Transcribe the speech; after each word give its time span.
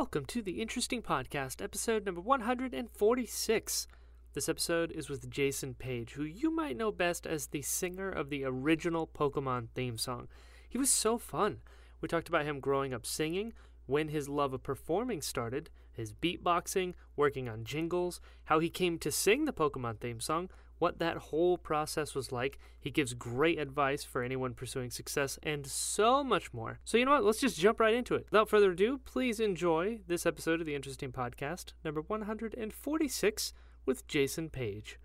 Welcome 0.00 0.24
to 0.28 0.40
the 0.40 0.62
Interesting 0.62 1.02
Podcast, 1.02 1.62
episode 1.62 2.06
number 2.06 2.22
146. 2.22 3.86
This 4.32 4.48
episode 4.48 4.92
is 4.92 5.10
with 5.10 5.28
Jason 5.28 5.74
Paige, 5.74 6.12
who 6.12 6.22
you 6.22 6.50
might 6.50 6.78
know 6.78 6.90
best 6.90 7.26
as 7.26 7.48
the 7.48 7.60
singer 7.60 8.08
of 8.08 8.30
the 8.30 8.42
original 8.42 9.06
Pokemon 9.06 9.68
theme 9.74 9.98
song. 9.98 10.28
He 10.66 10.78
was 10.78 10.90
so 10.90 11.18
fun. 11.18 11.58
We 12.00 12.08
talked 12.08 12.30
about 12.30 12.46
him 12.46 12.60
growing 12.60 12.94
up 12.94 13.04
singing, 13.04 13.52
when 13.84 14.08
his 14.08 14.26
love 14.26 14.54
of 14.54 14.62
performing 14.62 15.20
started, 15.20 15.68
his 15.92 16.14
beatboxing, 16.14 16.94
working 17.14 17.46
on 17.46 17.64
jingles, 17.64 18.22
how 18.44 18.58
he 18.58 18.70
came 18.70 18.98
to 19.00 19.12
sing 19.12 19.44
the 19.44 19.52
Pokemon 19.52 20.00
theme 20.00 20.20
song, 20.20 20.48
what 20.80 20.98
that 20.98 21.16
whole 21.16 21.56
process 21.56 22.14
was 22.14 22.32
like. 22.32 22.58
He 22.80 22.90
gives 22.90 23.14
great 23.14 23.60
advice 23.60 24.02
for 24.02 24.24
anyone 24.24 24.54
pursuing 24.54 24.90
success 24.90 25.38
and 25.44 25.64
so 25.66 26.24
much 26.24 26.52
more. 26.52 26.80
So, 26.84 26.98
you 26.98 27.04
know 27.04 27.12
what? 27.12 27.24
Let's 27.24 27.38
just 27.38 27.60
jump 27.60 27.78
right 27.78 27.94
into 27.94 28.16
it. 28.16 28.26
Without 28.32 28.48
further 28.48 28.72
ado, 28.72 28.98
please 29.04 29.38
enjoy 29.38 30.00
this 30.08 30.26
episode 30.26 30.58
of 30.60 30.66
the 30.66 30.74
Interesting 30.74 31.12
Podcast, 31.12 31.74
number 31.84 32.00
146, 32.00 33.52
with 33.86 34.06
Jason 34.08 34.50
Paige. 34.50 34.98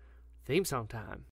Theme 0.44 0.64
song 0.64 0.88
time. 0.88 1.26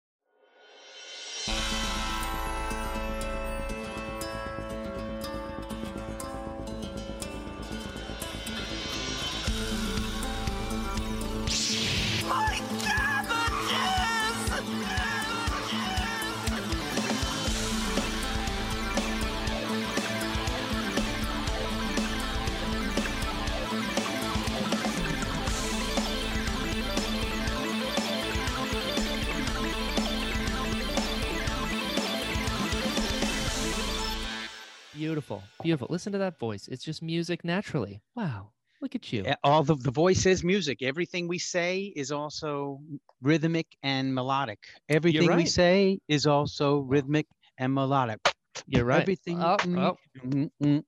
Beautiful, 35.05 35.43
beautiful. 35.63 35.89
Listen 35.91 36.13
to 36.13 36.19
that 36.19 36.39
voice. 36.39 36.67
It's 36.67 36.83
just 36.83 37.03
music 37.03 37.45
naturally. 37.45 38.01
Wow. 38.17 38.53
Look 38.81 38.95
at 38.95 39.13
you. 39.13 39.27
All 39.45 39.63
the 39.63 39.75
the 39.75 39.91
voice 39.91 40.25
is 40.25 40.43
music. 40.43 40.81
Everything 40.81 41.29
we 41.29 41.39
say 41.39 41.93
is 41.95 42.11
also 42.11 42.81
rhythmic 43.21 43.67
and 43.83 44.15
melodic. 44.15 44.61
Everything 44.89 45.37
we 45.37 45.45
say 45.45 45.99
is 46.09 46.25
also 46.25 46.79
rhythmic 46.79 47.27
and 47.59 47.75
melodic. 47.75 48.19
You're 48.67 48.87
right. 48.87 49.03
Everything. 49.03 49.43
Oh, 49.43 49.59
oh. 49.63 49.97
mm, 50.25 50.51
mm, 50.63 50.83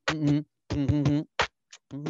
mm. 0.72 1.24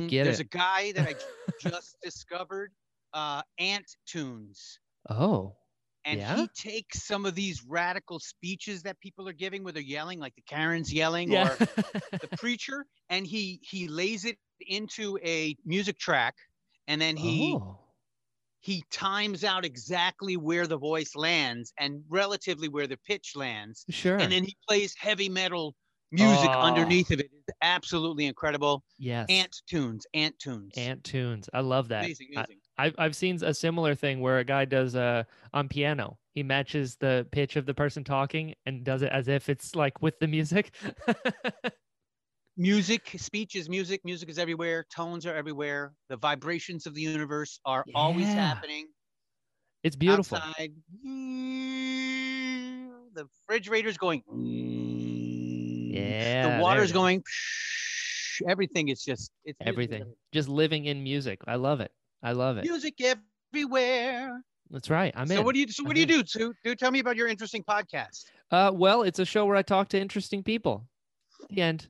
Get 0.09 0.25
There's 0.25 0.39
it. 0.39 0.47
a 0.47 0.57
guy 0.57 0.93
that 0.93 1.09
I 1.09 1.15
just 1.69 1.97
discovered, 2.05 2.71
uh, 3.15 3.43
Ant 3.59 3.97
Tunes. 4.07 4.79
Oh, 5.11 5.57
And 6.07 6.21
Yeah? 6.21 6.37
he 6.37 6.49
takes 6.55 7.05
some 7.05 7.27
of 7.27 7.35
these 7.35 7.62
radical 7.67 8.21
speeches 8.21 8.83
that 8.85 8.99
people 9.01 9.29
are 9.29 9.33
giving 9.35 9.65
where 9.65 9.73
they're 9.73 9.83
yelling, 9.83 10.21
like 10.21 10.35
the 10.37 10.43
Karens 10.43 10.93
yelling, 10.93 11.33
yeah. 11.33 11.53
or 11.53 11.57
the 11.57 12.29
preacher, 12.39 12.87
and 13.11 13.27
he 13.27 13.61
he 13.62 13.89
lays 13.89 14.25
it 14.25 14.39
into 14.61 15.19
a 15.25 15.57
music 15.65 15.99
track, 15.99 16.34
and 16.87 17.01
then 17.01 17.17
he 17.17 17.55
oh. 17.61 17.79
he 18.61 18.84
times 18.91 19.43
out 19.45 19.65
exactly 19.65 20.37
where 20.37 20.67
the 20.69 20.79
voice 20.79 21.15
lands 21.17 21.73
and 21.79 22.03
relatively 22.09 22.69
where 22.69 22.87
the 22.87 22.97
pitch 22.99 23.33
lands, 23.34 23.84
Sure. 23.91 24.17
and 24.17 24.31
then 24.33 24.45
he 24.45 24.57
plays 24.69 24.95
heavy 24.97 25.29
metal 25.29 25.75
music 26.12 26.51
Oh. 26.51 26.61
underneath 26.61 27.11
of 27.11 27.19
it. 27.19 27.31
It's 27.33 27.57
absolutely 27.62 28.27
incredible. 28.27 28.84
yes. 28.99 29.27
Ant 29.29 29.57
tunes, 29.69 30.07
ant 30.15 30.39
tunes. 30.39 30.73
Ant 30.77 31.03
tunes. 31.03 31.51
I 31.53 31.61
love 31.61 31.89
that. 31.89 32.05
amazing, 32.05 32.29
amazing. 32.37 32.59
I've 32.78 32.94
I've 32.98 33.16
seen 33.16 33.42
a 33.42 33.55
similar 33.55 33.94
thing 33.94 34.20
where 34.20 34.38
a 34.38 34.44
guy 34.44 34.64
does 34.64 34.96
uh 34.96 35.24
on 35.52 35.69
piano. 35.69 36.19
He 36.32 36.42
matches 36.42 36.96
the 36.96 37.27
pitch 37.30 37.56
of 37.56 37.64
the 37.64 37.74
person 37.74 38.05
talking 38.05 38.54
and 38.66 38.84
does 38.84 39.03
it 39.03 39.10
as 39.10 39.28
if 39.28 39.48
it's 39.48 39.75
like 39.75 40.03
with 40.03 40.19
the 40.19 40.26
music. 40.26 40.75
music, 42.56 43.15
speech 43.16 43.56
is 43.56 43.70
music. 43.70 44.03
Music 44.04 44.28
is 44.28 44.38
everywhere. 44.38 44.84
Tones 44.94 45.25
are 45.25 45.34
everywhere. 45.34 45.94
The 46.10 46.19
vibrations 46.19 46.86
of 46.86 46.94
the 46.94 47.00
universe 47.00 47.59
are 47.65 47.84
always 47.94 48.26
happening. 48.26 48.88
it's 49.82 49.97
beautiful. 49.97 50.36
Outside, 50.36 50.72
the 51.03 53.26
refrigerator's 53.48 53.97
going. 53.97 54.22
Yeah. 55.97 56.59
the 56.59 56.62
water's 56.62 56.92
going. 56.92 57.22
Everything 58.47 58.88
is 58.88 59.03
just 59.03 59.31
it's 59.47 59.56
Everything. 59.62 60.04
Just 60.31 60.47
living 60.47 60.84
in 60.84 61.03
music. 61.03 61.41
I 61.47 61.54
love 61.54 61.81
it. 61.81 61.91
I 62.22 62.32
love 62.32 62.56
it. 62.59 62.65
Music 62.65 62.94
everywhere. 63.53 64.43
That's 64.71 64.91
right. 64.91 65.12
I'm 65.16 65.28
so 65.28 65.38
in. 65.38 65.44
what 65.44 65.54
do 65.54 65.60
you 65.60 65.69
so 65.69 65.82
I'm 65.82 65.87
what 65.88 65.94
do 65.94 66.00
you 66.00 66.06
in. 66.06 66.21
do? 66.21 66.27
Sue? 66.27 66.54
Do 66.65 66.75
tell 66.75 66.91
me 66.91 66.99
about 66.99 67.16
your 67.16 67.28
interesting 67.28 67.62
podcast. 67.62 68.25
Uh, 68.50 68.71
well, 68.75 69.03
it's 69.03 69.19
a 69.19 69.25
show 69.25 69.47
where 69.47 69.56
I 69.56 69.62
talk 69.62 69.88
to 69.91 70.00
interesting 70.00 70.43
people. 70.43 70.87
The 71.50 71.62
end. 71.62 71.88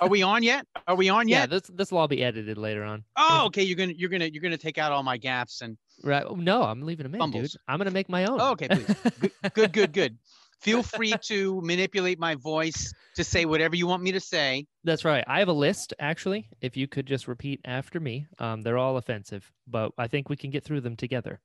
Are 0.00 0.08
we 0.08 0.22
on 0.22 0.42
yet? 0.42 0.66
Are 0.86 0.94
we 0.94 1.08
on 1.08 1.28
yet? 1.28 1.40
yeah, 1.40 1.46
this 1.46 1.62
this 1.74 1.90
will 1.92 1.98
all 1.98 2.08
be 2.08 2.22
edited 2.22 2.58
later 2.58 2.84
on. 2.84 3.04
Oh, 3.16 3.44
okay. 3.46 3.62
You're 3.62 3.76
gonna 3.76 3.92
you're 3.96 4.08
gonna 4.10 4.26
you're 4.26 4.42
gonna 4.42 4.58
take 4.58 4.78
out 4.78 4.92
all 4.92 5.02
my 5.02 5.16
gaps 5.16 5.60
and 5.62 5.76
Right? 6.02 6.24
No, 6.36 6.62
I'm 6.62 6.82
leaving 6.82 7.04
them 7.04 7.14
in, 7.14 7.18
Fumbles. 7.20 7.52
dude. 7.52 7.60
I'm 7.68 7.78
gonna 7.78 7.90
make 7.90 8.08
my 8.08 8.24
own. 8.24 8.40
Oh, 8.40 8.52
okay, 8.52 8.68
please. 8.68 8.94
good 9.54 9.72
good 9.72 9.92
good. 9.92 10.18
Feel 10.60 10.82
free 10.82 11.14
to 11.22 11.60
manipulate 11.62 12.18
my 12.18 12.34
voice 12.34 12.92
to 13.16 13.24
say 13.24 13.44
whatever 13.44 13.76
you 13.76 13.86
want 13.86 14.02
me 14.02 14.12
to 14.12 14.20
say. 14.20 14.66
That's 14.84 15.04
right. 15.04 15.24
I 15.26 15.38
have 15.38 15.48
a 15.48 15.52
list 15.52 15.94
actually. 15.98 16.48
If 16.60 16.76
you 16.76 16.86
could 16.88 17.06
just 17.06 17.28
repeat 17.28 17.60
after 17.64 18.00
me, 18.00 18.26
um, 18.38 18.62
they're 18.62 18.78
all 18.78 18.96
offensive, 18.96 19.50
but 19.66 19.92
I 19.98 20.06
think 20.06 20.28
we 20.28 20.36
can 20.36 20.50
get 20.50 20.64
through 20.64 20.80
them 20.82 20.96
together. 20.96 21.40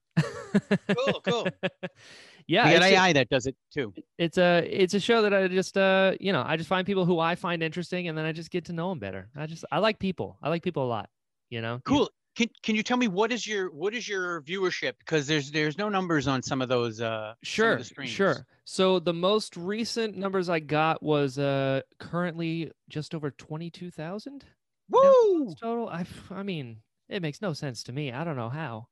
Cool, 0.96 1.22
cool. 1.22 1.48
yeah, 2.48 2.66
we 2.66 2.74
got 2.74 2.82
it's, 2.84 2.88
ju- 2.88 2.96
AI 2.96 3.14
that 3.14 3.30
does 3.30 3.46
it 3.46 3.56
too. 3.74 3.94
it's 4.18 4.38
a 4.38 4.66
it's 4.70 4.94
a 4.94 5.00
show 5.00 5.22
that 5.22 5.34
I 5.34 5.48
just 5.48 5.78
uh 5.78 6.14
you 6.20 6.32
know 6.32 6.44
I 6.46 6.58
just 6.58 6.70
find 6.70 6.86
people 6.86 7.06
who 7.06 7.20
I 7.20 7.36
find 7.36 7.62
interesting, 7.62 8.08
and 8.08 8.18
then 8.18 8.26
I 8.26 8.32
just 8.32 8.52
get 8.52 8.66
to 8.66 8.74
know 8.74 8.90
them 8.90 9.00
better. 9.00 9.30
I 9.36 9.48
just 9.48 9.66
I 9.72 9.80
like 9.80 10.00
people. 10.00 10.38
I 10.42 10.50
like 10.50 10.64
people 10.64 10.86
a 10.86 10.88
lot. 10.88 11.10
You 11.50 11.62
know. 11.62 11.80
Cool. 11.86 12.10
Can, 12.36 12.50
can 12.64 12.76
you 12.76 12.84
tell 12.84 12.98
me 12.98 13.08
what 13.08 13.32
is 13.32 13.48
your 13.48 13.72
what 13.72 13.94
is 13.94 14.08
your 14.08 14.42
viewership? 14.42 14.94
Because 15.00 15.26
there's 15.26 15.52
there's 15.52 15.78
no 15.78 15.88
numbers 15.88 16.28
on 16.28 16.44
some 16.44 16.62
of 16.62 16.68
those 16.68 17.00
uh 17.02 17.34
Sure, 17.44 17.82
sure. 18.04 18.46
So 18.66 19.00
the 19.00 19.14
most 19.14 19.56
recent 19.56 20.18
numbers 20.18 20.50
I 20.50 20.60
got 20.60 21.02
was 21.02 21.40
uh 21.40 21.82
currently 22.00 22.72
just 22.90 23.16
over 23.16 23.32
twenty 23.32 23.70
two 23.70 23.90
thousand 23.90 24.44
Woo! 24.90 25.56
total. 25.60 25.88
I 25.88 26.06
I 26.30 26.44
mean 26.44 26.82
it 27.08 27.22
makes 27.22 27.42
no 27.42 27.54
sense 27.54 27.84
to 27.84 27.94
me. 27.94 28.12
I 28.12 28.24
don't 28.24 28.36
know 28.36 28.50
how. 28.50 28.88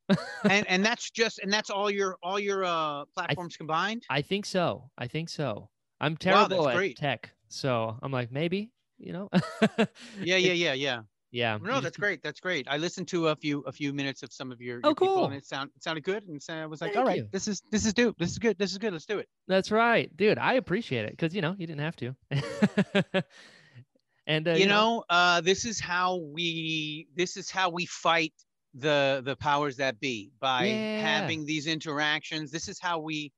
and 0.50 0.66
and 0.70 0.86
that's 0.86 1.12
just 1.12 1.40
and 1.40 1.52
that's 1.52 1.70
all 1.70 1.92
your 1.92 2.18
all 2.24 2.40
your 2.40 2.64
uh 2.64 3.06
platforms 3.14 3.58
combined. 3.58 4.04
I 4.10 4.22
think 4.22 4.46
so. 4.46 4.90
I 4.98 5.08
think 5.08 5.30
so. 5.30 5.70
I'm 6.00 6.16
terrible 6.16 6.64
that's 6.64 6.68
at 6.68 6.76
great. 6.78 6.98
tech, 6.98 7.32
so 7.50 7.98
I'm 8.02 8.12
like 8.12 8.32
maybe 8.32 8.72
you 8.98 9.12
know. 9.12 9.30
Yeah, 10.22 10.38
yeah, 10.38 10.54
yeah, 10.54 10.74
yeah. 10.74 11.02
Yeah. 11.34 11.58
No, 11.62 11.82
that's 11.82 11.98
great. 11.98 12.22
That's 12.24 12.40
great. 12.40 12.68
I 12.70 12.78
listened 12.78 13.10
to 13.10 13.28
a 13.30 13.36
few 13.36 13.60
a 13.68 13.72
few 13.74 13.92
minutes 13.92 14.24
of 14.24 14.32
some 14.32 14.52
of 14.52 14.62
your, 14.62 14.80
Oh, 14.84 14.90
your 14.90 14.96
people, 14.96 15.16
cool. 15.16 15.26
and 15.26 15.34
it 15.36 15.46
sound 15.46 15.72
it 15.76 15.84
sounded 15.84 16.04
good, 16.06 16.24
and 16.30 16.42
so 16.42 16.54
I 16.54 16.66
was 16.68 16.80
like, 16.80 16.94
Thank 16.94 17.02
all 17.04 17.08
right, 17.10 17.18
you. 17.18 17.28
this 17.32 17.48
is 17.50 17.62
this 17.72 17.86
is 17.86 17.94
do 17.94 18.14
this 18.18 18.32
is 18.32 18.40
good. 18.40 18.58
This 18.58 18.72
is 18.72 18.78
good. 18.78 18.94
Let's 18.94 19.06
do 19.06 19.18
it. 19.20 19.28
That's 19.50 19.72
right, 19.72 20.16
dude. 20.16 20.38
I 20.38 20.54
appreciate 20.54 21.06
it 21.06 21.12
because 21.12 21.36
you 21.36 21.42
know 21.42 21.56
you 21.58 21.68
didn't 21.68 21.82
have 21.82 21.96
to. 21.98 22.16
and 24.28 24.48
uh, 24.48 24.52
you 24.52 24.68
know, 24.68 25.04
uh, 25.10 25.42
this 25.42 25.66
is 25.66 25.80
how 25.80 26.18
we 26.18 27.08
this 27.16 27.36
is 27.38 27.50
how 27.52 27.70
we 27.70 27.86
fight 27.86 28.34
the 28.74 29.22
the 29.26 29.36
powers 29.36 29.78
that 29.78 30.00
be 30.00 30.32
by 30.40 30.66
Yeah. 30.66 31.00
having 31.02 31.46
these 31.46 31.68
interactions. 31.68 32.52
This 32.52 32.68
is 32.68 32.80
how 32.80 33.00
we 33.00 33.32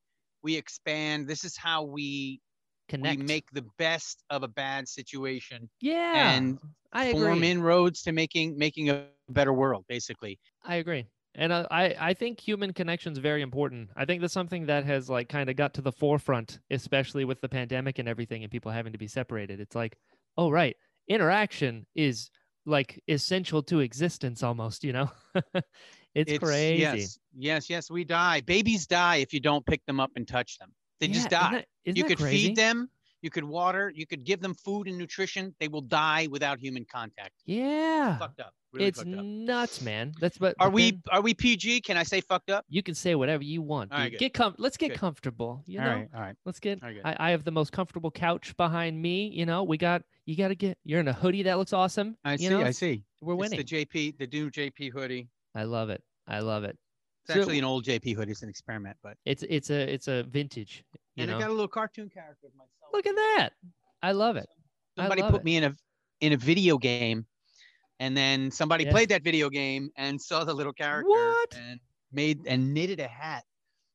we 0.44 0.55
expand. 0.55 1.28
This 1.28 1.44
is 1.44 1.57
how 1.57 1.84
we 1.84 2.39
connect. 2.88 3.19
we 3.19 3.25
make 3.25 3.50
the 3.51 3.66
best 3.78 4.23
of 4.29 4.44
a 4.44 4.47
bad 4.47 4.88
situation 4.88 5.69
yeah, 5.81 6.31
and 6.31 6.59
I 6.94 7.12
form 7.12 7.38
agree. 7.38 7.51
inroads 7.51 8.01
to 8.03 8.12
making 8.12 8.57
making 8.57 8.90
a 8.90 9.06
better 9.29 9.53
world. 9.53 9.85
Basically, 9.87 10.40
I 10.64 10.76
agree. 10.76 11.05
And 11.37 11.53
I, 11.53 11.96
I 11.99 12.14
think 12.14 12.40
human 12.40 12.72
connection 12.72 13.11
is 13.11 13.17
very 13.17 13.41
important. 13.41 13.90
I 13.97 14.05
think 14.05 14.22
that's 14.22 14.34
something 14.34 14.67
that 14.67 14.85
has 14.85 15.09
like 15.09 15.28
kind 15.28 15.49
of 15.49 15.58
got 15.58 15.73
to 15.73 15.82
the 15.82 15.91
forefront, 15.91 16.59
especially 16.72 17.26
with 17.26 17.41
the 17.41 17.49
pandemic 17.49 17.99
and 17.99 18.08
everything, 18.08 18.43
and 18.43 18.52
people 18.52 18.72
having 18.72 18.93
to 18.93 18.97
be 18.97 19.08
separated. 19.08 19.59
It's 19.59 19.76
like, 19.76 19.97
oh 20.38 20.49
right, 20.49 20.78
interaction 21.09 21.85
is 21.93 22.29
like 22.66 23.03
essential 23.09 23.61
to 23.64 23.81
existence, 23.81 24.43
almost. 24.43 24.85
You 24.85 24.93
know, 24.93 25.11
it's, 26.16 26.40
crazy. 26.40 26.81
Yes, 26.81 27.20
yes, 27.38 27.70
yes. 27.70 27.91
We 27.91 28.05
die. 28.05 28.40
Babies 28.41 28.88
die 28.88 29.17
if 29.17 29.34
you 29.34 29.41
don't 29.41 29.66
pick 29.66 29.85
them 29.85 29.99
up 29.99 30.11
and 30.16 30.26
touch 30.26 30.58
them. 30.58 30.72
They 30.99 31.07
Yeah, 31.07 31.13
just 31.13 31.27
isn't 31.27 31.31
die. 31.41 31.51
that- 31.53 31.67
isn't 31.85 31.97
you 31.97 32.03
could 32.05 32.17
crazy? 32.17 32.47
feed 32.47 32.55
them. 32.55 32.89
you 33.21 33.31
could 33.31 33.43
water, 33.43 33.91
you 33.95 34.05
could 34.05 34.23
give 34.23 34.39
them 34.39 34.53
food 34.53 34.87
and 34.87 34.97
nutrition. 34.99 35.55
They 35.59 35.67
will 35.67 35.81
die 35.81 36.27
without 36.29 36.59
human 36.59 36.85
contact. 36.85 37.31
Yeah. 37.45 38.17
Fucked 38.19 38.39
up. 38.39 38.53
Really 38.71 38.87
it's 38.87 38.99
fucked 39.01 39.15
up. 39.17 39.25
nuts, 39.25 39.81
man. 39.81 40.13
That's 40.19 40.37
but 40.37 40.53
Are 40.59 40.69
we 40.69 40.91
then 40.91 41.01
are 41.11 41.21
we 41.21 41.33
PG? 41.33 41.81
Can 41.81 41.97
I 41.97 42.03
say 42.03 42.21
fucked 42.21 42.51
up? 42.51 42.65
you 42.69 42.83
can 42.83 42.93
say 42.93 43.15
whatever 43.15 43.43
you 43.43 43.63
want. 43.63 43.91
All 43.91 43.97
right. 43.97 44.15
Get 44.15 44.33
com- 44.35 44.53
let's 44.59 44.77
get 44.77 44.89
Good. 44.89 44.99
comfortable. 44.99 45.63
You 45.65 45.79
all 45.79 45.85
know, 45.85 45.91
right, 45.95 46.09
all 46.13 46.21
right. 46.21 46.35
let's 46.45 46.59
get 46.59 46.83
All 46.83 46.89
right. 46.89 47.01
I, 47.03 47.27
I 47.27 47.31
have 47.31 47.43
the 47.45 47.51
most 47.51 47.71
comfortable 47.71 48.11
couch 48.11 48.55
behind 48.57 49.01
me. 49.01 49.27
You 49.29 49.45
know, 49.47 49.63
we 49.63 49.77
got 49.77 50.03
you 50.27 50.35
got 50.35 50.49
to 50.49 50.55
get. 50.55 50.77
You're 50.83 50.99
in 50.99 51.07
a 51.07 51.13
hoodie 51.13 51.43
that 51.43 51.57
looks 51.57 51.73
awesome. 51.73 52.17
I 52.23 52.33
you 52.33 52.37
see. 52.37 52.49
know? 52.49 52.61
I 52.61 52.71
see. 52.71 53.03
We're 53.21 53.33
It's 53.33 53.39
winning. 53.39 53.57
the 53.57 53.63
JP, 53.85 54.17
the 54.19 54.27
new 54.27 54.51
JP 54.51 54.91
hoodie. 54.91 55.29
I 55.55 55.63
love 55.63 55.89
it. 55.89 56.03
I 56.27 56.39
love 56.41 56.63
it. 56.63 56.77
It's 57.27 57.33
So- 57.33 57.39
actually 57.41 57.57
an 57.57 57.63
old 57.66 57.83
JP 57.85 58.13
hoodie. 58.16 58.31
It's 58.31 58.43
an 58.43 58.49
experiment, 58.49 58.97
but 59.01 59.17
It's 59.25 59.43
it's 59.49 59.69
a 59.72 59.91
it's 59.91 60.07
a 60.07 60.23
vintage. 60.23 60.83
And 61.17 61.29
know, 61.31 61.37
I 61.37 61.39
got 61.41 61.49
a 61.49 61.53
little 61.53 61.67
cartoon 61.67 62.09
character 62.09 62.47
of 62.47 62.53
myself. 62.55 62.91
look 62.93 63.07
at 63.07 63.16
that. 63.16 63.49
I 64.03 64.11
love 64.11 64.35
it. 64.37 64.47
Somebody 64.97 65.22
love 65.23 65.31
put 65.31 65.41
it. 65.41 65.43
me 65.45 65.57
in 65.57 65.63
a 65.66 65.75
in 66.22 66.33
a 66.33 66.37
video 66.37 66.77
game, 66.77 67.25
and 67.99 68.16
then 68.16 68.51
somebody 68.51 68.85
played 68.85 69.09
that 69.09 69.23
video 69.23 69.49
game 69.49 69.89
and 69.97 70.22
saw 70.22 70.43
the 70.43 70.53
little 70.53 70.72
character 70.73 71.09
What? 71.09 71.55
and 71.57 71.79
made 72.11 72.45
and 72.47 72.73
knitted 72.73 72.99
a 72.99 73.07
hat. 73.07 73.43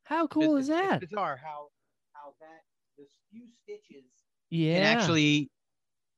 How 0.04 0.24
It's- 0.24 0.34
cool 0.34 0.56
is 0.56 0.66
that? 0.66 1.00
It's 1.02 1.10
bizarre 1.10 1.36
how 1.36 1.68
how 2.12 2.34
that 2.40 2.62
the 2.98 3.06
few 3.30 3.46
stitches 3.62 4.04
Yeah. 4.50 4.74
can 4.74 4.82
actually 4.98 5.50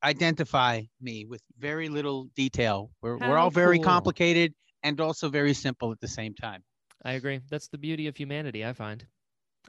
identify 0.02 0.82
me 1.00 1.26
with 1.26 1.42
very 1.58 1.88
little 1.90 2.24
detail. 2.34 2.90
We're 3.02 3.18
we're 3.18 3.26
How 3.26 3.42
all 3.44 3.50
very 3.50 3.76
cool. 3.78 3.84
complicated 3.84 4.54
and 4.82 5.00
also 5.00 5.28
very 5.28 5.52
simple 5.54 5.92
at 5.92 6.00
the 6.00 6.08
same 6.08 6.34
time. 6.34 6.64
I 7.04 7.12
agree. 7.12 7.40
That's 7.50 7.68
the 7.68 7.78
beauty 7.78 8.06
of 8.06 8.16
humanity. 8.16 8.64
I 8.64 8.72
find. 8.72 9.04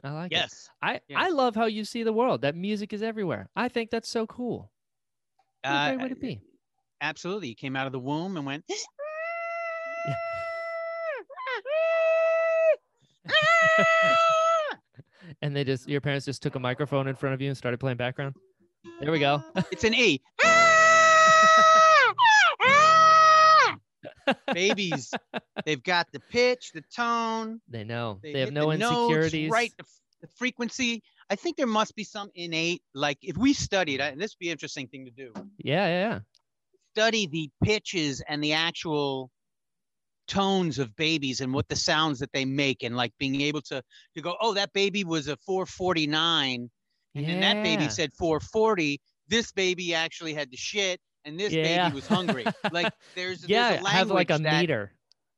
I 0.02 0.10
like 0.10 0.32
it. 0.32 0.36
Yes. 0.36 0.68
I 0.82 1.00
Yes. 1.08 1.18
I 1.20 1.30
love 1.30 1.54
how 1.56 1.66
you 1.66 1.84
see 1.84 2.02
the 2.02 2.12
world. 2.12 2.42
That 2.42 2.54
music 2.56 2.92
is 2.92 3.02
everywhere. 3.02 3.48
I 3.56 3.68
think 3.68 3.90
that's 3.90 4.08
so 4.08 4.26
cool. 4.26 4.70
What 5.62 5.70
a 5.72 5.96
great 5.96 6.02
way 6.02 6.08
to 6.10 6.14
Uh, 6.14 6.20
be. 6.20 6.40
Absolutely. 7.00 7.48
You 7.48 7.54
came 7.54 7.74
out 7.76 7.86
of 7.86 7.92
the 7.92 7.98
womb 7.98 8.36
and 8.36 8.44
went. 8.46 8.64
and 15.42 15.54
they 15.54 15.64
just 15.64 15.88
your 15.88 16.00
parents 16.00 16.26
just 16.26 16.42
took 16.42 16.54
a 16.54 16.60
microphone 16.60 17.08
in 17.08 17.14
front 17.14 17.34
of 17.34 17.40
you 17.40 17.48
and 17.48 17.56
started 17.56 17.78
playing 17.80 17.96
background. 17.96 18.34
There 19.00 19.10
we 19.12 19.18
go. 19.18 19.42
It's 19.70 19.84
an 19.84 19.94
E. 19.94 20.20
Babies, 24.52 25.12
they've 25.64 25.82
got 25.82 26.06
the 26.12 26.20
pitch, 26.20 26.72
the 26.72 26.82
tone. 26.94 27.60
They 27.68 27.84
know. 27.84 28.18
They, 28.22 28.32
They, 28.32 28.40
have 28.40 28.52
no 28.52 28.70
the 28.70 28.78
notes 28.78 28.94
insecurities. 29.00 29.50
right? 29.50 29.72
The, 29.76 29.84
f- 29.84 30.00
the 30.22 30.28
frequency. 30.36 31.02
I 31.30 31.36
think 31.36 31.56
there 31.56 31.66
must 31.66 31.94
be 31.96 32.04
some 32.04 32.30
innate, 32.34 32.82
like 32.94 33.18
if 33.22 33.36
we 33.36 33.52
studied, 33.54 34.00
and 34.00 34.20
this 34.20 34.34
would 34.34 34.38
be 34.40 34.48
an 34.48 34.52
interesting 34.52 34.88
thing 34.88 35.06
to 35.06 35.10
do. 35.10 35.32
Yeah, 35.58 35.86
yeah, 35.86 36.08
yeah. 36.10 36.18
Study 36.94 37.26
the 37.26 37.50
pitches 37.62 38.22
and 38.28 38.42
the 38.44 38.52
actual 38.52 39.30
tones 40.26 40.78
of 40.78 40.94
babies 40.96 41.40
and 41.40 41.52
what 41.52 41.68
the 41.68 41.76
sounds 41.76 42.18
that 42.20 42.32
they 42.32 42.44
make, 42.44 42.82
and 42.82 42.96
like 42.96 43.12
being 43.18 43.40
able 43.40 43.60
to 43.62 43.82
to 44.14 44.20
go, 44.22 44.36
oh, 44.40 44.54
that 44.54 44.72
baby 44.72 45.04
was 45.04 45.28
a 45.28 45.36
449, 45.38 46.70
and 47.14 47.28
then 47.28 47.40
that 47.40 47.62
baby 47.62 47.88
said 47.88 48.12
440. 48.14 49.00
This 49.28 49.52
baby 49.52 49.94
actually 49.94 50.34
had 50.34 50.50
the 50.50 50.56
shit, 50.56 51.00
and 51.24 51.38
this 51.38 51.52
Yeah. 51.52 51.84
baby 51.84 51.94
was 51.94 52.06
hungry. 52.06 52.44
like 52.72 52.92
there's 53.14 53.48
yeah, 53.48 53.70
there's 53.72 53.84
a 53.84 53.88
have 53.88 54.10
like 54.10 54.30
a 54.30 54.38
that- 54.38 54.60
meter. 54.60 54.92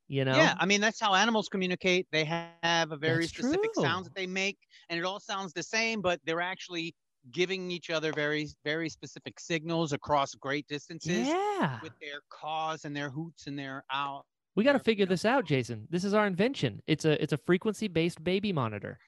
You 0.08 0.24
know. 0.24 0.36
yeah, 0.36 0.54
I 0.60 0.66
mean 0.66 0.80
that's 0.80 1.00
how 1.00 1.14
animals 1.14 1.48
communicate. 1.48 2.06
They 2.12 2.24
have 2.24 2.92
a 2.92 2.96
very 2.96 3.22
That's 3.24 3.36
specific 3.36 3.74
sounds 3.74 4.02
true. 4.02 4.04
that 4.04 4.14
they 4.14 4.26
make, 4.28 4.56
and 4.88 5.00
it 5.00 5.04
all 5.04 5.18
sounds 5.18 5.52
the 5.52 5.64
same, 5.64 6.00
but 6.00 6.20
they're 6.24 6.40
actually 6.40 6.94
giving 7.32 7.72
each 7.72 7.90
other 7.90 8.12
very, 8.12 8.46
very 8.64 8.88
specific 8.88 9.40
signals 9.40 9.92
across 9.92 10.32
great 10.36 10.64
distances 10.68 11.26
Yeah. 11.26 11.80
with 11.82 11.92
their 12.00 12.20
caws 12.30 12.84
and 12.84 12.94
their 12.94 13.10
hoots 13.10 13.48
and 13.48 13.58
their 13.58 13.82
out. 13.92 14.22
We 14.54 14.62
got 14.62 14.74
to 14.74 14.78
figure 14.78 15.06
this 15.06 15.24
out, 15.24 15.44
Jason. 15.44 15.88
This 15.90 16.04
is 16.04 16.14
our 16.14 16.24
invention. 16.28 16.82
It's 16.86 17.04
a 17.04 17.20
it's 17.20 17.32
a 17.32 17.38
frequency 17.38 17.88
based 17.88 18.22
baby 18.22 18.52
monitor. 18.52 19.00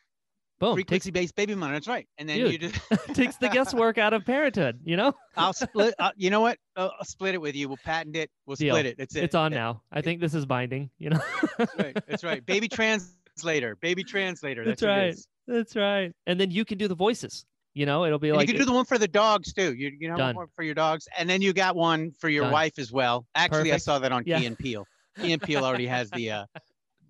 Boom. 0.59 0.75
Takes 0.77 0.87
frequency-based 0.89 1.37
baby 1.37 1.55
monitor. 1.55 1.77
That's 1.77 1.87
right. 1.87 2.09
And 2.19 2.29
then 2.29 2.39
you 2.39 2.59
just 2.59 2.75
takes 3.15 3.37
the 3.37 3.49
guesswork 3.49 3.97
out 3.97 4.13
of 4.13 4.25
parenthood. 4.25 4.81
You 4.85 4.97
know. 4.97 5.13
I'll 5.37 5.53
split. 5.53 5.95
Uh, 5.99 6.11
you 6.17 6.31
know 6.31 6.41
what? 6.41 6.59
Uh, 6.77 6.89
I'll 6.99 7.05
split 7.05 7.35
it 7.35 7.41
with 7.41 7.55
you. 7.55 7.69
We'll 7.69 7.79
patent 7.85 8.17
it. 8.17 8.31
We'll 8.47 8.57
Deal. 8.57 8.75
split 8.75 8.87
it. 8.87 8.99
That's 8.99 9.15
it. 9.15 9.25
It's 9.25 9.35
on 9.35 9.53
That- 9.53 9.57
now. 9.59 9.83
I 9.93 10.01
think 10.01 10.21
this 10.21 10.35
is 10.35 10.47
binding. 10.47 10.91
You 10.99 11.11
know. 11.11 11.21
That's 11.59 11.75
right. 11.79 11.99
That's 12.09 12.25
right. 12.25 12.45
Baby 12.45 12.69
translator. 13.37 13.77
Baby 13.77 14.03
translator. 14.03 14.65
That's 14.65 14.81
That's, 14.81 15.27
right. 15.49 15.57
That's 15.57 15.77
right. 15.77 16.13
And 16.27 16.41
then 16.41 16.51
you 16.51 16.65
can 16.65 16.77
do 16.79 16.89
the 16.89 16.97
voices. 16.97 17.45
You 17.75 17.87
know, 17.87 18.05
it'll 18.05 18.19
be 18.19 18.31
And 18.31 18.37
like 18.39 18.49
you 18.49 18.55
can 18.55 18.61
do 18.63 18.67
the 18.67 18.73
one 18.73 18.85
for 18.87 18.99
the 18.99 19.07
dogs 19.07 19.53
too. 19.53 19.73
You 19.75 19.93
you 20.01 20.09
know 20.09 20.33
one 20.33 20.49
for 20.57 20.65
your 20.65 20.75
dogs, 20.75 21.07
and 21.17 21.31
then 21.31 21.41
you 21.43 21.53
got 21.53 21.77
one 21.77 22.11
for 22.19 22.29
your 22.29 22.43
Done. 22.45 22.53
wife 22.53 22.77
as 22.79 22.91
well. 22.91 23.25
Actually, 23.37 23.73
I 23.73 23.77
saw 23.77 24.01
that 24.01 24.11
on 24.11 24.25
Yeah. 24.27 24.41
Key 24.41 24.47
and 24.47 24.59
Peele. 24.59 24.85
Key 25.21 25.33
and 25.33 25.41
Peele 25.41 25.65
already 25.65 25.87
has 25.87 26.11
the 26.11 26.31
uh, 26.33 26.45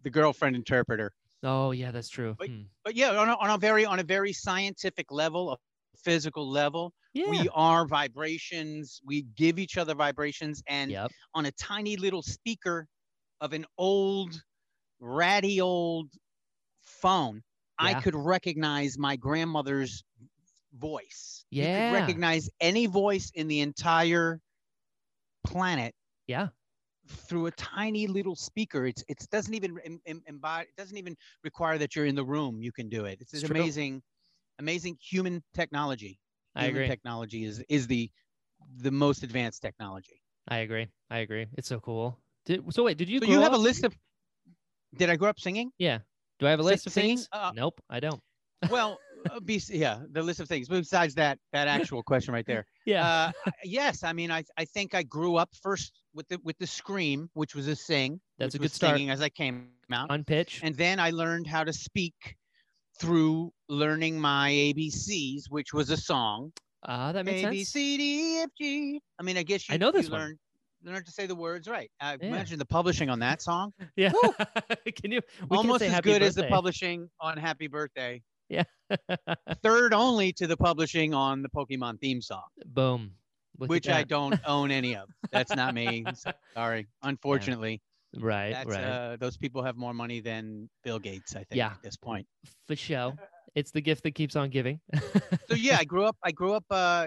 the 0.03 0.11
girlfriend 0.11 0.57
interpreter. 0.57 1.13
Oh 1.43 1.71
yeah, 1.71 1.91
that's 1.91 2.09
true. 2.09 2.35
But- 2.39 2.49
Hmm. 2.49 2.63
But 2.85 2.97
yeah, 2.97 3.11
on 3.11 3.29
a, 3.29 3.35
on 3.37 3.51
a 3.51 3.59
very 3.59 3.85
on 3.85 3.99
a 3.99 4.03
very 4.03 4.33
scientific 4.33 5.11
level, 5.13 5.53
a 5.53 5.57
physical 5.97 6.49
level, 6.49 6.93
Yeah. 7.15 7.29
we 7.31 7.49
are 7.55 7.87
vibrations. 7.87 9.01
We 9.05 9.23
give 9.37 9.59
each 9.59 9.77
other 9.77 9.95
vibrations, 9.95 10.63
and 10.67 10.91
yep. 10.91 11.11
on 11.35 11.47
a 11.47 11.53
tiny 11.53 11.97
little 11.97 12.23
speaker 12.23 12.87
of 13.41 13.53
an 13.53 13.67
old, 13.77 14.43
ratty 15.01 15.61
old 15.61 16.11
phone, 16.83 17.43
I 17.79 18.01
could 18.01 18.15
recognize 18.17 18.99
my 18.99 19.15
grandmother's 19.17 20.03
voice. 20.77 21.45
You 21.51 21.63
Yeah. 21.63 21.91
could 21.91 22.01
recognize 22.01 22.51
any 22.61 22.87
voice 22.87 23.31
in 23.35 23.47
the 23.49 23.61
entire 23.61 24.41
planet 25.45 25.95
Yeah. 26.27 26.49
Through 27.09 27.47
a 27.47 27.51
tiny 27.53 28.07
little 28.07 28.37
speaker. 28.37 28.87
It's 28.87 29.05
it 29.09 29.19
doesn't 29.31 29.55
even 29.55 29.79
em- 29.85 30.01
em- 30.07 30.23
embody. 30.27 30.69
It 30.69 30.77
doesn't 30.77 30.97
even 30.97 31.17
require 31.45 31.79
that 31.79 31.97
you're 31.97 32.07
in 32.07 32.15
the 32.15 32.25
room. 32.25 32.61
You 32.61 32.73
can 32.73 32.89
do 32.89 33.05
it. 33.05 33.19
It's, 33.21 33.35
It's 33.35 33.45
amazing, 33.45 34.03
amazing 34.59 34.99
human 35.01 35.43
technology. 35.55 36.19
I 36.55 36.67
Human 36.67 36.83
agree. 36.83 36.89
Technology 36.89 37.45
is 37.45 37.63
is 37.69 37.87
the 37.87 38.11
the 38.83 38.91
most 38.91 39.23
advanced 39.23 39.63
technology. 39.63 40.21
I 40.49 40.59
agree. 40.59 40.89
I 41.11 41.19
agree. 41.19 41.47
It's 41.57 41.69
so 41.69 41.81
cool. 41.81 42.19
Did, 42.47 42.73
so 42.73 42.85
wait, 42.85 42.97
did 42.97 43.09
you? 43.09 43.21
so 43.21 43.27
grow 43.27 43.35
you 43.35 43.41
have 43.41 43.53
a 43.53 43.59
list 43.59 43.85
of. 43.85 43.95
Did 44.97 45.11
I 45.11 45.17
grow 45.17 45.29
up 45.29 45.39
singing? 45.39 45.71
Yeah. 45.79 45.99
Do 46.39 46.47
I 46.47 46.51
have 46.51 46.61
a 46.61 46.63
list 46.63 46.87
of 46.87 46.93
singing? 46.93 47.19
things? 47.19 47.29
Uh, 47.33 47.53
nope, 47.55 47.81
I 47.91 48.01
don't. 48.01 48.21
Well, 48.71 48.99
uh, 49.31 49.41
be, 49.41 49.63
yeah, 49.69 50.01
the 50.11 50.23
list 50.23 50.41
of 50.41 50.49
things. 50.49 50.69
Besides 50.69 51.15
that, 51.15 51.39
that 51.53 51.69
actual 51.69 52.03
question 52.03 52.35
right 52.35 52.47
there. 52.47 52.65
Yeah. 52.87 53.07
Uh, 53.07 53.51
yes, 53.65 54.03
I 54.03 54.15
mean, 54.15 54.31
I 54.31 54.43
I 54.57 54.65
think 54.65 54.95
I 54.95 55.03
grew 55.03 55.37
up 55.37 55.51
first 55.63 55.93
with 56.19 56.29
the 56.29 56.39
with 56.43 56.59
the 56.59 56.67
scream, 56.67 57.31
which 57.35 57.55
was 57.55 57.69
a 57.69 57.77
sing. 57.77 58.21
That's 58.39 58.57
a 58.57 58.59
good 58.59 58.73
start. 58.73 58.97
Singing 58.97 59.11
as 59.11 59.23
I 59.23 59.29
came 59.29 59.69
out, 59.93 60.11
On 60.11 60.25
pitch. 60.25 60.61
and 60.65 60.75
then 60.75 60.99
I 60.99 61.11
learned 61.11 61.47
how 61.47 61.63
to 61.63 61.73
speak 61.73 62.37
through 63.01 63.53
learning 63.69 64.21
my 64.21 64.51
ABCs, 64.51 65.45
which 65.49 65.73
was 65.73 65.91
a 65.91 65.97
song. 65.97 66.53
Ah, 66.85 67.13
that 67.13 67.25
makes 67.25 67.45
A 67.47 67.51
B 67.51 67.57
sense. 67.59 67.69
C 67.71 67.97
D 67.97 68.03
E 68.03 68.39
F 68.41 68.51
G. 68.59 69.01
I 69.19 69.23
mean, 69.23 69.37
I 69.39 69.45
guess 69.45 69.69
you, 69.69 69.75
I 69.75 69.79
know 69.79 69.93
this 69.93 70.07
you 70.07 70.13
one. 70.13 70.21
learned 70.21 70.39
learned 70.85 71.07
to 71.07 71.13
say 71.13 71.27
the 71.27 71.35
words 71.37 71.69
right. 71.69 71.91
I 72.01 72.13
Yeah. 72.21 72.29
imagine 72.29 72.59
the 72.59 72.65
publishing 72.67 73.09
on 73.11 73.21
that 73.21 73.41
song 73.41 73.73
Yeah. 73.97 74.13
Can 75.03 75.13
you? 75.13 75.21
Almost 75.51 75.83
as 75.83 76.01
good 76.01 76.23
as 76.23 76.35
the 76.35 76.45
publishing 76.49 77.09
on 77.21 77.37
Happy 77.39 77.69
Birthday. 77.69 78.23
Yeah. 78.49 78.65
Third 79.63 79.93
only 79.95 80.33
to 80.35 80.47
the 80.49 80.57
publishing 80.57 81.15
on 81.15 81.43
the 81.43 81.49
Pokemon 81.49 82.01
theme 82.01 82.21
song, 82.23 82.45
Boom. 82.67 83.13
Which 83.59 83.89
I 83.89 84.05
don't 84.05 84.39
own 84.47 84.71
any 84.71 84.95
of. 84.97 85.09
That's 85.33 85.55
not 85.55 85.75
me. 85.75 86.05
Sorry. 86.55 86.87
Unfortunately, 87.03 87.81
Right. 88.17 88.53
that's 88.53 88.71
right. 88.71 88.85
uh, 88.85 89.17
those 89.19 89.37
people 89.37 89.63
have 89.63 89.77
more 89.77 89.93
money 89.93 90.21
than 90.21 90.71
Bill 90.85 90.99
Gates. 90.99 91.35
I 91.35 91.41
think 91.45 91.57
Yeah. 91.59 91.73
at 91.73 91.83
this 91.83 91.97
point. 91.97 92.27
For 92.67 92.77
show. 92.77 93.15
It's 93.55 93.71
the 93.73 93.81
gift 93.81 94.05
that 94.05 94.13
keeps 94.15 94.37
on 94.37 94.51
giving. 94.51 94.81
So 95.49 95.55
yeah, 95.55 95.79
I 95.81 95.85
grew 95.85 96.05
up. 96.05 96.17
I 96.23 96.31
grew 96.31 96.53
up 96.53 96.65
uh, 96.71 97.07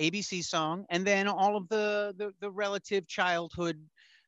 ABC 0.00 0.44
song, 0.44 0.84
and 0.90 1.04
then 1.06 1.26
all 1.28 1.56
of 1.56 1.68
the 1.68 2.14
the, 2.16 2.32
the 2.40 2.50
relative 2.50 3.06
childhood 3.08 3.78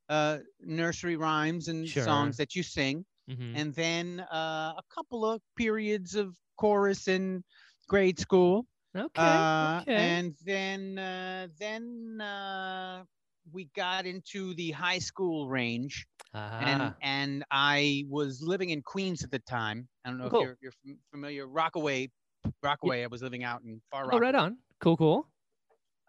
uh, 0.09 0.39
nursery 0.61 1.17
rhymes 1.17 1.69
and 1.69 1.89
Sure. 1.89 2.03
songs 2.05 2.37
that 2.39 2.55
you 2.57 2.63
sing, 2.65 3.05
Mhm. 3.31 3.53
and 3.55 3.75
then 3.75 4.21
uh, 4.33 4.75
a 4.77 4.83
couple 4.93 5.25
of 5.25 5.41
periods 5.57 6.17
of 6.17 6.35
chorus 6.57 7.07
in 7.09 7.45
grade 7.89 8.19
school. 8.19 8.67
Okay. 8.97 9.09
Uh, 9.17 9.81
okay. 9.83 9.95
And 9.95 10.35
then 10.45 10.99
uh, 10.99 11.49
then 11.59 12.21
uh, 12.21 13.05
we 13.53 13.69
got 13.77 14.07
into 14.07 14.55
the 14.55 14.71
high 14.73 14.99
school 14.99 15.49
range, 15.49 16.07
and 16.35 16.83
Ah, 16.83 16.95
and 17.03 17.45
I 17.51 18.05
was 18.09 18.43
living 18.43 18.71
in 18.71 18.83
Queens 18.83 19.23
at 19.23 19.31
the 19.31 19.39
time. 19.41 19.89
I 20.05 20.09
don't 20.11 20.19
know 20.19 20.29
Cool. 20.29 20.41
if 20.43 20.57
you're, 20.61 20.73
you're 20.83 20.97
familiar. 21.13 21.47
Rockaway, 21.47 22.11
Rockaway. 22.63 23.05
I 23.05 23.07
was 23.07 23.23
living 23.23 23.45
out 23.45 23.63
in 23.63 23.81
Far 23.91 24.09
oh, 24.13 24.19
right 24.19 24.35
on. 24.35 24.59
Cool, 24.81 24.97
cool. 24.97 25.27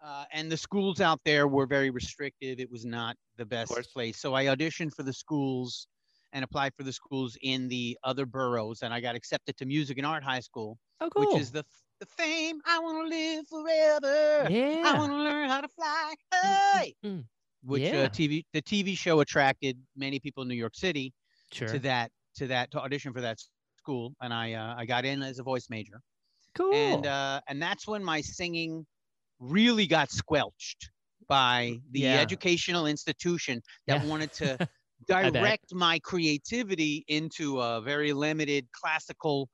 Uh, 0.04 0.24
and 0.32 0.50
the 0.50 0.56
schools 0.56 1.00
out 1.00 1.20
there 1.24 1.46
were 1.46 1.66
very 1.66 1.90
restrictive. 1.90 2.58
It 2.58 2.68
was 2.70 2.84
not 2.84 3.16
the 3.36 3.46
best 3.46 3.72
place. 3.92 4.18
So 4.20 4.34
I 4.34 4.46
auditioned 4.46 4.92
for 4.96 5.04
the 5.04 5.12
schools 5.12 5.86
and 6.32 6.42
applied 6.42 6.72
for 6.76 6.82
the 6.82 6.92
schools 6.92 7.36
in 7.42 7.68
the 7.68 7.96
other 8.02 8.26
boroughs, 8.26 8.82
and 8.82 8.92
I 8.92 9.00
got 9.00 9.14
accepted 9.14 9.56
to 9.58 9.66
Music 9.66 9.98
and 9.98 10.06
Art 10.06 10.24
High 10.24 10.40
School, 10.40 10.78
Oh, 11.00 11.08
cool. 11.14 11.26
which 11.32 11.40
is 11.40 11.52
the 11.52 11.60
f- 11.60 11.66
the 12.02 12.22
fame. 12.22 12.60
I 12.66 12.80
want 12.80 13.06
to 13.06 13.16
live 13.16 13.46
forever. 13.48 14.50
Yeah. 14.50 14.82
I 14.84 14.98
want 14.98 15.12
to 15.12 15.16
learn 15.16 15.48
how 15.48 15.60
to 15.60 15.68
fly. 15.68 16.14
Hey, 16.32 16.94
mm. 17.04 17.24
which 17.62 17.82
Yeah. 17.82 18.02
uh, 18.02 18.08
TV 18.08 18.44
the 18.52 18.60
TV 18.62 18.96
show 18.96 19.20
attracted 19.20 19.78
many 19.94 20.18
people 20.18 20.42
in 20.42 20.48
New 20.48 20.56
York 20.56 20.74
City 20.74 21.12
Sure. 21.52 21.68
to 21.68 21.78
that 21.80 22.10
to 22.36 22.46
that 22.48 22.70
to 22.72 22.80
audition 22.80 23.12
for 23.12 23.20
that 23.20 23.38
school, 23.78 24.14
and 24.20 24.34
I 24.34 24.54
uh, 24.54 24.74
I 24.76 24.84
got 24.84 25.04
in 25.04 25.22
as 25.22 25.38
a 25.38 25.44
voice 25.44 25.68
major, 25.70 26.00
cool. 26.56 26.74
and 26.74 27.06
uh, 27.06 27.40
and 27.48 27.62
that's 27.62 27.86
when 27.86 28.02
my 28.02 28.20
singing 28.20 28.84
really 29.38 29.86
got 29.86 30.10
squelched 30.10 30.90
by 31.28 31.78
the 31.92 32.00
Yeah. 32.00 32.20
educational 32.20 32.86
institution 32.86 33.62
that 33.86 34.02
Yeah. 34.02 34.08
wanted 34.08 34.32
to 34.34 34.58
direct 35.06 35.72
my 35.72 36.00
creativity 36.00 37.04
into 37.06 37.60
a 37.60 37.80
very 37.80 38.12
limited 38.12 38.66
classical 38.72 39.48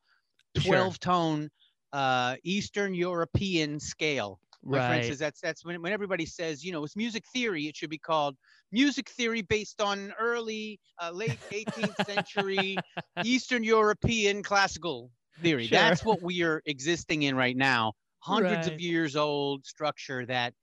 12 0.55 0.99
tone 0.99 1.51
uh, 1.93 2.37
Eastern 2.45 2.95
European 2.95 3.81
scale. 3.81 4.41
My 4.65 4.79
friend 4.79 5.09
right. 5.09 5.19
that's 5.19 5.41
that's 5.41 5.65
when, 5.65 5.81
when 5.81 5.93
everybody 5.93 6.27
says, 6.27 6.65
you 6.65 6.73
know, 6.73 6.85
it's 6.85 6.97
music 6.97 7.25
theory, 7.33 7.69
it 7.69 7.77
should 7.77 7.91
be 7.91 7.99
called 7.99 8.37
music 8.73 9.09
theory 9.09 9.41
based 9.43 9.81
on 9.81 10.13
early, 10.19 10.81
uh, 11.01 11.11
late 11.13 11.39
18th 11.53 12.05
century 12.05 12.77
Eastern 13.25 13.63
European 13.63 14.43
classical 14.43 15.11
theory. 15.41 15.67
Sure. 15.67 15.79
That's 15.79 16.05
what 16.05 16.21
we 16.23 16.43
are 16.43 16.61
existing 16.67 17.23
in 17.23 17.37
right 17.37 17.57
now. 17.57 17.93
Hundreds 18.19 18.67
Right. 18.67 18.75
of 18.75 18.81
years 18.81 19.15
old 19.15 19.65
structure 19.65 20.27
that 20.27 20.55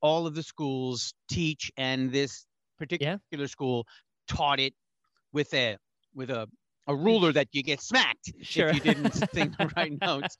all 0.00 0.26
of 0.26 0.34
the 0.34 0.42
schools 0.42 1.14
teach, 1.28 1.70
and 1.76 2.10
this 2.10 2.46
particular 2.78 3.46
school 3.46 3.86
taught 4.26 4.60
it 4.60 4.74
with 5.32 5.52
a 5.54 5.76
with 6.14 6.30
a 6.30 6.48
a 6.88 6.94
ruler 6.94 7.32
that 7.38 7.48
you 7.52 7.62
get 7.62 7.80
smacked 7.80 8.32
Sure. 8.42 8.68
if 8.68 8.74
you 8.74 8.80
didn't 8.80 9.12
sing 9.34 9.54
the 9.58 9.70
right 9.76 9.98
notes. 10.00 10.36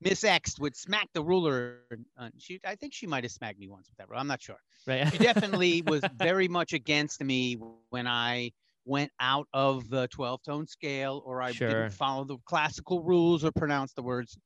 Miss 0.00 0.24
X 0.24 0.58
would 0.58 0.76
smack 0.76 1.08
the 1.14 1.22
ruler. 1.22 1.82
Uh, 2.18 2.30
she, 2.38 2.60
I 2.66 2.74
think 2.74 2.92
she 2.92 3.06
might 3.06 3.24
have 3.24 3.32
smacked 3.32 3.58
me 3.58 3.68
once 3.68 3.88
with 3.88 3.96
that. 3.98 4.08
ruler. 4.08 4.20
I'm 4.20 4.26
not 4.26 4.42
sure. 4.42 4.58
right. 4.86 5.10
She 5.12 5.18
definitely 5.18 5.82
was 5.82 6.02
very 6.16 6.48
much 6.48 6.72
against 6.72 7.22
me 7.22 7.56
when 7.90 8.06
I 8.06 8.52
went 8.86 9.10
out 9.20 9.46
of 9.54 9.88
the 9.88 10.08
12 10.08 10.42
tone 10.42 10.66
scale 10.66 11.22
or 11.24 11.40
I 11.40 11.52
Sure. 11.52 11.68
didn't 11.68 11.92
follow 11.92 12.24
the 12.24 12.38
classical 12.44 13.02
rules 13.02 13.44
or 13.44 13.52
pronounce 13.52 13.92
the 13.94 14.02
words 14.02 14.36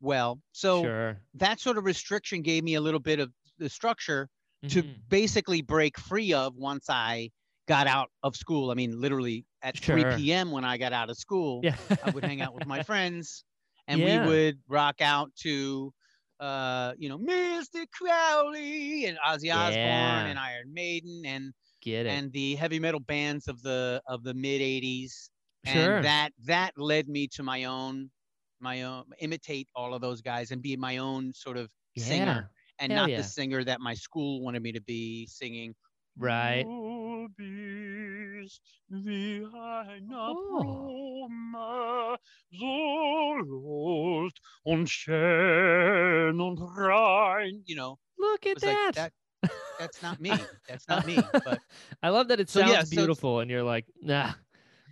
well. 0.00 0.40
So 0.52 0.82
sure. 0.82 1.20
that 1.34 1.60
sort 1.60 1.78
of 1.78 1.84
restriction 1.84 2.42
gave 2.42 2.64
me 2.64 2.74
a 2.74 2.80
little 2.80 3.00
bit 3.00 3.20
of 3.20 3.30
the 3.58 3.68
structure 3.68 4.28
to 4.68 4.82
Mhm. 4.82 4.94
basically 5.08 5.62
break 5.62 5.98
free 5.98 6.32
of 6.32 6.56
once 6.56 6.86
I 6.90 7.30
got 7.68 7.86
out 7.86 8.10
of 8.22 8.34
school. 8.34 8.70
I 8.70 8.74
mean, 8.74 9.00
literally 9.00 9.44
at 9.62 9.76
Sure. 9.76 10.00
3 10.00 10.16
p.m. 10.16 10.50
when 10.50 10.64
I 10.64 10.76
got 10.78 10.92
out 10.92 11.10
of 11.10 11.16
school, 11.16 11.60
Yeah. 11.62 11.76
I 12.04 12.10
would 12.10 12.24
hang 12.24 12.40
out 12.40 12.54
with 12.54 12.66
my 12.66 12.82
friends 12.84 13.44
and 13.86 14.00
Yeah. 14.00 14.22
we 14.24 14.28
would 14.28 14.58
rock 14.68 15.00
out 15.00 15.30
to 15.42 15.92
uh, 16.40 16.92
you 16.96 17.08
know, 17.08 17.18
Mr. 17.18 17.84
Crowley 17.92 19.06
and 19.06 19.18
Ozzy 19.26 19.52
Osbourne 19.52 20.28
and 20.28 20.38
Iron 20.38 20.72
Maiden 20.72 21.22
and 21.26 21.52
Get 21.82 22.06
it. 22.06 22.10
and 22.10 22.32
the 22.32 22.54
heavy 22.54 22.78
metal 22.78 23.00
bands 23.00 23.48
of 23.48 23.60
the 23.62 24.00
of 24.06 24.22
the 24.22 24.34
mid 24.34 24.60
80s. 24.60 25.30
Sure. 25.66 25.96
And 25.96 26.04
that 26.04 26.30
that 26.44 26.74
led 26.76 27.08
me 27.08 27.26
to 27.34 27.42
my 27.42 27.64
own 27.64 28.10
my 28.60 28.82
own 28.82 29.04
imitate 29.20 29.68
all 29.74 29.94
of 29.94 30.00
those 30.00 30.20
guys 30.20 30.52
and 30.52 30.62
be 30.62 30.76
my 30.76 30.98
own 30.98 31.32
sort 31.34 31.56
of 31.56 31.68
yeah. 31.96 32.04
singer 32.04 32.50
and 32.78 32.92
Hell 32.92 33.02
not 33.02 33.10
yeah. 33.10 33.16
the 33.16 33.24
singer 33.24 33.64
that 33.64 33.80
my 33.80 33.94
school 33.94 34.40
wanted 34.40 34.62
me 34.62 34.70
to 34.72 34.80
be 34.82 35.26
singing. 35.26 35.74
Right. 36.16 36.64
Bist 38.38 38.62
wie 38.88 39.44
eine 39.52 40.16
Oh. 40.16 41.26
Blume, 41.28 42.16
so 42.52 43.34
los 43.44 44.32
und 44.62 44.88
schön 44.88 46.40
und 46.40 46.58
rein. 46.76 47.64
You 47.66 47.74
know, 47.74 47.98
Look 48.16 48.46
at 48.46 48.54
was 48.54 48.62
like 48.64 48.94
that. 48.94 49.12
that. 49.42 49.52
That's 49.80 50.02
not 50.02 50.20
me. 50.20 50.30
That's 50.68 50.86
not 50.88 51.04
me. 51.04 51.16
But 51.32 51.58
I 52.00 52.10
love 52.10 52.28
that 52.28 52.38
it 52.38 52.48
sounds 52.48 52.68
so 52.70 52.74
it's- 52.74 52.90
beautiful, 52.90 53.40
and 53.40 53.50
you're 53.50 53.64
like, 53.64 53.86
nah. 54.00 54.34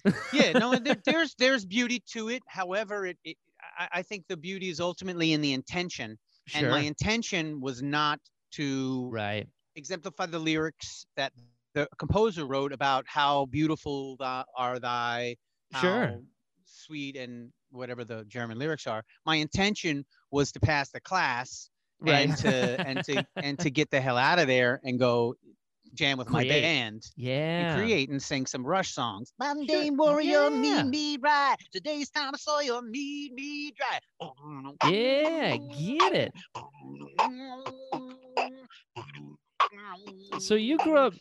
yeah, 0.32 0.52
no, 0.52 0.74
there, 0.76 0.96
there's 1.04 1.34
there's 1.36 1.64
beauty 1.64 2.02
to 2.14 2.28
it. 2.30 2.42
However, 2.48 3.06
it, 3.06 3.18
it 3.24 3.36
I, 3.78 3.88
I 3.98 4.02
think 4.02 4.24
the 4.28 4.36
beauty 4.36 4.70
is 4.70 4.80
ultimately 4.80 5.32
in 5.34 5.40
the 5.40 5.52
intention, 5.52 6.18
Sure. 6.46 6.62
and 6.62 6.70
my 6.70 6.80
intention 6.80 7.60
was 7.60 7.80
not 7.80 8.18
to 8.52 9.08
right. 9.12 9.46
exemplify 9.76 10.26
the 10.26 10.38
lyrics 10.40 11.06
that 11.16 11.32
the 11.76 11.86
composer 11.98 12.46
wrote 12.46 12.72
about 12.72 13.04
how 13.06 13.44
beautiful 13.46 14.16
thy, 14.16 14.44
are 14.56 14.78
thy, 14.78 15.36
Sure. 15.80 16.20
sweet 16.64 17.16
and 17.16 17.52
whatever 17.70 18.04
the 18.04 18.24
German 18.24 18.58
lyrics 18.58 18.86
are. 18.86 19.02
My 19.26 19.36
intention 19.36 20.06
was 20.30 20.52
to 20.52 20.60
pass 20.60 20.90
the 20.90 21.00
class 21.00 21.68
Right. 22.00 22.28
and 22.28 22.36
to 22.38 22.86
and 22.86 23.04
to 23.04 23.26
and 23.36 23.58
to 23.58 23.70
get 23.70 23.90
the 23.90 24.00
hell 24.00 24.16
out 24.16 24.38
of 24.38 24.46
there 24.46 24.80
and 24.84 24.98
go 24.98 25.34
jam 25.94 26.18
with 26.18 26.28
my 26.30 26.44
band 26.44 27.02
yeah. 27.16 27.72
and 27.72 27.80
create 27.80 28.08
and 28.10 28.22
sing 28.22 28.46
some 28.46 28.64
Rush 28.64 28.92
songs. 28.92 29.32
Mundane 29.38 29.96
warrior, 29.96 30.50
Yeah. 30.50 30.52
meet 30.82 30.86
me 30.86 31.16
right. 31.20 31.56
Today's 31.72 32.10
time 32.10 32.32
I 32.34 32.38
saw 32.38 32.60
you, 32.60 32.80
meet 32.82 33.32
me 33.34 33.72
dry. 33.72 33.98
Yeah, 34.90 35.56
get 35.56 36.14
it. 36.14 36.32
So 40.38 40.54
you 40.54 40.78
grew 40.78 40.98
up. 40.98 41.14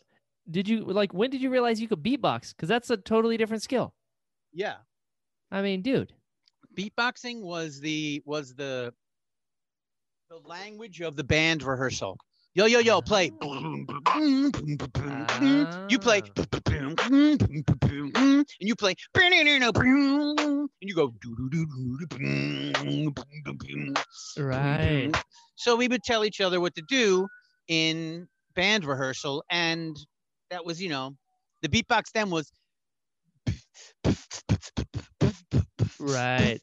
Did 0.49 0.67
you 0.67 0.85
like? 0.85 1.13
When 1.13 1.29
did 1.29 1.41
you 1.41 1.49
realize 1.49 1.81
you 1.81 1.87
could 1.87 2.03
beatbox? 2.03 2.55
Because 2.55 2.69
that's 2.69 2.89
a 2.89 2.97
totally 2.97 3.37
different 3.37 3.63
skill. 3.63 3.93
Yeah, 4.53 4.75
I 5.51 5.61
mean, 5.61 5.81
dude. 5.81 6.13
beatboxing 6.75 7.41
was 7.41 7.79
the 7.79 8.21
was 8.25 8.53
the 8.53 8.93
the 10.29 10.37
language 10.47 11.01
of 11.01 11.15
the 11.15 11.23
band 11.23 11.63
rehearsal. 11.63 12.17
Yo 12.53 12.65
yo 12.65 12.79
yo, 12.79 13.01
play. 13.01 13.31
Ah. 13.41 14.17
You 15.89 15.99
play, 15.99 16.21
and 17.11 17.39
you 18.61 18.75
play, 18.75 18.95
and 19.13 20.89
you 20.89 20.95
go. 20.95 21.13
Right. 24.37 25.11
So 25.55 25.75
we 25.75 25.87
would 25.87 26.03
tell 26.03 26.23
each 26.23 26.39
other 26.39 26.61
what 26.61 26.75
to 26.75 26.83
do 26.87 27.27
in 27.67 28.27
band 28.55 28.85
rehearsal, 28.85 29.43
and 29.49 29.97
that 30.49 30.65
was, 30.65 30.81
you 30.81 30.89
know, 30.89 31.15
the 31.61 31.69
beatbox 31.69 32.11
then 32.13 32.29
was. 32.29 32.51
Right. 35.99 36.59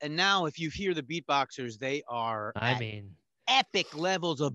And 0.00 0.16
now, 0.16 0.46
if 0.46 0.58
you 0.58 0.70
hear 0.70 0.94
the 0.94 1.02
beatboxers, 1.02 1.78
they 1.78 2.02
are 2.08 2.52
I 2.56 2.78
mean, 2.78 3.10
epic 3.48 3.96
levels 3.96 4.40
of. 4.40 4.54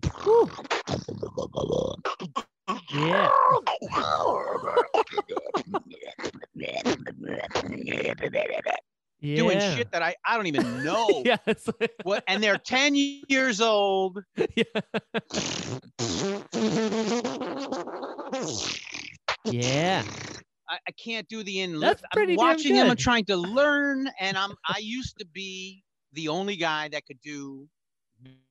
yeah. 2.94 3.30
Yeah. 9.22 9.36
Doing 9.36 9.60
shit 9.60 9.92
that 9.92 10.02
I, 10.02 10.16
I 10.26 10.36
don't 10.36 10.48
even 10.48 10.84
know 10.84 11.22
yeah. 11.24 11.38
What, 12.04 12.24
and 12.28 12.42
they're 12.42 12.58
10 12.58 12.96
years 12.96 13.62
old. 13.62 14.24
yeah. 14.56 14.64
yeah. 19.46 20.04
I, 20.70 20.78
I 20.88 20.92
can't 21.04 21.28
do 21.28 21.44
the 21.44 21.62
in 21.62 21.80
That's 21.80 22.02
pretty 22.14 22.34
I'm 22.34 22.38
damn 22.38 22.48
watching 22.48 22.74
them. 22.76 22.86
I'm 22.88 22.92
good. 22.96 23.00
trying 23.00 23.26
to 23.26 23.36
learn, 23.38 24.10
and 24.20 24.38
I'm. 24.38 24.52
I 24.68 24.78
used 24.80 25.18
to 25.20 25.26
be 25.26 25.84
the 26.14 26.28
only 26.30 26.56
guy 26.56 26.88
that 26.90 27.06
could 27.06 27.20
do 27.22 27.68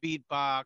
beatbox. 0.04 0.64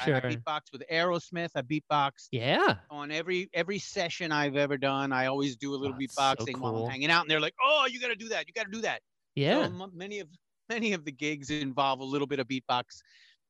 I- 0.00 0.12
I, 0.12 0.20
beatbox 0.20 0.60
with 0.72 0.82
Aerosmith. 0.90 1.50
I 1.54 1.62
beatbox 1.62 2.28
Yeah. 2.32 2.76
on 2.90 3.10
every 3.12 3.48
every 3.54 3.78
session 3.78 4.32
I've 4.32 4.56
ever 4.56 4.76
done. 4.76 5.12
I 5.12 5.26
always 5.26 5.56
do 5.56 5.74
a 5.74 5.76
little 5.76 5.94
Oh, 5.96 5.98
that's 6.00 6.14
so 6.14 6.22
beatboxing 6.22 6.58
while. 6.58 6.84
I'm 6.84 6.90
hanging 6.90 7.10
out, 7.10 7.22
and 7.22 7.30
they're 7.30 7.40
like, 7.40 7.54
"Oh, 7.64 7.86
you 7.90 8.00
got 8.00 8.08
to 8.08 8.16
do 8.16 8.28
that. 8.30 8.46
You 8.48 8.52
got 8.52 8.64
to 8.64 8.70
do 8.72 8.80
that." 8.82 9.00
So 9.46 9.64
Yeah. 9.64 9.68
m- 9.68 9.90
many 9.94 10.20
of 10.20 10.30
many 10.68 10.92
of 10.92 11.04
the 11.04 11.12
gigs 11.12 11.50
involve 11.50 12.00
a 12.00 12.04
little 12.04 12.26
bit 12.26 12.38
of 12.40 12.46
beatbox 12.48 13.00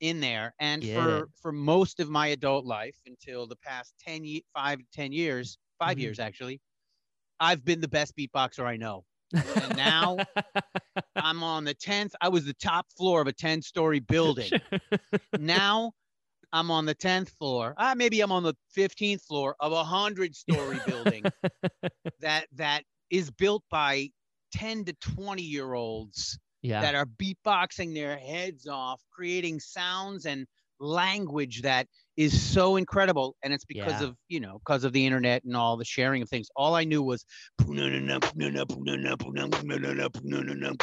in 0.01 0.21
there, 0.21 0.55
and 0.61 0.85
Get 0.85 0.87
for 0.87 1.29
for 1.41 1.53
most 1.53 2.01
of 2.01 2.09
my 2.11 2.29
adult 2.29 2.65
life 2.65 2.97
until 3.07 3.47
the 3.47 3.57
past 3.57 3.95
10 3.99 4.25
ye- 4.25 4.45
five 4.55 4.81
ten 4.93 5.13
years, 5.13 5.59
5 5.79 5.99
Mhm. 5.99 6.15
years 6.15 6.19
actually, 6.19 6.61
I've 7.41 7.65
been 7.65 7.81
the 7.81 7.89
best 7.89 8.17
beatboxer 8.17 8.65
I 8.67 8.77
know. 8.77 9.07
And 9.61 9.75
now 9.77 10.27
I'm 11.19 11.43
on 11.43 11.65
the 11.65 11.75
10th. 11.75 12.15
I 12.21 12.29
was 12.29 12.45
the 12.45 12.55
top 12.55 12.87
floor 12.97 13.21
of 13.21 13.27
a 13.29 13.33
10 13.33 13.63
story 13.63 14.01
building. 14.01 14.61
now 15.37 15.93
I'm 16.53 16.71
on 16.71 16.87
the 16.87 16.95
10th 16.95 17.31
floor. 17.31 17.75
Uh, 17.79 17.95
maybe 17.97 18.21
I'm 18.21 18.33
on 18.33 18.45
the 18.45 18.55
15th 18.71 19.23
floor 19.25 19.57
of 19.61 19.73
a 19.73 19.77
100 19.77 20.35
story 20.37 20.81
building 20.81 21.31
that 22.21 22.49
that 22.53 22.85
is 23.11 23.31
built 23.31 23.65
by 23.71 24.11
10 24.53 24.85
to 24.87 24.93
20 25.01 25.43
year 25.43 25.75
olds 25.75 26.39
yeah. 26.63 26.81
that 26.81 26.95
are 26.95 27.07
beatboxing 27.07 27.95
their 27.95 28.17
heads 28.17 28.67
off, 28.67 29.01
creating 29.13 29.61
sounds 29.61 30.27
and 30.27 30.47
language 30.81 31.63
that 31.63 31.87
is 32.17 32.41
so 32.41 32.77
incredible 32.77 33.35
and 33.43 33.53
it's 33.53 33.65
because 33.65 34.01
Yeah. 34.01 34.09
of 34.09 34.17
you 34.29 34.39
know 34.41 34.61
because 34.61 34.85
of 34.85 34.93
the 34.93 35.05
internet 35.05 35.43
and 35.45 35.57
all 35.57 35.77
the 35.77 35.85
sharing 35.85 36.23
of 36.23 36.29
things 36.29 36.49
all 36.55 36.77
i 36.77 36.85
knew 36.85 37.03
was 37.03 37.25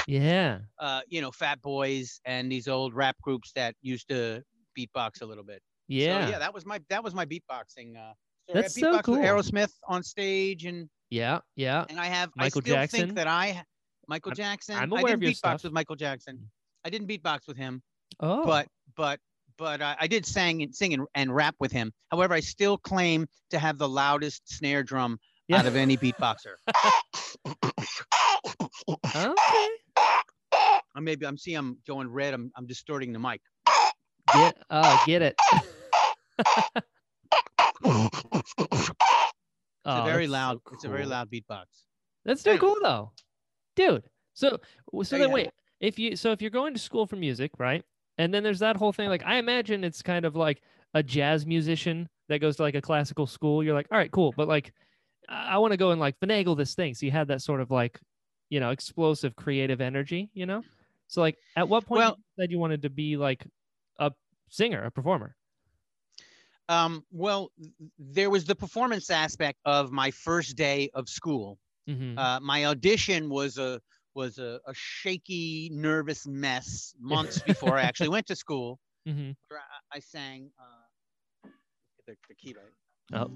Yeah. 0.05 0.60
uh, 0.79 1.01
you 1.07 1.22
know 1.22 1.31
fat 1.31 1.62
boys 1.62 2.19
and 2.25 2.51
these 2.51 2.67
old 2.67 2.93
rap 2.93 3.15
groups 3.22 3.53
that 3.55 3.75
used 3.81 4.10
to 4.10 4.43
beatbox 4.77 5.22
a 5.22 5.25
little 5.25 5.45
bit 5.45 5.62
Yeah. 5.88 6.25
so, 6.25 6.31
yeah 6.31 6.39
that 6.39 6.53
was 6.53 6.65
my 6.65 6.81
that 6.89 7.01
was 7.03 7.13
my 7.13 7.25
beatboxing 7.25 7.95
uh 7.98 8.13
so 8.48 8.53
That's 8.53 8.77
I 8.77 8.81
so 8.81 9.01
cool. 9.01 9.15
aerosmith 9.15 9.72
on 9.88 10.03
stage 10.03 10.65
and 10.65 10.89
Yeah. 11.09 11.39
Yeah. 11.55 11.85
and 11.89 12.00
i 12.00 12.07
have 12.07 12.31
Michael 12.35 12.59
i 12.59 12.62
still 12.62 12.75
Jackson? 12.75 13.00
think 13.00 13.15
that 13.15 13.27
i 13.27 13.63
michael 14.07 14.31
I'm- 14.31 14.35
jackson 14.38 14.75
I'm 14.75 14.93
i 14.93 14.97
didn't 14.97 15.13
of 15.13 15.21
your 15.24 15.31
beatbox 15.31 15.35
stuff. 15.38 15.63
with 15.63 15.74
michael 15.74 15.95
jackson 15.95 16.50
i 16.83 16.89
didn't 16.89 17.07
beatbox 17.07 17.47
with 17.47 17.57
him 17.57 17.81
Oh. 18.19 18.45
but 18.45 18.67
but 18.95 19.19
but 19.57 19.81
I, 19.81 19.95
I 20.01 20.07
did 20.07 20.25
sing 20.25 20.63
and 20.63 20.75
sing 20.75 20.93
and, 20.93 21.07
and 21.15 21.33
rap 21.33 21.55
with 21.59 21.71
him. 21.71 21.93
However, 22.12 22.33
I 22.33 22.39
still 22.41 22.77
claim 22.77 23.27
to 23.51 23.59
have 23.59 23.77
the 23.77 23.88
loudest 23.88 24.41
snare 24.50 24.83
drum 24.83 25.17
yeah. 25.47 25.59
out 25.59 25.65
of 25.65 25.75
any 25.75 25.95
beatboxer. 25.97 26.55
okay. 28.89 29.33
or 30.95 31.01
maybe 31.01 31.25
I'm 31.25 31.38
see 31.38 31.53
I'm 31.53 31.77
going 31.88 32.09
red. 32.09 32.33
I'm 32.33 32.51
I'm 32.55 32.65
distorting 32.67 33.13
the 33.13 33.19
mic. 33.19 33.41
Get. 34.33 34.57
Oh, 34.69 35.03
get 35.05 35.21
it. 35.21 35.35
It's 39.86 39.94
Oh, 39.94 40.01
a 40.01 40.06
very 40.06 40.25
that's 40.25 40.30
so 40.30 40.34
loud. 40.34 40.62
It's 40.74 40.84
a 40.84 40.89
very 40.89 41.06
loud 41.06 41.30
beatbox. 41.32 41.65
That's 42.25 42.42
still 42.42 42.54
Anyway. 42.54 42.68
cool 42.74 42.77
though, 42.82 43.12
dude. 43.75 44.04
So 44.34 44.60
so 45.04 45.04
There 45.15 45.20
then 45.20 45.30
you 45.30 45.34
wait, 45.36 45.50
if 45.80 46.00
you 46.00 46.15
so 46.15 46.32
if 46.32 46.42
you're 46.42 46.50
going 46.51 46.74
to 46.74 46.80
school 46.80 47.06
for 47.06 47.15
music, 47.15 47.51
right? 47.60 47.84
And 48.18 48.34
then 48.34 48.44
there's 48.44 48.60
that 48.60 48.77
whole 48.77 48.92
thing. 48.92 49.10
Like 49.10 49.24
I 49.25 49.36
imagine 49.38 49.84
it's 49.84 50.01
kind 50.01 50.25
of 50.25 50.36
like 50.36 50.62
a 50.94 51.04
jazz 51.04 51.46
musician 51.46 52.10
that 52.30 52.39
goes 52.39 52.56
to 52.58 52.63
like 52.63 52.75
a 52.75 52.82
classical 52.82 53.27
school. 53.27 53.63
You're 53.63 53.75
like, 53.75 53.88
all 53.92 53.98
right, 53.98 54.12
cool, 54.12 54.34
but 54.36 54.48
like 54.48 54.74
I, 55.30 55.50
I 55.56 55.58
want 55.60 55.72
to 55.72 55.77
go 55.77 55.92
and 55.92 56.00
like 56.01 56.20
finagle 56.20 56.58
this 56.58 56.74
thing. 56.74 56.96
So 56.96 57.06
you 57.06 57.12
had 57.12 57.27
that 57.27 57.42
sort 57.42 57.62
of 57.62 57.70
like, 57.70 58.00
you 58.50 58.60
know, 58.60 58.72
explosive 58.72 59.36
creative 59.36 59.82
energy, 59.82 60.30
you 60.34 60.46
know. 60.48 60.63
So 61.08 61.22
like, 61.22 61.38
at 61.56 61.70
what 61.70 61.86
point 61.86 62.00
Well- 62.00 62.12
did 62.15 62.18
you 62.18 62.44
said 62.44 62.51
you 62.51 62.58
wanted 62.60 62.82
to 62.82 62.89
be 62.89 63.18
like 63.18 63.46
a 64.00 64.12
singer, 64.50 64.84
a 64.84 64.89
performer? 64.92 65.36
Um, 66.67 67.03
well, 67.12 67.51
there 68.00 68.29
was 68.29 68.45
the 68.45 68.55
performance 68.55 69.10
aspect 69.10 69.60
of 69.65 69.91
my 69.91 70.12
first 70.12 70.55
day 70.55 70.89
of 70.93 71.07
school. 71.07 71.60
Mm-hmm. 71.89 72.17
Uh, 72.17 72.39
my 72.39 72.65
audition 72.65 73.29
was 73.29 73.57
a 73.57 73.79
was 74.15 74.39
a, 74.39 74.60
a 74.65 74.74
shaky, 74.74 75.69
nervous 75.74 76.25
mess 76.25 76.95
months 77.00 77.39
before 77.39 77.77
I 77.77 77.81
actually 77.81 78.10
went 78.10 78.27
to 78.27 78.36
school. 78.36 78.79
mm-hmm. 79.07 79.31
I, 79.51 79.98
I 79.98 80.00
sang 80.00 80.50
uh, 80.60 81.50
the, 82.07 82.15
the 82.29 82.36
key 82.36 82.55
right. 82.55 83.22
Oh. 83.22 83.29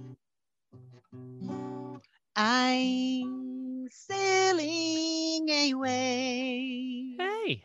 I'm 2.35 3.87
sailing 3.91 5.49
away. 5.73 7.15
Hey. 7.17 7.63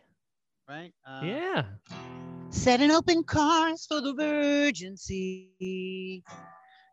Right? 0.69 0.93
Uh, 1.07 1.21
yeah. 1.25 1.65
Setting 2.51 2.91
open 2.91 3.23
cars 3.25 3.87
for 3.87 4.01
the 4.01 4.15
Virgin 4.15 4.97
Sea. 4.97 6.23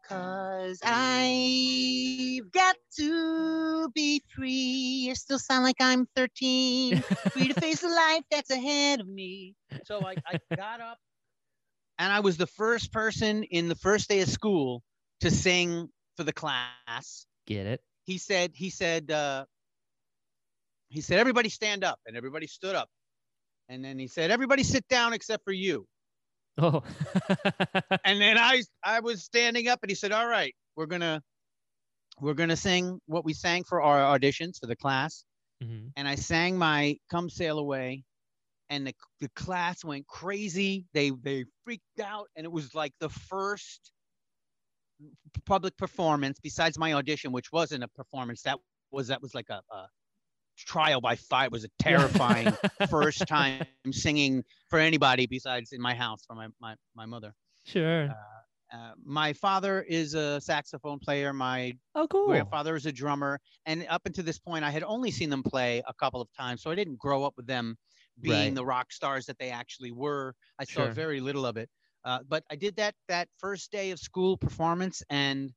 Cause 0.08 0.82
I've 0.84 2.52
got 2.52 2.76
to 2.98 3.90
be 3.96 4.22
free. 4.36 5.08
I 5.10 5.14
still 5.14 5.40
sound 5.40 5.64
like 5.64 5.78
I'm 5.80 6.06
13. 6.18 7.02
free 7.02 7.48
to 7.48 7.54
face 7.54 7.80
the 7.80 7.88
life 8.10 8.24
that's 8.30 8.50
ahead 8.50 9.00
of 9.00 9.08
me. 9.08 9.56
So 9.86 10.06
I, 10.06 10.16
I 10.28 10.40
got 10.56 10.82
up 10.82 10.98
and 11.98 12.12
I 12.12 12.20
was 12.20 12.36
the 12.36 12.48
first 12.48 12.92
person 12.92 13.44
in 13.44 13.70
the 13.70 13.76
first 13.76 14.10
day 14.10 14.20
of 14.22 14.28
school 14.28 14.84
to 15.22 15.32
sing 15.32 15.88
for 16.18 16.24
the 16.24 16.34
class. 16.34 17.26
Get 17.48 17.68
it. 17.68 17.82
He 18.04 18.18
said, 18.18 18.52
he 18.54 18.70
said, 18.70 19.12
uh, 19.12 19.46
he 20.90 21.00
said, 21.00 21.20
everybody 21.20 21.48
stand 21.48 21.86
up. 21.86 22.00
And 22.06 22.18
everybody 22.18 22.48
stood 22.48 22.76
up. 22.76 22.90
And 23.72 23.84
then 23.84 23.98
he 23.98 24.08
said, 24.08 24.32
everybody 24.32 24.64
sit 24.64 24.86
down 24.90 25.14
except 25.14 25.46
for 25.46 25.54
you. 25.54 25.88
Oh. 26.58 26.84
And 28.04 28.20
then 28.20 28.38
I 28.38 28.64
I 28.84 29.00
was 29.00 29.24
standing 29.24 29.68
up 29.70 29.80
and 29.82 29.90
he 29.90 29.96
said, 29.96 30.12
All 30.12 30.28
right, 30.28 30.54
we're 30.76 30.88
gonna 30.88 31.22
we're 32.20 32.34
gonna 32.34 32.58
sing 32.58 33.00
what 33.06 33.24
we 33.24 33.34
sang 33.34 33.64
for 33.64 33.82
our 33.82 34.18
auditions 34.18 34.60
for 34.60 34.68
the 34.68 34.76
class. 34.76 35.24
hmm 35.62 35.88
And 35.96 36.08
I 36.08 36.16
sang 36.16 36.58
my 36.58 36.98
Come 37.10 37.30
Sail 37.30 37.60
Away. 37.60 38.04
And 38.70 38.88
the, 38.88 38.94
the 39.20 39.30
class 39.36 39.84
went 39.86 40.08
crazy. 40.08 40.86
They 40.94 41.12
they 41.12 41.46
freaked 41.64 42.00
out. 42.04 42.28
And 42.36 42.46
it 42.46 42.52
was 42.52 42.76
like 42.76 42.94
the 43.00 43.10
first 43.10 43.92
public 45.46 45.78
performance 45.78 46.40
besides 46.42 46.78
my 46.78 46.94
audition, 46.94 47.32
which 47.32 47.52
wasn't 47.52 47.84
a 47.84 47.88
performance. 47.88 48.42
That 48.44 48.58
was 48.92 49.08
that 49.08 49.22
was 49.22 49.34
like 49.34 49.50
a, 49.50 49.62
a 49.72 49.88
trial 50.58 51.02
by 51.02 51.16
fire. 51.16 51.46
It 51.46 51.52
was 51.52 51.66
a 51.66 51.70
terrifying 51.80 52.54
first 52.90 53.28
time 53.28 53.66
singing 53.92 54.44
for 54.70 54.80
anybody 54.80 55.26
besides 55.28 55.72
in 55.72 55.82
my 55.82 55.94
house 55.94 56.24
for 56.26 56.36
my 56.36 56.48
my, 56.60 56.76
my 56.96 57.06
mother. 57.06 57.34
Sure. 57.66 58.10
Uh, 58.74 58.92
my 59.04 59.34
father 59.34 59.82
is 59.82 60.14
a 60.14 60.40
saxophone 60.40 60.98
player. 60.98 61.34
My 61.34 61.74
oh, 61.94 62.08
cool. 62.08 62.28
grandfather 62.28 62.76
is 62.78 62.86
a 62.86 62.92
drummer. 62.92 63.38
And 63.66 63.86
up 63.90 64.02
until 64.06 64.24
this 64.24 64.40
point, 64.40 64.64
I 64.64 64.72
had 64.72 64.84
only 64.84 65.12
seen 65.12 65.30
them 65.30 65.44
play 65.44 65.84
a 65.88 65.94
couple 65.94 66.22
of 66.22 66.30
times. 66.38 66.62
So 66.62 66.72
I 66.72 66.76
didn't 66.76 66.98
grow 66.98 67.26
up 67.26 67.34
with 67.36 67.48
them 67.48 67.76
being 68.22 68.34
Right. 68.34 68.56
the 68.56 68.66
rock 68.66 68.94
stars 68.94 69.26
that 69.26 69.38
they 69.40 69.50
actually 69.50 69.92
were. 69.92 70.34
I 70.58 70.64
saw 70.64 70.84
Sure. 70.86 70.92
very 70.92 71.20
little 71.20 71.46
of 71.46 71.58
it. 71.58 71.70
Uh, 72.06 72.20
but 72.28 72.44
I 72.50 72.56
did 72.56 72.76
that 72.78 72.96
that 73.10 73.28
first 73.40 73.72
day 73.72 73.92
of 73.92 74.00
school 74.00 74.38
performance, 74.38 75.04
and 75.10 75.52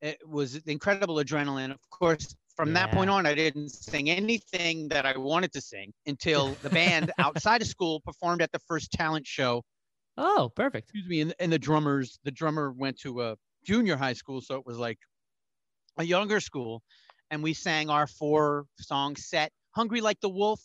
it 0.00 0.18
was 0.26 0.56
incredible 0.66 1.16
adrenaline. 1.16 1.70
Of 1.70 1.80
course, 1.90 2.34
from 2.56 2.72
that 2.74 2.92
point 2.92 3.10
on, 3.10 3.26
I 3.26 3.34
didn't 3.34 3.70
sing 3.70 4.10
anything 4.10 4.88
that 4.88 5.06
I 5.06 5.16
wanted 5.16 5.52
to 5.52 5.60
sing 5.60 5.92
until 6.06 6.56
the 6.62 6.70
band 6.70 7.12
outside 7.18 7.62
of 7.62 7.68
school 7.68 8.00
performed 8.00 8.42
at 8.42 8.52
the 8.52 8.58
first 8.60 8.92
talent 8.92 9.26
show 9.26 9.62
Oh, 10.18 10.50
perfect. 10.54 10.90
excuse 10.90 11.08
me, 11.08 11.20
and, 11.22 11.34
and 11.38 11.50
the 11.52 11.58
drummers, 11.58 12.18
the 12.22 12.30
drummer 12.30 12.70
went 12.70 12.98
to 13.00 13.22
a 13.22 13.36
junior 13.64 13.96
high 13.96 14.12
school, 14.12 14.40
so 14.42 14.56
it 14.56 14.66
was 14.66 14.76
like 14.78 14.98
a 15.96 16.04
younger 16.04 16.40
school, 16.40 16.82
and 17.30 17.42
we 17.42 17.54
sang 17.54 17.88
our 17.88 18.06
four 18.06 18.66
song 18.78 19.16
set, 19.16 19.52
"Hungry 19.70 20.00
Like 20.02 20.20
the 20.20 20.28
Wolf," 20.28 20.60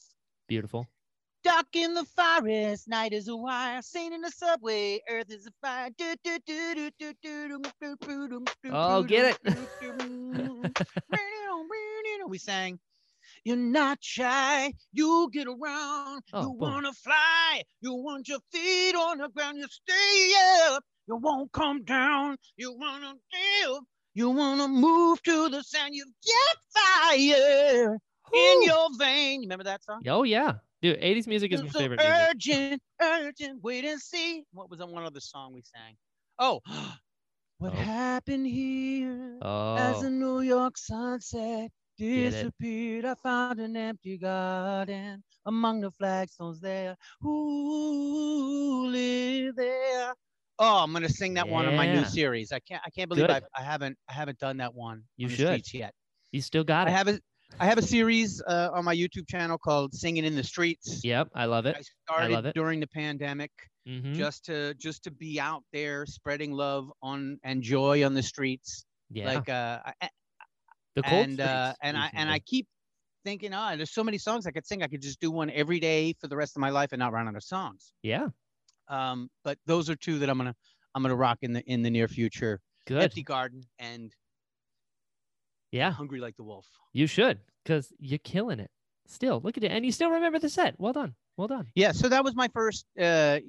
Beautiful. 0.48 0.88
"Duck 1.44 1.68
in 1.74 1.94
the 1.94 2.04
Forest," 2.04 2.90
"Night 2.90 3.14
is 3.14 3.30
a 3.30 3.36
Wire," 3.38 3.82
"Singing 3.82 4.14
in 4.14 4.22
the 4.22 4.32
Subway," 4.32 5.00
"Earth 5.10 5.32
is 5.32 5.48
a 5.48 5.52
Fire." 5.62 5.90
Do, 5.98 6.16
do, 6.24 6.40
do, 6.46 6.76
do, 6.76 6.92
do, 7.00 7.14
do, 7.22 7.48
dum, 7.48 7.62
do, 7.82 7.96
do, 8.02 8.28
dum, 8.28 8.46
do, 8.64 8.72
Oh, 8.74 9.04
get 9.04 9.42
dum. 9.44 9.56
We 12.30 12.38
sang. 12.38 12.80
You're 13.44 13.56
not 13.58 14.00
shy. 14.02 14.74
You 14.94 15.30
get 15.32 15.48
around. 15.48 16.24
Oh, 16.34 16.42
you 16.42 16.48
boom. 16.50 16.58
wanna 16.60 16.94
fly. 16.94 17.64
You 17.82 17.94
want 17.94 18.28
your 18.28 18.40
feet 18.52 18.96
on 18.96 19.20
the 19.20 19.30
ground. 19.30 19.58
You 19.58 19.68
stay 19.70 20.34
up. 20.74 20.84
You 21.08 21.16
won't 21.18 21.52
come 21.52 21.84
down. 21.84 22.38
You 22.58 22.74
wanna 22.78 23.14
live. 23.14 23.80
You 24.14 24.30
wanna 24.32 24.68
move 24.68 25.22
to 25.24 25.50
the 25.50 25.62
sound. 25.64 25.94
You 25.94 26.06
get 26.26 26.58
fire 26.74 27.98
in 28.34 28.64
your 28.64 28.88
vein. 28.98 29.42
You 29.42 29.48
remember 29.48 29.66
that 29.66 29.84
song? 29.84 30.02
Oh 30.08 30.24
yeah, 30.24 30.54
dude. 30.82 31.00
80s 31.00 31.28
music 31.28 31.54
is 31.54 31.62
my 31.64 31.70
so 31.70 31.80
favorite 31.80 32.00
music. 32.00 32.16
urgent, 32.30 32.82
urgent. 33.02 33.64
Wait 33.64 33.86
and 33.86 34.02
see. 34.02 34.44
What 34.54 34.70
was 34.70 34.80
that 34.80 34.90
one 34.90 35.04
other 35.06 35.20
song 35.22 35.54
we 35.54 35.62
sang? 35.62 35.96
Oh, 36.40 36.62
what 37.60 37.72
Oh. 37.74 37.76
happened 37.76 38.48
here? 38.48 39.38
Oh. 39.42 39.76
As 39.76 39.98
Oh, 39.98 40.02
the 40.04 40.10
New 40.10 40.42
York 40.42 40.78
sunset. 40.78 41.72
Disappeared, 41.98 43.06
I 43.06 43.16
found 43.16 43.54
an 43.54 43.76
empty 43.76 44.18
garden 44.18 45.24
among 45.46 45.82
the 45.82 45.92
flagstones 45.92 46.60
there. 46.60 46.96
Who 47.22 48.88
live 48.88 49.56
there? 49.56 50.14
Oh, 50.60 50.84
I'm 50.84 50.94
gonna 50.94 51.10
sing 51.10 51.34
that 51.36 51.50
one 51.50 51.66
on 51.68 51.76
my 51.76 51.86
new 51.86 52.04
series. 52.06 52.52
I 52.52 52.60
can't. 52.60 52.82
I 52.86 52.90
can't 52.90 53.10
believe. 53.10 53.30
I, 53.30 53.42
I 53.56 53.62
haven't. 53.62 53.98
I 54.10 54.14
haven't 54.14 54.40
done 54.40 54.58
that 54.58 54.74
one. 54.74 55.04
You 55.18 55.28
on 55.28 55.32
should. 55.32 55.74
yet. 55.74 55.94
you 56.32 56.42
still 56.42 56.64
got 56.64 56.88
it. 56.88 56.92
I 56.92 56.94
have 56.94 57.08
a. 57.08 57.20
I 57.60 57.66
have 57.66 57.78
a 57.78 57.82
series 57.82 58.42
uh, 58.48 58.70
on 58.74 58.86
my 58.86 58.96
YouTube 58.96 59.28
channel 59.28 59.58
called 59.58 59.94
"Singing 59.94 60.26
in 60.26 60.36
the 60.36 60.44
Streets." 60.44 61.04
Yep, 61.04 61.30
I 61.36 61.46
love 61.46 61.66
it. 61.66 61.76
I 61.78 61.82
started 62.06 62.32
love 62.32 62.46
it. 62.46 62.56
during 62.56 62.80
the 62.80 62.88
pandemic 62.88 63.52
hmm 63.86 64.14
just 64.14 64.46
to 64.46 64.74
just 64.76 65.04
to 65.04 65.12
be 65.12 65.40
out 65.40 65.64
there 65.74 66.06
spreading 66.06 66.52
love 66.52 66.92
on 67.02 67.40
and 67.44 67.62
joy 67.62 68.04
on 68.06 68.14
the 68.14 68.24
streets. 68.24 68.86
yeah, 69.12 69.26
Like 69.28 69.50
uh, 69.50 69.80
I, 70.02 70.10
the 71.02 71.08
and 71.08 71.40
uh, 71.42 71.74
and 71.82 71.98
I 71.98 72.10
and 72.14 72.30
I 72.30 72.40
keep 72.40 72.68
thinking, 73.24 73.54
oh, 73.54 73.76
there's 73.76 73.92
so 73.92 74.04
many 74.04 74.18
songs 74.18 74.46
I 74.48 74.52
could 74.52 74.66
sing. 74.66 74.84
I 74.84 74.88
could 74.88 75.02
just 75.02 75.20
do 75.20 75.32
one 75.32 75.50
every 75.52 75.80
day 75.80 76.14
for 76.20 76.28
the 76.28 76.36
rest 76.38 76.56
of 76.56 76.62
my 76.62 76.70
life 76.70 76.92
and 76.94 77.00
not 77.00 77.12
run 77.14 77.28
out 77.28 77.36
of 77.36 77.44
songs. 77.44 77.92
yeah, 78.04 78.28
Um, 78.88 79.30
but 79.44 79.58
those 79.66 79.90
are 79.90 79.96
two 79.96 80.20
that 80.20 80.30
I'm 80.30 80.38
gonna 80.38 80.56
I'm 80.96 81.02
gonna 81.04 81.16
rock 81.16 81.40
in 81.42 81.54
the 81.54 81.62
in 81.66 81.82
the 81.82 81.90
near 81.90 82.08
future. 82.08 82.62
good. 82.86 83.04
Empty 83.04 83.24
Garden 83.24 83.64
and 83.80 84.14
Yeah, 85.72 85.92
Hungry 85.92 86.20
Like 86.20 86.38
the 86.38 86.44
Wolf. 86.44 86.68
you 86.94 87.08
should, 87.08 87.40
cause 87.66 87.92
you're 88.00 88.20
killing 88.20 88.60
it. 88.60 88.72
Still, 89.08 89.40
look 89.44 89.58
at 89.58 89.64
it, 89.64 89.72
and 89.72 89.86
you 89.86 89.92
still 89.92 90.10
remember 90.10 90.40
the 90.40 90.50
set. 90.50 90.76
Well 90.80 90.94
done. 90.94 91.16
Well 91.38 91.48
done. 91.48 91.68
Yeah, 91.76 91.92
so 91.94 92.10
that 92.10 92.24
was 92.24 92.36
my 92.36 92.48
first 92.50 92.86
uh, 93.00 93.40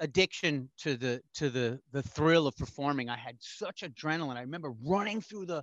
addiction 0.00 0.68
to 0.78 0.96
the 0.96 1.20
to 1.34 1.50
the 1.50 1.80
the 1.92 2.02
thrill 2.02 2.46
of 2.46 2.56
performing. 2.56 3.08
I 3.08 3.16
had 3.16 3.36
such 3.40 3.82
adrenaline. 3.82 4.36
I 4.36 4.40
remember 4.40 4.72
running 4.84 5.20
through 5.20 5.46
the 5.46 5.62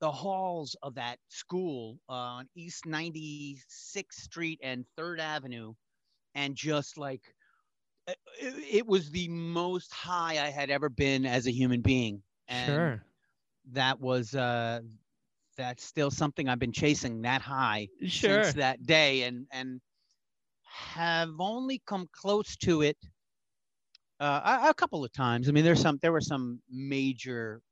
the 0.00 0.10
halls 0.10 0.76
of 0.82 0.94
that 0.94 1.18
school 1.28 1.98
uh, 2.08 2.12
on 2.12 2.48
East 2.54 2.86
96th 2.86 4.14
Street 4.14 4.58
and 4.62 4.84
Third 4.96 5.20
Avenue, 5.20 5.74
and 6.34 6.54
just 6.56 6.98
like 6.98 7.22
uh, 8.08 8.14
it, 8.40 8.76
it 8.76 8.86
was 8.86 9.10
the 9.10 9.28
most 9.28 9.92
high 9.92 10.44
I 10.44 10.50
had 10.50 10.70
ever 10.70 10.88
been 10.88 11.26
as 11.26 11.46
a 11.46 11.52
human 11.52 11.82
being. 11.82 12.22
And 12.48 12.66
sure. 12.66 13.02
that 13.72 14.00
was 14.00 14.34
uh, 14.34 14.80
that's 15.56 15.84
still 15.84 16.10
something 16.10 16.48
I've 16.48 16.58
been 16.58 16.72
chasing 16.72 17.22
that 17.22 17.42
high 17.42 17.88
Sure. 18.06 18.44
since 18.44 18.54
that 18.54 18.86
day 18.86 19.22
and 19.22 19.46
and 19.52 19.80
have 20.64 21.30
only 21.40 21.82
come 21.86 22.08
close 22.12 22.56
to 22.58 22.82
it 22.82 22.96
uh, 24.20 24.60
a, 24.64 24.70
a 24.70 24.74
couple 24.74 25.04
of 25.04 25.12
times. 25.12 25.48
I 25.48 25.52
mean, 25.52 25.64
there's 25.64 25.80
some 25.80 25.98
there 26.02 26.12
were 26.12 26.20
some 26.20 26.60
major 26.70 27.62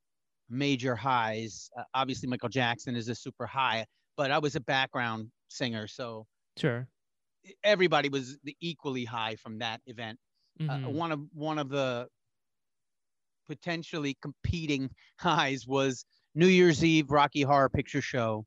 major 0.48 0.94
highs. 0.96 1.70
Uh, 1.76 1.84
obviously, 1.94 2.28
Michael 2.28 2.48
Jackson 2.48 2.96
is 2.96 3.08
a 3.08 3.14
super 3.14 3.46
high, 3.46 3.86
but 4.16 4.30
I 4.30 4.38
was 4.38 4.56
a 4.56 4.60
background 4.60 5.30
singer, 5.48 5.86
so 5.86 6.26
Sure. 6.56 6.88
everybody 7.64 8.08
was 8.08 8.38
the 8.44 8.56
equally 8.60 9.04
high 9.04 9.36
from 9.36 9.58
that 9.58 9.80
event. 9.86 10.18
Uh, 10.60 10.64
Mhm. 10.78 10.92
one 10.92 11.12
of 11.12 11.20
one 11.32 11.58
of 11.58 11.68
the 11.68 12.08
potentially 13.46 14.16
competing 14.20 14.90
highs 15.18 15.66
was 15.66 16.04
New 16.34 16.46
Year's 16.48 16.84
Eve 16.84 17.10
Rocky 17.10 17.42
Horror 17.42 17.68
Picture 17.68 18.02
Show 18.02 18.44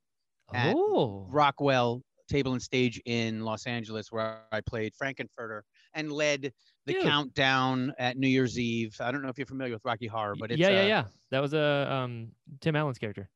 at 0.54 0.76
oh. 0.76 1.26
Rockwell 1.30 2.02
Table 2.30 2.54
and 2.54 2.62
Stage 2.62 3.02
in 3.06 3.42
Los 3.42 3.66
Angeles, 3.66 4.12
where 4.12 4.44
I 4.52 4.62
played 4.62 4.94
Frank-N-Furter 4.96 5.62
and 5.94 6.12
led 6.12 6.52
the 6.86 6.94
Dude. 6.94 7.04
countdown 7.04 7.94
at 8.00 8.18
New 8.18 8.28
Year's 8.28 8.58
Eve. 8.60 8.96
I 9.00 9.12
don't 9.12 9.22
know 9.22 9.30
if 9.30 9.38
you're 9.38 9.46
familiar 9.48 9.74
with 9.74 9.86
Rocky 9.86 10.08
Horror, 10.08 10.36
but 10.40 10.52
it's 10.52 10.60
yeah, 10.60 10.70
yeah, 10.70 10.82
uh, 10.82 10.86
yeah. 10.88 11.04
That 11.32 11.40
was 11.42 11.54
a 11.54 11.92
um 11.92 12.30
Tim 12.60 12.76
Allen's 12.76 12.98
character. 12.98 13.30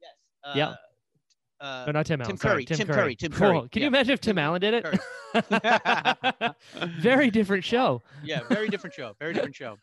Yes. 0.00 0.10
Yeah. 0.56 0.68
uh, 0.68 0.76
Uh, 1.60 1.84
Oh, 1.88 1.90
not 1.92 2.06
Tim 2.06 2.20
Allen. 2.20 2.30
Tim 2.30 2.36
sorry, 2.38 2.54
Curry, 2.54 2.64
Tim, 2.64 2.76
Tim 2.78 2.86
Curry. 2.88 2.96
Curry, 2.96 3.16
Tim 3.16 3.32
Curry, 3.32 3.58
Cool. 3.60 3.68
Can 3.68 3.82
you 3.82 3.88
imagine 3.88 4.12
if 4.14 4.20
Tim 4.20 4.34
Tim 4.36 4.38
Allen 4.38 4.60
did 4.60 4.74
it? 4.74 6.54
Very 7.00 7.30
different 7.30 7.62
show. 7.64 8.02
yeah, 8.24 8.40
very 8.48 8.68
different 8.68 8.94
show. 8.94 9.14
Very 9.20 9.32
different 9.32 9.54
show. 9.54 9.76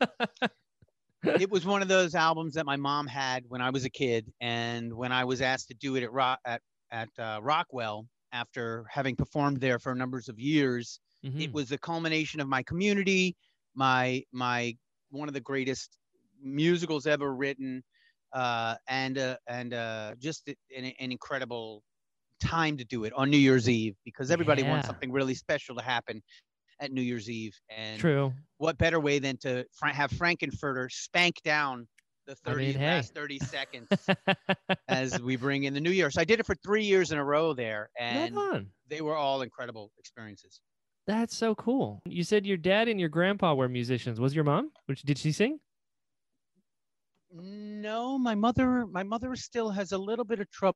it 1.24 1.50
was 1.50 1.64
one 1.66 1.80
of 1.82 1.88
those 1.88 2.14
albums 2.14 2.54
that 2.54 2.66
my 2.66 2.76
mom 2.76 3.06
had 3.06 3.44
when 3.48 3.60
I 3.62 3.70
was 3.70 3.84
a 3.84 3.90
kid, 3.90 4.30
and 4.40 4.92
when 4.92 5.10
I 5.12 5.24
was 5.24 5.40
asked 5.40 5.68
to 5.68 5.74
do 5.74 5.96
it 5.96 6.02
at 6.02 6.12
Rock 6.12 6.38
at 6.44 6.60
at 6.90 7.08
uh, 7.18 7.40
Rockwell 7.42 8.06
after 8.32 8.84
having 8.90 9.16
performed 9.16 9.58
there 9.60 9.78
for 9.78 9.94
numbers 9.94 10.28
of 10.28 10.38
years, 10.38 11.00
Mhm. 11.24 11.40
it 11.42 11.52
was 11.52 11.68
the 11.68 11.78
culmination 11.78 12.40
of 12.40 12.48
my 12.48 12.62
community, 12.62 13.36
my 13.74 14.24
my 14.32 14.76
one 15.10 15.28
of 15.28 15.34
the 15.34 15.40
greatest 15.40 15.96
musicals 16.42 17.06
ever 17.06 17.34
written, 17.34 17.82
uh, 18.32 18.76
and 18.88 19.18
uh, 19.18 19.36
and 19.46 19.74
uh, 19.74 20.14
just 20.18 20.48
an, 20.48 20.56
an 20.76 21.12
incredible 21.12 21.82
time 22.40 22.76
to 22.78 22.84
do 22.84 23.04
it 23.04 23.12
on 23.14 23.30
New 23.30 23.36
Year's 23.38 23.68
Eve 23.68 23.96
because 24.04 24.30
everybody 24.30 24.62
wants 24.62 24.86
something 24.86 25.12
really 25.12 25.34
special 25.34 25.76
to 25.76 25.82
happen 25.82 26.22
at 26.80 26.92
New 26.92 27.02
Year's 27.02 27.28
Eve, 27.28 27.54
and 27.68 28.00
True. 28.00 28.32
what 28.58 28.78
better 28.78 29.00
way 29.00 29.18
than 29.18 29.36
to 29.38 29.64
fr- 29.72 29.88
have 29.88 30.10
Frank-N-Furter 30.12 30.90
spank 30.90 31.36
down 31.44 31.86
the 32.26 32.36
I 32.46 32.50
30 32.50 32.64
mean, 32.64 32.74
hey. 32.74 32.96
last 32.96 33.14
30 33.14 33.38
seconds 33.38 33.88
as 34.88 35.20
we 35.20 35.36
bring 35.36 35.64
in 35.64 35.74
the 35.74 35.80
new 35.80 35.90
year. 35.90 36.10
So 36.10 36.20
I 36.20 36.24
did 36.24 36.40
it 36.40 36.46
for 36.46 36.54
three 36.56 36.84
years 36.84 37.12
in 37.12 37.18
a 37.18 37.24
row 37.24 37.52
there, 37.52 37.90
and 37.98 38.34
they 38.88 39.00
were 39.02 39.16
all 39.16 39.42
incredible 39.42 39.90
experiences. 39.98 40.60
That's 41.10 41.36
so 41.36 41.54
cool. 41.56 42.02
You 42.06 42.22
said 42.22 42.46
your 42.46 42.56
dad 42.56 42.86
and 42.88 43.00
your 43.00 43.08
grandpa 43.08 43.54
were 43.54 43.68
musicians. 43.68 44.20
Was 44.20 44.32
your 44.34 44.44
mom? 44.44 44.70
Which 44.86 45.02
did 45.02 45.18
she 45.18 45.32
sing? 45.32 45.58
No, 47.32 48.18
my 48.18 48.34
mother, 48.34 48.86
my 48.86 49.02
mother 49.02 49.34
still 49.36 49.70
has 49.70 49.92
a 49.92 49.98
little 49.98 50.24
bit 50.24 50.40
of 50.40 50.50
trouble 50.50 50.74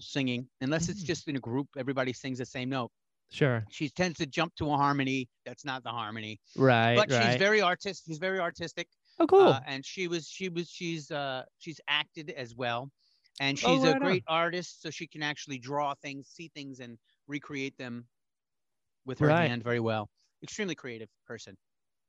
singing, 0.00 0.48
unless 0.60 0.88
it's 0.88 1.02
Mm. 1.02 1.06
just 1.06 1.28
in 1.28 1.36
a 1.36 1.40
group. 1.40 1.68
Everybody 1.76 2.12
sings 2.12 2.38
the 2.38 2.46
same 2.46 2.68
note. 2.70 2.90
Sure. 3.30 3.64
She 3.70 3.88
tends 3.90 4.18
to 4.18 4.26
jump 4.26 4.54
to 4.56 4.66
a 4.70 4.76
harmony 4.76 5.28
that's 5.44 5.64
not 5.64 5.82
the 5.82 5.90
harmony, 5.90 6.40
Right. 6.56 6.96
but 6.96 7.10
right. 7.10 7.32
she's 7.32 7.36
very 7.38 7.60
artistic. 7.62 8.06
She's 8.10 8.18
very 8.18 8.38
artistic. 8.40 8.88
oh, 9.20 9.26
cool. 9.26 9.48
uh, 9.48 9.60
and 9.66 9.84
she 9.84 10.06
was 10.08 10.28
she 10.28 10.48
was 10.48 10.70
she's 10.70 11.10
uh 11.10 11.42
she's 11.58 11.80
acted 11.88 12.30
as 12.30 12.54
well 12.54 12.88
and 13.40 13.58
Oh, 13.64 13.74
she's 13.74 13.82
right 13.84 13.90
a 13.90 13.94
on. 13.96 14.00
great 14.00 14.24
artist 14.28 14.80
so 14.80 14.90
she 14.90 15.06
can 15.08 15.24
actually 15.24 15.58
draw 15.58 15.92
things 16.02 16.28
see 16.28 16.48
things 16.54 16.78
and 16.78 16.96
recreate 17.26 17.76
them 17.78 18.06
with 19.08 19.20
her 19.20 19.32
Right. 19.32 19.42
hand 19.42 19.64
very 19.64 19.80
well 19.80 20.10
extremely 20.44 20.76
creative 20.76 21.10
person 21.26 21.56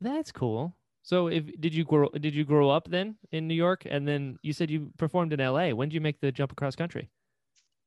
That's 0.02 0.32
cool. 0.32 0.78
So, 1.02 1.28
if 1.28 1.46
did 1.60 1.74
you 1.74 1.86
grow 1.86 2.10
did 2.10 2.36
you 2.36 2.46
grow 2.46 2.70
up 2.70 2.90
then 2.90 3.18
in 3.32 3.48
New 3.48 3.56
York, 3.56 3.84
and 3.86 4.08
then 4.08 4.38
you 4.44 4.54
said 4.54 4.70
you 4.70 4.92
performed 4.98 5.34
in 5.34 5.40
L.A. 5.40 5.74
When 5.74 5.90
did 5.90 5.96
you 5.96 6.02
make 6.02 6.20
the 6.20 6.32
jump 6.32 6.52
across 6.52 6.76
country? 6.76 7.10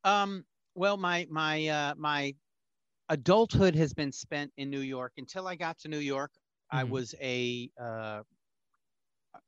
um 0.04 0.44
well 0.74 0.96
my 0.96 1.26
my 1.30 1.66
uh 1.68 1.94
my 1.96 2.34
adulthood 3.10 3.76
has 3.76 3.94
been 3.94 4.12
spent 4.12 4.52
in 4.58 4.70
new 4.70 4.80
york 4.80 5.14
until 5.18 5.48
i 5.48 5.56
got 5.56 5.78
to 5.78 5.88
new 5.88 5.98
york 5.98 6.32
i 6.70 6.84
Mhm. 6.84 6.84
was 6.84 7.14
a 7.20 7.70
uh 7.80 8.22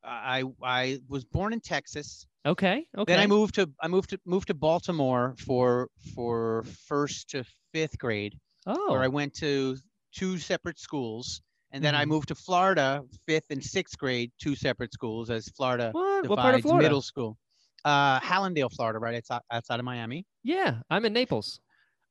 I 0.02 0.44
I 0.62 1.00
was 1.08 1.24
born 1.24 1.52
in 1.52 1.60
Texas. 1.60 2.26
Okay. 2.46 2.88
Okay. 2.96 3.04
Then 3.06 3.18
I 3.20 3.26
moved 3.26 3.56
to 3.56 3.72
I 3.80 3.88
moved 3.88 4.10
to 4.10 4.20
moved 4.26 4.48
to 4.48 4.54
Baltimore 4.54 5.36
for 5.38 5.90
for 6.14 6.64
first 6.64 7.30
to 7.30 7.44
fifth 7.72 7.98
grade. 7.98 8.40
Oh. 8.66 8.90
where 8.92 9.02
I 9.02 9.08
went 9.08 9.34
to 9.34 9.76
two 10.12 10.38
separate 10.38 10.78
schools. 10.78 11.42
And 11.72 11.82
then 11.84 11.94
I 11.96 12.04
Mhm. 12.04 12.08
moved 12.08 12.28
to 12.28 12.36
Florida, 12.36 13.02
fifth 13.26 13.46
and 13.50 13.62
sixth 13.62 13.98
grade, 13.98 14.30
two 14.38 14.54
separate 14.54 14.92
schools, 14.92 15.28
as 15.28 15.48
Florida 15.56 15.90
what? 15.92 16.28
What 16.28 16.38
part 16.38 16.54
of 16.54 16.62
Florida? 16.62 16.84
middle 16.84 17.02
school. 17.02 17.36
Uh, 17.84 18.20
Hallandale, 18.20 18.72
Florida, 18.72 18.98
right 19.00 19.16
outside, 19.16 19.40
outside 19.50 19.80
of 19.80 19.84
Miami. 19.84 20.24
Yeah, 20.44 20.82
I'm 20.88 21.04
in 21.04 21.12
Naples, 21.12 21.60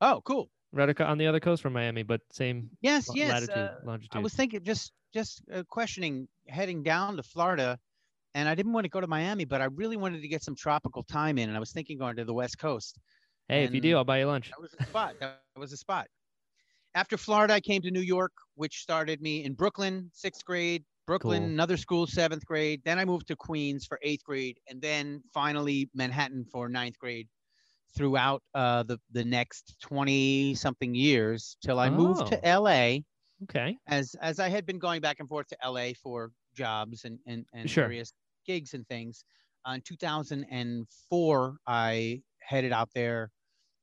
Oh, 0.02 0.22
cool. 0.26 0.52
right 0.74 1.00
on 1.02 1.18
the 1.18 1.28
other 1.28 1.40
coast 1.40 1.62
from 1.62 1.72
Miami, 1.74 2.04
but 2.04 2.20
same 2.32 2.70
Yes, 2.82 3.08
la- 3.08 3.16
yes. 3.16 3.32
latitude, 3.32 3.58
uh, 3.58 3.80
longitude. 3.86 4.16
I 4.18 4.20
was 4.20 4.34
thinking, 4.34 4.64
just 4.64 4.92
just 5.14 5.44
uh, 5.52 5.64
questioning 5.70 6.28
heading 6.50 6.84
down 6.84 7.16
to 7.18 7.24
Florida, 7.24 7.80
and 8.34 8.50
I 8.50 8.56
didn't 8.56 8.74
want 8.74 8.84
to 8.86 8.90
go 8.90 9.00
to 9.00 9.08
Miami, 9.08 9.46
but 9.46 9.62
I 9.62 9.66
really 9.66 9.96
wanted 9.96 10.22
to 10.24 10.28
get 10.28 10.44
some 10.44 10.56
tropical 10.56 11.04
time 11.04 11.38
in, 11.38 11.48
and 11.50 11.56
I 11.56 11.60
was 11.60 11.72
thinking 11.72 11.98
going 12.00 12.16
to 12.18 12.26
the 12.26 12.34
West 12.34 12.60
Coast. 12.60 13.00
hey, 13.48 13.64
if 13.64 13.74
you 13.74 13.80
do, 13.82 13.96
I'll 13.96 14.04
buy 14.04 14.20
you 14.20 14.26
lunch. 14.26 14.50
That 14.50 14.60
was 14.62 14.74
a 14.80 14.84
spot. 14.86 15.16
That 15.20 15.42
was 15.56 15.72
a 15.72 15.78
spot. 15.78 16.08
After 16.96 17.18
Florida, 17.18 17.54
I 17.56 17.60
came 17.60 17.82
to 17.82 17.92
New 17.92 18.02
York, 18.02 18.32
which 18.56 18.82
started 18.82 19.22
me 19.22 19.44
in 19.44 19.54
Brooklyn, 19.54 20.10
sixth 20.14 20.46
grade. 20.46 20.86
Brooklyn, 21.06 21.42
Cool. 21.44 21.52
another 21.52 21.76
school, 21.76 22.08
seventh 22.08 22.46
grade. 22.46 22.82
Then 22.86 22.98
I 22.98 23.04
moved 23.04 23.28
to 23.28 23.36
Queens 23.36 23.86
for 23.86 24.00
eighth 24.04 24.24
grade, 24.24 24.58
and 24.70 24.82
then 24.82 25.22
finally 25.34 25.90
Manhattan 25.94 26.46
for 26.46 26.70
ninth 26.70 26.98
grade. 26.98 27.28
Throughout 27.96 28.42
uh, 28.54 28.84
the 28.84 28.98
the 29.12 29.24
next 29.26 29.76
twenty 29.82 30.56
something 30.56 30.96
years, 30.96 31.58
till 31.62 31.80
I 31.80 31.90
moved 31.90 32.28
to 32.28 32.38
Oh. 32.38 32.42
L.A. 32.44 33.04
Okay. 33.44 33.78
as 33.88 34.16
as 34.22 34.40
I 34.40 34.48
had 34.50 34.66
been 34.66 34.80
going 34.80 35.02
back 35.02 35.20
and 35.20 35.28
forth 35.28 35.48
to 35.48 35.58
L.A. 35.64 35.94
for 35.94 36.32
jobs 36.54 37.04
and 37.06 37.20
and, 37.28 37.46
and 37.54 37.70
Sure. 37.70 37.84
various 37.84 38.14
gigs 38.46 38.74
and 38.74 38.88
things. 38.88 39.26
Uh, 39.68 39.74
in 39.74 39.82
2004, 39.82 41.58
I 41.68 42.22
headed 42.42 42.72
out 42.72 42.90
there 42.96 43.32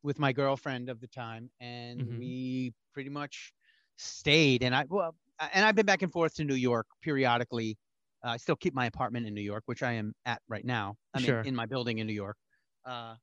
with 0.03 0.19
my 0.19 0.33
girlfriend 0.33 0.89
of 0.89 1.01
the 1.01 1.09
time, 1.09 1.51
and 1.61 2.09
Mhm. 2.09 2.17
we 2.17 2.75
pretty 2.95 3.11
much 3.11 3.53
stayed. 3.97 4.63
And 4.63 4.75
I 4.75 4.85
well, 4.89 5.17
and 5.41 5.65
I've 5.65 5.75
been 5.75 5.87
back 5.87 6.03
and 6.03 6.13
forth 6.13 6.35
to 6.37 6.45
New 6.45 6.55
York 6.55 6.87
periodically. 7.03 7.79
Uh, 8.25 8.31
I 8.31 8.37
still 8.37 8.57
keep 8.57 8.75
my 8.75 8.87
apartment 8.87 9.27
in 9.27 9.35
New 9.35 9.41
York, 9.43 9.63
which 9.67 9.83
I 9.83 9.93
am 9.93 10.15
at 10.27 10.43
right 10.49 10.65
now. 10.65 10.97
I 11.15 11.21
mean, 11.21 11.37
Sure. 11.37 11.43
in 11.43 11.55
my 11.55 11.67
building 11.67 11.99
in 11.99 12.07
New 12.07 12.13
York. 12.15 12.37
Uh, 12.85 13.17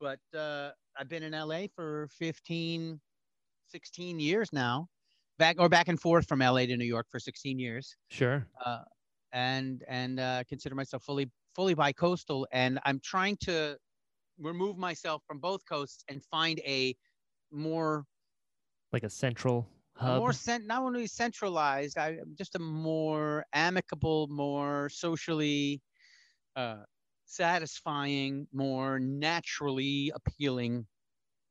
but 0.00 0.20
uh, 0.34 0.72
I've 0.96 1.08
been 1.08 1.22
in 1.22 1.34
LA 1.34 1.68
for 1.68 2.08
15, 2.08 3.00
16 3.66 4.20
years 4.20 4.52
now. 4.52 4.88
Back 5.38 5.56
or 5.58 5.68
back 5.68 5.88
and 5.88 6.00
forth 6.00 6.28
from 6.28 6.42
LA 6.42 6.66
to 6.66 6.76
New 6.76 6.84
York 6.84 7.06
for 7.10 7.18
16 7.20 7.58
years 7.58 7.96
Sure. 8.10 8.46
uh, 8.64 8.84
and 9.32 9.84
and 9.88 10.20
uh, 10.20 10.44
consider 10.48 10.74
myself 10.74 11.04
fully 11.04 11.30
fully 11.54 11.74
bi-coastal 11.74 12.46
and 12.52 12.78
i'm 12.84 13.00
trying 13.00 13.36
to 13.36 13.76
remove 14.40 14.76
myself 14.78 15.22
from 15.26 15.38
both 15.38 15.60
coasts 15.68 16.04
and 16.08 16.22
find 16.24 16.60
a 16.66 16.96
more 17.52 18.04
Like 18.92 19.04
a 19.04 19.10
central 19.10 19.68
hub. 19.94 20.18
more 20.18 20.32
cent- 20.32 20.66
not 20.66 20.82
only 20.82 21.06
centralized 21.06 21.98
i 21.98 22.16
just 22.36 22.54
a 22.56 22.58
more 22.58 23.44
amicable 23.52 24.26
more 24.30 24.88
socially 24.90 25.80
uh, 26.56 26.82
satisfying 27.24 28.46
more 28.52 28.98
naturally 28.98 30.12
appealing 30.14 30.86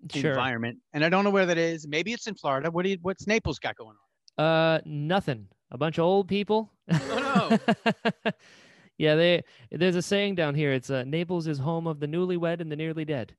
sure. 0.10 0.32
environment 0.32 0.78
and 0.94 1.04
i 1.06 1.10
don't 1.10 1.24
know 1.24 1.30
where 1.32 1.46
that 1.46 1.58
is 1.58 1.88
maybe 1.88 2.12
it's 2.14 2.28
in 2.28 2.36
florida 2.36 2.70
what 2.72 2.84
do 2.84 2.90
you 2.90 2.98
what's 3.02 3.28
naples 3.28 3.60
got 3.60 3.76
going 3.76 3.90
on 3.96 4.08
Uh, 4.38 4.80
nothing. 4.86 5.48
A 5.72 5.78
bunch 5.78 5.98
of 5.98 6.06
old 6.06 6.28
people. 6.28 6.72
Oh, 7.10 7.60
yeah, 9.00 9.16
they. 9.16 9.44
There's 9.72 9.96
a 9.96 10.02
saying 10.02 10.36
down 10.36 10.54
here. 10.54 10.74
It's 10.74 10.90
uh, 10.90 11.06
Naples 11.06 11.48
is 11.48 11.58
home 11.58 11.88
of 11.88 12.02
the 12.02 12.06
newlywed 12.06 12.60
and 12.60 12.70
the 12.70 12.76
nearly 12.76 13.06
dead. 13.06 13.34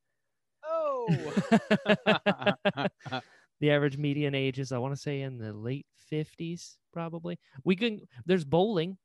oh 0.65 1.07
the 3.61 3.71
average 3.71 3.99
median 3.99 4.35
age 4.35 4.59
is, 4.59 4.73
I 4.73 4.79
want 4.79 4.95
to 4.95 5.01
say, 5.01 5.21
in 5.21 5.37
the 5.37 5.53
late 5.53 5.87
50s, 6.11 6.77
probably. 6.93 7.39
We 7.63 7.77
can, 7.77 8.01
there's 8.25 8.45
bowling, 8.45 8.97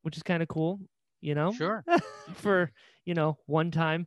which 0.00 0.16
is 0.16 0.22
kind 0.22 0.42
of 0.42 0.48
cool, 0.48 0.80
you 1.20 1.34
know, 1.34 1.52
sure. 1.52 1.84
for, 2.34 2.72
you 3.04 3.12
know, 3.12 3.36
one 3.44 3.70
time. 3.70 4.06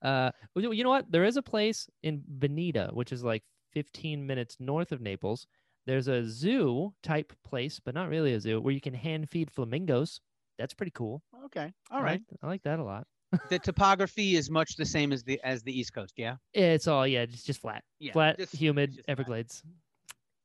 Uh, 0.00 0.30
you 0.54 0.84
know 0.84 0.90
what? 0.90 1.10
There 1.10 1.24
is 1.24 1.36
a 1.36 1.42
place 1.42 1.88
in 2.04 2.22
Bonita, 2.26 2.90
which 2.92 3.12
is 3.12 3.24
like 3.24 3.42
15 3.72 4.24
minutes 4.24 4.56
north 4.60 4.92
of 4.92 5.00
Naples. 5.00 5.46
There's 5.86 6.06
a 6.06 6.24
zoo 6.24 6.94
type 7.02 7.32
place, 7.44 7.80
but 7.84 7.94
not 7.94 8.08
really 8.08 8.34
a 8.34 8.40
zoo, 8.40 8.60
where 8.60 8.72
you 8.72 8.80
can 8.80 8.94
hand 8.94 9.28
feed 9.28 9.50
flamingos. 9.50 10.20
That's 10.58 10.74
pretty 10.74 10.92
cool. 10.94 11.22
Okay. 11.46 11.72
All 11.90 12.00
I 12.00 12.02
right. 12.02 12.20
like- 12.30 12.38
I 12.42 12.46
like 12.46 12.62
that 12.64 12.78
a 12.78 12.84
lot. 12.84 13.06
the 13.48 13.58
topography 13.58 14.36
is 14.36 14.50
much 14.50 14.76
the 14.76 14.84
same 14.84 15.10
as 15.12 15.22
the 15.24 15.40
as 15.42 15.62
the 15.62 15.78
East 15.78 15.94
Coast. 15.94 16.14
Yeah. 16.16 16.36
It's 16.52 16.86
all 16.86 17.06
yeah, 17.06 17.20
it's 17.22 17.42
just 17.42 17.60
flat, 17.60 17.82
Yeah. 17.98 18.12
flat, 18.12 18.38
just- 18.38 18.54
humid 18.54 18.90
just 18.90 19.04
flat. 19.06 19.12
Everglades. 19.12 19.62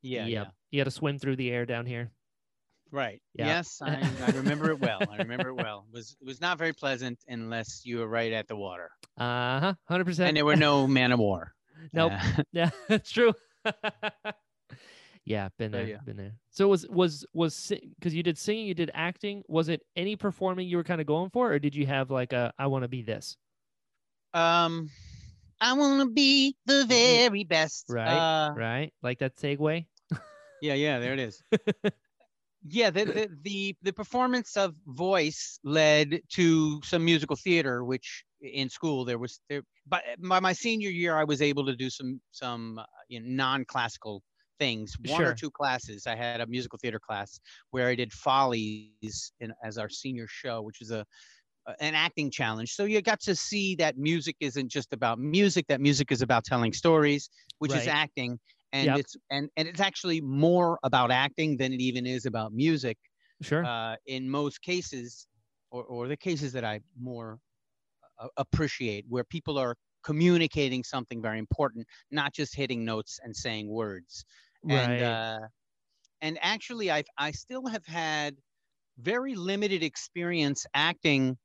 Yeah. 0.01 0.25
Yep. 0.25 0.29
Yeah. 0.29 0.45
You 0.71 0.79
got 0.79 0.85
to 0.85 0.91
swim 0.91 1.19
through 1.19 1.35
the 1.35 1.51
air 1.51 1.65
down 1.65 1.85
here. 1.85 2.11
Right. 2.89 3.21
Yeah. 3.33 3.47
Yes, 3.47 3.81
I, 3.81 4.09
I 4.25 4.31
remember 4.31 4.69
it 4.71 4.79
well. 4.79 4.99
I 5.11 5.17
remember 5.17 5.49
it 5.49 5.55
well. 5.55 5.85
It 5.89 5.93
was 5.93 6.15
it 6.21 6.25
was 6.25 6.39
not 6.39 6.57
very 6.57 6.71
pleasant 6.71 7.19
unless 7.27 7.81
you 7.83 7.97
were 7.97 8.07
right 8.07 8.31
at 8.31 8.47
the 8.47 8.55
water, 8.55 8.91
Uh 9.17 9.59
huh. 9.59 9.73
Hundred 9.89 10.05
percent. 10.05 10.29
and 10.29 10.37
there 10.37 10.45
were 10.45 10.55
no 10.55 10.87
man 10.87 11.11
of 11.11 11.19
war. 11.19 11.53
Nope. 11.93 12.13
Uh, 12.13 12.43
Yeah, 12.53 12.69
that's 12.87 13.11
true. 13.11 13.33
Yeah, 15.27 15.49
been 15.57 15.71
there, 15.71 15.85
yeah. 15.85 15.97
been 16.05 16.17
there. 16.17 16.33
So 16.51 16.67
was 16.67 16.87
was 16.87 17.25
was 17.33 17.71
because 17.99 18.15
you 18.15 18.23
did 18.23 18.37
singing, 18.37 18.65
you 18.65 18.73
did 18.73 18.91
acting. 18.93 19.43
Was 19.47 19.69
it 19.69 19.81
any 19.95 20.15
performing 20.15 20.67
you 20.67 20.77
were 20.77 20.83
kind 20.83 21.01
of 21.01 21.07
going 21.07 21.29
for, 21.29 21.51
or 21.51 21.59
did 21.59 21.75
you 21.75 21.85
have 21.85 22.09
like 22.09 22.33
a 22.33 22.53
I 22.57 22.67
want 22.67 22.83
to 22.83 22.87
be 22.87 23.01
this? 23.01 23.37
um, 24.33 24.89
I 25.59 25.73
want 25.73 26.01
to 26.01 26.13
be 26.13 26.55
the 26.65 26.85
very 26.85 27.43
best. 27.43 27.87
Mm-hmm. 27.87 27.95
Right, 27.95 28.47
Uh, 28.47 28.53
Right, 28.53 28.93
like 29.01 29.19
that 29.19 29.35
segue. 29.35 29.85
Yeah, 30.61 30.73
yeah, 30.73 30.99
there 30.99 31.13
it 31.13 31.19
is. 31.19 31.43
yeah, 32.67 32.89
the, 32.89 33.05
the 33.05 33.29
the 33.43 33.75
the 33.83 33.93
performance 33.93 34.57
of 34.57 34.73
voice 34.87 35.59
led 35.63 36.21
to 36.29 36.81
some 36.83 37.05
musical 37.05 37.35
theater, 37.35 37.83
which 37.83 38.23
in 38.41 38.69
school 38.69 39.05
there 39.05 39.19
was 39.19 39.39
there. 39.49 39.61
But 39.85 40.03
by 40.19 40.39
my 40.39 40.53
senior 40.53 40.89
year, 40.89 41.15
I 41.15 41.25
was 41.25 41.41
able 41.41 41.65
to 41.65 41.75
do 41.75 41.89
some 41.89 42.21
some 42.31 42.79
uh, 42.79 42.85
you 43.07 43.19
know, 43.19 43.27
non-classical 43.29 44.23
things. 44.59 44.95
One 44.99 45.25
Sure. 45.25 45.31
or 45.31 45.33
two 45.33 45.51
classes. 45.51 46.07
I 46.07 46.15
had 46.15 46.41
a 46.41 46.47
musical 46.47 46.79
theater 46.81 46.99
class 46.99 47.39
where 47.71 47.87
I 47.87 47.95
did 47.95 48.11
Follies 48.13 48.99
in, 49.39 49.53
as 49.63 49.77
our 49.77 49.89
senior 49.89 50.27
show, 50.27 50.61
which 50.61 50.81
is 50.81 50.91
a 50.91 51.05
an 51.79 51.95
acting 51.95 52.31
challenge. 52.31 52.73
So 52.73 52.85
you 52.85 53.01
got 53.01 53.19
to 53.21 53.35
see 53.35 53.75
that 53.75 53.97
music 53.97 54.37
isn't 54.39 54.69
just 54.69 54.93
about 54.93 55.19
music. 55.19 55.65
That 55.67 55.81
music 55.81 56.11
is 56.11 56.21
about 56.21 56.45
telling 56.45 56.73
stories, 56.73 57.29
which 57.59 57.75
is 57.75 57.87
acting 57.87 58.39
and 58.71 58.95
Yep. 58.95 58.97
it's 58.97 59.15
and 59.29 59.49
and 59.57 59.67
it's 59.67 59.79
actually 59.79 60.21
more 60.21 60.79
about 60.83 61.11
acting 61.11 61.57
than 61.57 61.73
it 61.73 61.81
even 61.81 62.05
is 62.05 62.25
about 62.25 62.53
music 62.53 62.97
Sure. 63.41 63.69
uh, 63.69 63.95
in 64.05 64.29
most 64.29 64.61
cases 64.61 65.27
or, 65.71 65.83
or 65.85 66.07
the 66.07 66.17
cases 66.17 66.51
that 66.53 66.63
i 66.65 66.79
more 66.99 67.39
uh, 68.19 68.27
appreciate 68.37 69.05
where 69.09 69.23
people 69.23 69.57
are 69.57 69.75
communicating 70.03 70.83
something 70.83 71.21
very 71.21 71.39
important 71.39 71.85
not 72.11 72.33
just 72.33 72.55
hitting 72.55 72.83
notes 72.85 73.19
and 73.23 73.35
saying 73.35 73.69
words 73.69 74.25
and 74.69 74.99
right. 74.99 75.01
uh, 75.01 75.39
and 76.21 76.37
actually 76.41 76.91
i 76.91 77.03
i 77.17 77.31
still 77.31 77.65
have 77.67 77.85
had 77.85 78.35
very 78.99 79.35
limited 79.35 79.83
experience 79.83 80.65
acting 80.73 81.37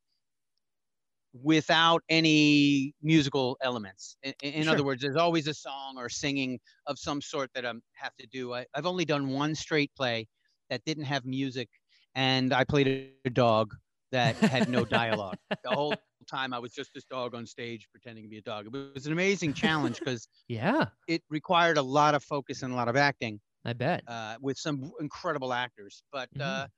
without 1.42 2.02
any 2.10 2.94
musical 3.02 3.56
elements. 3.62 4.16
In, 4.22 4.34
in 4.42 4.68
other 4.68 4.84
words 4.84 5.02
there's 5.02 5.16
always 5.16 5.46
a 5.46 5.54
song 5.54 5.94
or 5.96 6.08
singing 6.08 6.58
of 6.86 6.98
some 6.98 7.20
sort 7.22 7.50
that 7.54 7.64
i 7.64 7.72
have 7.94 8.14
to 8.18 8.26
do. 8.26 8.54
I, 8.54 8.66
i've 8.74 8.86
only 8.86 9.04
done 9.04 9.28
one 9.28 9.54
straight 9.54 9.90
play 9.96 10.26
that 10.70 10.84
didn't 10.84 11.04
have 11.04 11.24
music 11.24 11.68
and 12.14 12.52
i 12.52 12.64
played 12.64 12.88
a, 12.88 13.10
a 13.24 13.30
dog 13.30 13.74
that 14.12 14.36
had 14.36 14.68
no 14.68 14.84
dialogue. 14.84 15.38
The 15.64 15.70
whole 15.70 15.96
time 16.32 16.52
i 16.54 16.58
was 16.58 16.72
just 16.72 16.90
this 16.94 17.04
dog 17.06 17.34
on 17.34 17.46
stage 17.46 17.88
pretending 17.92 18.24
to 18.24 18.30
be 18.30 18.38
a 18.38 18.42
dog 18.42 18.66
it 18.66 18.72
was 18.94 19.06
an 19.06 19.12
amazing 19.12 19.54
challenge 19.54 20.00
because 20.04 20.28
yeah, 20.48 20.90
it 21.06 21.22
required 21.30 21.78
a 21.78 21.82
lot 21.82 22.14
of 22.14 22.22
focus 22.24 22.62
and 22.62 22.72
a 22.72 22.76
lot 22.76 22.88
of 22.88 22.96
acting 22.96 23.40
I 23.64 23.72
bet. 23.72 24.04
uh, 24.08 24.36
with 24.40 24.58
some 24.58 24.92
incredible 25.00 25.52
actors. 25.52 26.02
But 26.12 26.30
Mhm. 26.34 26.40
uh, 26.40 26.68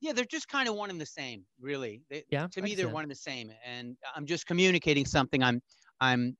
yeah, 0.00 0.12
they're 0.12 0.24
just 0.26 0.48
kind 0.48 0.68
of 0.68 0.76
one 0.76 0.90
and 0.90 1.00
the 1.00 1.06
same, 1.06 1.46
really. 1.60 2.04
They, 2.10 2.24
Yeah, 2.30 2.48
to 2.52 2.62
me, 2.62 2.74
they're 2.74 2.88
one 2.90 3.04
and 3.04 3.10
the 3.10 3.16
same, 3.16 3.52
and 3.64 3.96
I'm 4.14 4.26
just 4.26 4.46
communicating 4.46 5.06
something. 5.06 5.42
I'm, 5.42 5.60
I'm, 6.00 6.36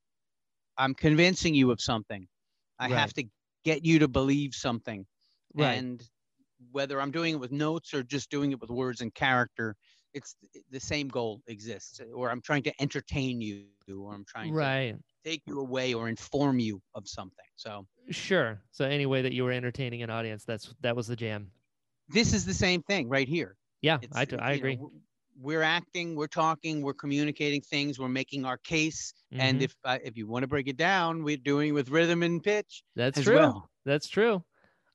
I'm 0.78 0.94
convincing 0.94 1.54
you 1.54 1.70
of 1.70 1.80
something. 1.80 2.28
I 2.78 2.88
Right. 2.88 2.88
have 2.88 3.14
to 3.14 3.24
get 3.64 3.84
you 3.84 3.98
to 4.00 4.08
believe 4.08 4.54
something, 4.54 5.06
Right. 5.54 5.84
and 5.84 6.02
whether 6.72 7.00
I'm 7.00 7.10
doing 7.12 7.34
it 7.34 7.40
with 7.40 7.52
notes 7.52 7.94
or 7.94 8.02
just 8.02 8.30
doing 8.30 8.52
it 8.52 8.60
with 8.60 8.70
words 8.70 9.00
and 9.00 9.14
character, 9.14 9.76
it's 10.14 10.36
the 10.70 10.80
same 10.80 11.08
goal 11.08 11.42
exists. 11.46 12.00
Or 12.14 12.30
I'm 12.30 12.40
trying 12.40 12.62
to 12.64 12.72
entertain 12.82 13.40
you, 13.40 13.64
or 13.88 14.14
I'm 14.14 14.24
trying 14.24 14.52
to 14.54 14.98
take 15.24 15.42
you 15.46 15.60
away 15.60 15.94
or 15.94 16.08
inform 16.08 16.58
you 16.58 16.80
of 16.94 17.06
something. 17.08 17.46
So 17.56 17.86
Sure. 18.10 18.60
So 18.70 18.84
any 18.84 19.06
way 19.06 19.22
that 19.22 19.32
you 19.32 19.44
were 19.44 19.52
entertaining 19.52 20.02
an 20.02 20.10
audience, 20.10 20.44
that's 20.44 20.74
that 20.82 20.94
was 20.96 21.06
the 21.06 21.16
jam. 21.16 21.50
this 22.08 22.32
is 22.34 22.44
the 22.44 22.54
same 22.54 22.82
thing 22.82 23.08
right 23.08 23.28
here. 23.28 23.56
Yeah, 23.82 23.98
It's- 24.02 24.12
I, 24.14 24.20
I 24.38 24.52
you 24.52 24.62
know, 24.62 24.68
agree. 24.68 24.78
we're 25.40 25.62
acting, 25.62 26.14
we're 26.16 26.26
talking, 26.26 26.82
we're 26.82 26.94
communicating 26.94 27.60
things, 27.62 27.98
we're 27.98 28.08
making 28.08 28.44
our 28.44 28.58
case. 28.58 29.12
And 29.32 29.60
Mhm. 29.60 29.64
if 29.64 29.74
uh, 29.84 29.98
if 30.04 30.16
you 30.18 30.26
want 30.26 30.42
to 30.42 30.46
break 30.46 30.68
it 30.68 30.76
down, 30.76 31.22
we're 31.24 31.36
doing 31.38 31.70
it 31.70 31.72
with 31.72 31.88
rhythm 31.88 32.22
and 32.22 32.42
pitch 32.42 32.82
that's 32.94 33.20
true. 33.22 33.36
well. 33.36 33.70
That's 33.86 34.08
true. 34.08 34.44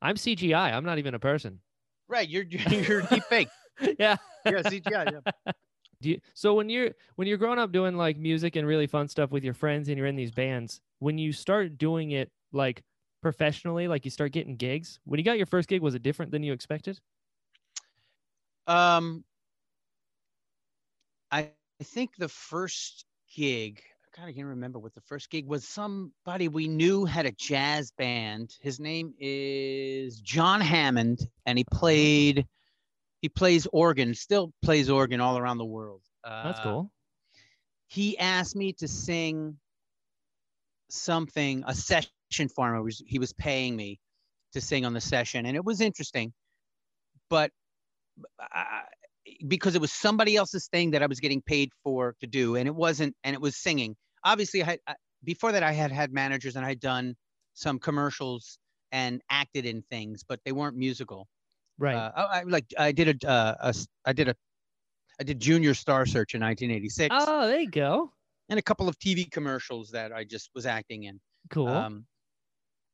I'm 0.01 0.15
CGI. 0.15 0.71
I'm 0.73 0.85
not 0.85 0.97
even 0.99 1.13
a 1.15 1.19
person. 1.19 1.59
Right, 2.07 2.29
you're 2.29 2.45
you're 2.89 3.01
deep 3.01 3.23
fake. 3.25 3.49
yeah. 3.99 4.17
Yeah, 4.45 4.61
CGI. 4.61 5.21
Yeah. 5.45 5.51
Do 6.01 6.09
you, 6.11 6.21
so 6.33 6.53
when 6.53 6.69
you're 6.69 6.91
when 7.15 7.27
you're 7.27 7.37
growing 7.37 7.59
up 7.59 7.73
doing 7.73 7.97
like 7.97 8.17
music 8.17 8.55
and 8.55 8.65
really 8.65 8.87
fun 8.87 9.09
stuff 9.09 9.31
with 9.31 9.43
your 9.43 9.53
friends 9.53 9.89
and 9.89 9.97
you're 9.97 10.07
in 10.07 10.15
these 10.15 10.31
bands, 10.31 10.79
when 10.99 11.17
you 11.17 11.33
start 11.33 11.77
doing 11.77 12.11
it 12.11 12.31
like 12.53 12.83
professionally, 13.21 13.89
like 13.89 14.05
you 14.05 14.11
start 14.11 14.31
getting 14.31 14.55
gigs, 14.55 14.99
when 15.03 15.17
you 15.17 15.25
got 15.25 15.35
your 15.35 15.45
first 15.45 15.67
gig, 15.67 15.81
was 15.81 15.95
it 15.95 16.01
different 16.01 16.31
than 16.31 16.41
you 16.41 16.53
expected? 16.53 16.99
Um, 18.65 19.25
I 21.31 21.51
I 21.81 21.83
think 21.83 22.15
the 22.17 22.29
first 22.29 23.05
gig. 23.35 23.81
God, 24.15 24.25
I 24.25 24.33
can't 24.33 24.47
remember 24.47 24.79
what 24.79 24.95
the 24.95 25.01
first 25.01 25.29
gig 25.29 25.47
was. 25.47 25.67
Somebody 25.67 26.47
we 26.47 26.67
knew 26.67 27.05
had 27.05 27.25
a 27.25 27.31
jazz 27.31 27.91
band. 27.91 28.55
His 28.61 28.79
name 28.79 29.13
is 29.19 30.19
John 30.19 30.61
Hammond, 30.61 31.27
and 31.45 31.57
he 31.57 31.65
played. 31.71 32.47
He 33.21 33.29
plays 33.29 33.67
organ. 33.73 34.13
Still 34.15 34.53
plays 34.61 34.89
organ 34.89 35.21
all 35.21 35.37
around 35.37 35.57
the 35.57 35.65
world. 35.65 36.01
That's 36.23 36.59
Uh, 36.59 36.63
cool. 36.63 36.91
he 37.87 38.17
asked 38.17 38.55
me 38.55 38.73
to 38.73 38.87
sing 38.87 39.57
something 40.89 41.63
a 41.67 41.75
session 41.75 42.49
for 42.55 42.73
him 42.75 42.83
was, 42.83 43.01
he 43.05 43.19
was 43.19 43.33
paying 43.33 43.75
me 43.75 43.99
to 44.53 44.61
sing 44.61 44.85
on 44.85 44.93
the 44.93 45.01
session 45.01 45.45
and 45.45 45.55
it 45.55 45.63
was 45.63 45.81
interesting 45.81 46.33
but 47.29 47.51
I, 48.39 48.83
because 49.47 49.75
it 49.75 49.81
was 49.81 49.91
somebody 49.91 50.35
else's 50.35 50.67
thing 50.67 50.91
that 50.91 51.03
i 51.03 51.05
was 51.05 51.19
getting 51.19 51.41
paid 51.41 51.69
for 51.83 52.15
to 52.21 52.27
do 52.27 52.55
and 52.55 52.67
it 52.67 52.75
wasn't 52.75 53.15
and 53.23 53.33
it 53.35 53.41
was 53.41 53.55
singing 53.55 53.95
obviously 54.23 54.63
i 54.63 54.65
had 54.65 54.79
I, 54.87 54.95
before 55.23 55.51
that 55.51 55.63
i 55.63 55.71
had 55.71 55.91
had 55.91 56.11
managers 56.11 56.55
and 56.55 56.65
i 56.65 56.69
had 56.69 56.79
done 56.79 57.15
some 57.53 57.77
commercials 57.79 58.57
and 58.91 59.21
acted 59.29 59.65
in 59.65 59.83
things 59.91 60.23
but 60.27 60.39
they 60.45 60.51
weren't 60.51 60.75
musical 60.75 61.27
Right. 61.79 61.95
uh, 61.95 62.11
I, 62.15 62.39
I 62.39 62.43
like 62.43 62.65
i 62.77 62.91
did 62.91 63.23
a, 63.23 63.29
uh, 63.29 63.55
a 63.61 63.73
i 64.05 64.13
did 64.13 64.27
a 64.27 64.35
i 65.19 65.23
did 65.23 65.39
junior 65.39 65.73
star 65.73 66.05
search 66.05 66.35
in 66.35 66.41
1986 66.41 67.15
oh, 67.17 67.47
there 67.47 67.61
you 67.61 67.69
go. 67.69 68.11
and 68.49 68.59
a 68.59 68.61
couple 68.61 68.87
of 68.89 68.97
TV 68.99 69.29
commercials 69.31 69.89
that 69.91 70.11
I 70.11 70.23
just 70.23 70.49
was 70.53 70.65
acting 70.65 71.03
in. 71.03 71.19
Cool. 71.49 71.67
Um, 71.67 72.05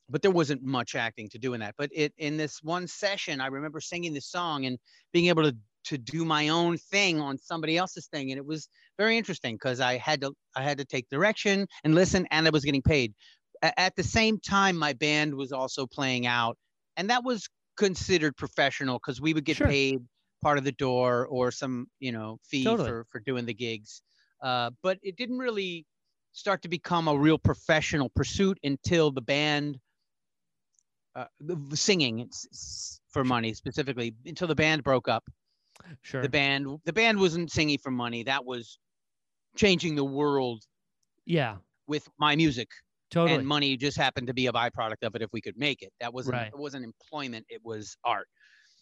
but 0.10 0.22
there 0.22 0.32
wasn't 0.32 0.62
much 0.62 0.96
acting 0.96 1.28
to 1.30 1.40
do 1.40 1.54
in 1.54 1.60
that. 1.62 1.76
But 1.78 1.90
it 1.94 2.14
in 2.18 2.38
this 2.38 2.62
one 2.62 2.88
session, 2.88 3.42
I 3.42 3.48
remember 3.48 3.82
singing 3.82 4.14
this 4.14 4.28
song 4.28 4.66
and 4.66 4.78
being 5.12 5.28
able 5.28 5.44
to 5.44 5.56
to 5.86 5.98
do 6.00 6.26
my 6.26 6.50
own 6.50 6.78
thing 6.78 7.20
on 7.20 7.38
somebody 7.38 7.78
else's 7.78 8.08
thing, 8.08 8.32
and 8.32 8.38
it 8.38 8.46
was 8.46 8.68
very 8.98 9.18
interesting 9.18 9.56
because 9.56 9.80
I 9.80 9.98
had 9.98 10.22
to 10.22 10.34
I 10.56 10.64
had 10.64 10.78
to 10.78 10.86
take 10.86 11.10
direction 11.10 11.68
and 11.84 11.96
listen, 11.96 12.28
and 12.32 12.48
I 12.48 12.50
was 12.50 12.66
getting 12.66 12.82
paid. 12.82 13.14
A- 13.64 13.80
at 13.80 13.96
the 13.96 14.04
same 14.04 14.40
time, 14.40 14.78
my 14.78 14.94
band 14.94 15.34
was 15.34 15.52
also 15.52 15.88
playing 15.88 16.28
out, 16.28 16.58
and 16.98 17.10
that 17.10 17.24
was 17.24 17.48
considered 17.78 18.36
professional 18.38 18.98
because 18.98 19.22
we 19.22 19.34
would 19.34 19.46
get 19.46 19.58
Sure. 19.58 19.68
paid 19.68 20.00
part 20.42 20.58
of 20.58 20.64
the 20.64 20.72
door 20.74 21.26
or 21.28 21.52
some 21.52 21.88
you 22.00 22.12
know 22.12 22.38
fee 22.44 22.64
Totally. 22.64 22.90
for 22.90 23.06
for 23.12 23.20
doing 23.20 23.46
the 23.46 23.54
gigs 23.54 24.02
uh, 24.44 24.70
but 24.84 25.00
it 25.02 25.16
didn't 25.16 25.40
really 25.40 25.86
start 26.34 26.62
to 26.62 26.68
become 26.68 27.08
a 27.08 27.18
real 27.18 27.38
professional 27.38 28.10
pursuit 28.16 28.58
until 28.64 29.12
the 29.12 29.22
band 29.22 29.80
uh, 31.16 31.26
the, 31.40 31.58
singing 31.76 32.30
for 33.10 33.24
money 33.24 33.54
specifically 33.54 34.14
until 34.26 34.48
the 34.48 34.56
band 34.56 34.84
broke 34.84 35.08
up 35.08 35.24
sure. 36.02 36.22
the 36.22 36.30
band 36.30 36.68
the 36.86 36.94
band 36.94 37.20
wasn't 37.20 37.52
singing 37.52 37.78
for 37.78 37.92
money 37.92 38.24
that 38.24 38.46
was 38.46 38.78
changing 39.56 39.96
the 39.96 40.04
world 40.04 40.64
yeah. 41.26 41.56
with 41.88 42.08
my 42.20 42.36
music 42.36 42.70
Totally. 43.12 43.38
and 43.40 43.48
money 43.48 43.78
just 43.78 43.98
happened 43.98 44.28
to 44.28 44.34
be 44.34 44.48
a 44.48 44.52
byproduct 44.54 45.04
of 45.04 45.16
it 45.16 45.22
if 45.22 45.30
we 45.32 45.42
could 45.42 45.58
make 45.58 45.82
it. 45.82 45.92
That 46.00 46.14
wasn't 46.14 46.34
Right. 46.34 46.48
it 46.48 46.58
wasn't 46.58 46.84
employment, 46.86 47.46
it 47.50 47.62
was 47.64 47.96
art. 48.04 48.28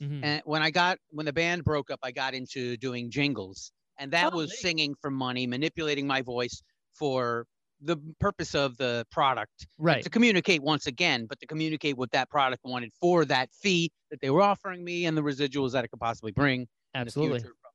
Mhm. 0.02 0.24
And 0.24 0.42
when 0.46 0.62
I 0.64 0.72
got 0.72 0.98
when 1.10 1.26
the 1.26 1.34
band 1.34 1.64
broke 1.64 1.92
up, 1.92 2.00
I 2.04 2.12
got 2.12 2.34
into 2.34 2.78
doing 2.78 3.12
jingles, 3.12 3.72
and 4.00 4.12
that 4.14 4.34
Oh, 4.34 4.38
was 4.38 4.52
go. 4.52 4.56
singing 4.56 4.96
for 5.02 5.12
money, 5.12 5.46
manipulating 5.48 6.08
my 6.08 6.22
voice 6.22 6.62
for 6.94 7.46
the 7.82 7.98
purpose 8.20 8.56
of 8.56 8.78
the 8.78 9.06
product 9.12 9.68
right. 9.78 10.04
to 10.04 10.10
communicate 10.10 10.62
once 10.64 10.88
again, 10.88 11.26
but 11.28 11.40
to 11.42 11.46
communicate 11.48 11.98
what 11.98 12.12
that 12.12 12.30
product 12.30 12.64
wanted 12.64 12.92
for 13.02 13.26
that 13.26 13.50
fee 13.54 13.92
that 14.10 14.22
they 14.22 14.30
were 14.30 14.42
offering 14.42 14.84
me 14.86 15.06
and 15.06 15.18
the 15.18 15.22
residuals 15.22 15.74
that 15.74 15.84
it 15.84 15.90
could 15.90 16.00
possibly 16.00 16.32
bring 16.32 16.68
Absolutely. 16.96 17.40
future. 17.42 17.56
from 17.62 17.72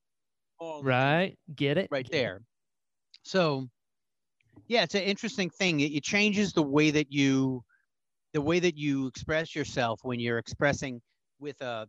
all 0.67 0.83
the 0.85 0.93
things 0.95 0.95
Right. 0.95 1.39
Get 1.55 1.79
it? 1.79 1.91
right 1.91 2.07
Get 2.07 2.15
it. 2.15 2.23
there. 2.23 2.43
So, 3.23 3.69
yeah, 4.67 4.83
it's 4.83 4.95
an 4.95 5.03
interesting 5.03 5.51
thing. 5.51 5.81
It, 5.81 5.93
it 5.93 6.03
changes 6.05 6.53
the 6.53 6.63
way 6.63 6.91
that 6.91 7.13
you, 7.13 7.63
the 8.33 8.43
way 8.43 8.61
that 8.61 8.77
you 8.77 9.07
express 9.09 9.55
yourself 9.57 10.01
when 10.05 10.21
you're 10.21 10.39
expressing 10.39 11.03
with 11.41 11.61
a 11.63 11.89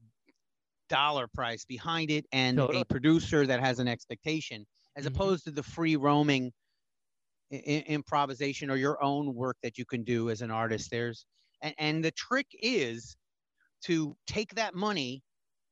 dollar 0.89 1.27
price 1.27 1.65
behind 1.65 2.11
it 2.11 2.25
and 2.33 2.57
Totally. 2.57 2.81
a 2.81 2.85
producer 2.85 3.47
that 3.47 3.59
has 3.61 3.79
an 3.79 3.87
expectation, 3.87 4.65
as 4.97 5.05
Mhm. 5.05 5.07
opposed 5.07 5.45
to 5.45 5.51
the 5.51 5.63
free 5.63 5.95
roaming 5.97 6.51
i- 7.51 7.83
improvisation 7.87 8.69
or 8.69 8.75
your 8.75 9.01
own 9.03 9.33
work 9.33 9.57
that 9.63 9.77
you 9.77 9.85
can 9.85 10.03
do 10.03 10.29
as 10.29 10.41
an 10.41 10.51
artist. 10.51 10.89
There's, 10.91 11.25
and, 11.61 11.75
and 11.77 12.03
the 12.03 12.11
trick 12.11 12.47
is 12.53 13.15
to 13.85 14.17
take 14.27 14.55
that 14.55 14.75
money 14.75 15.23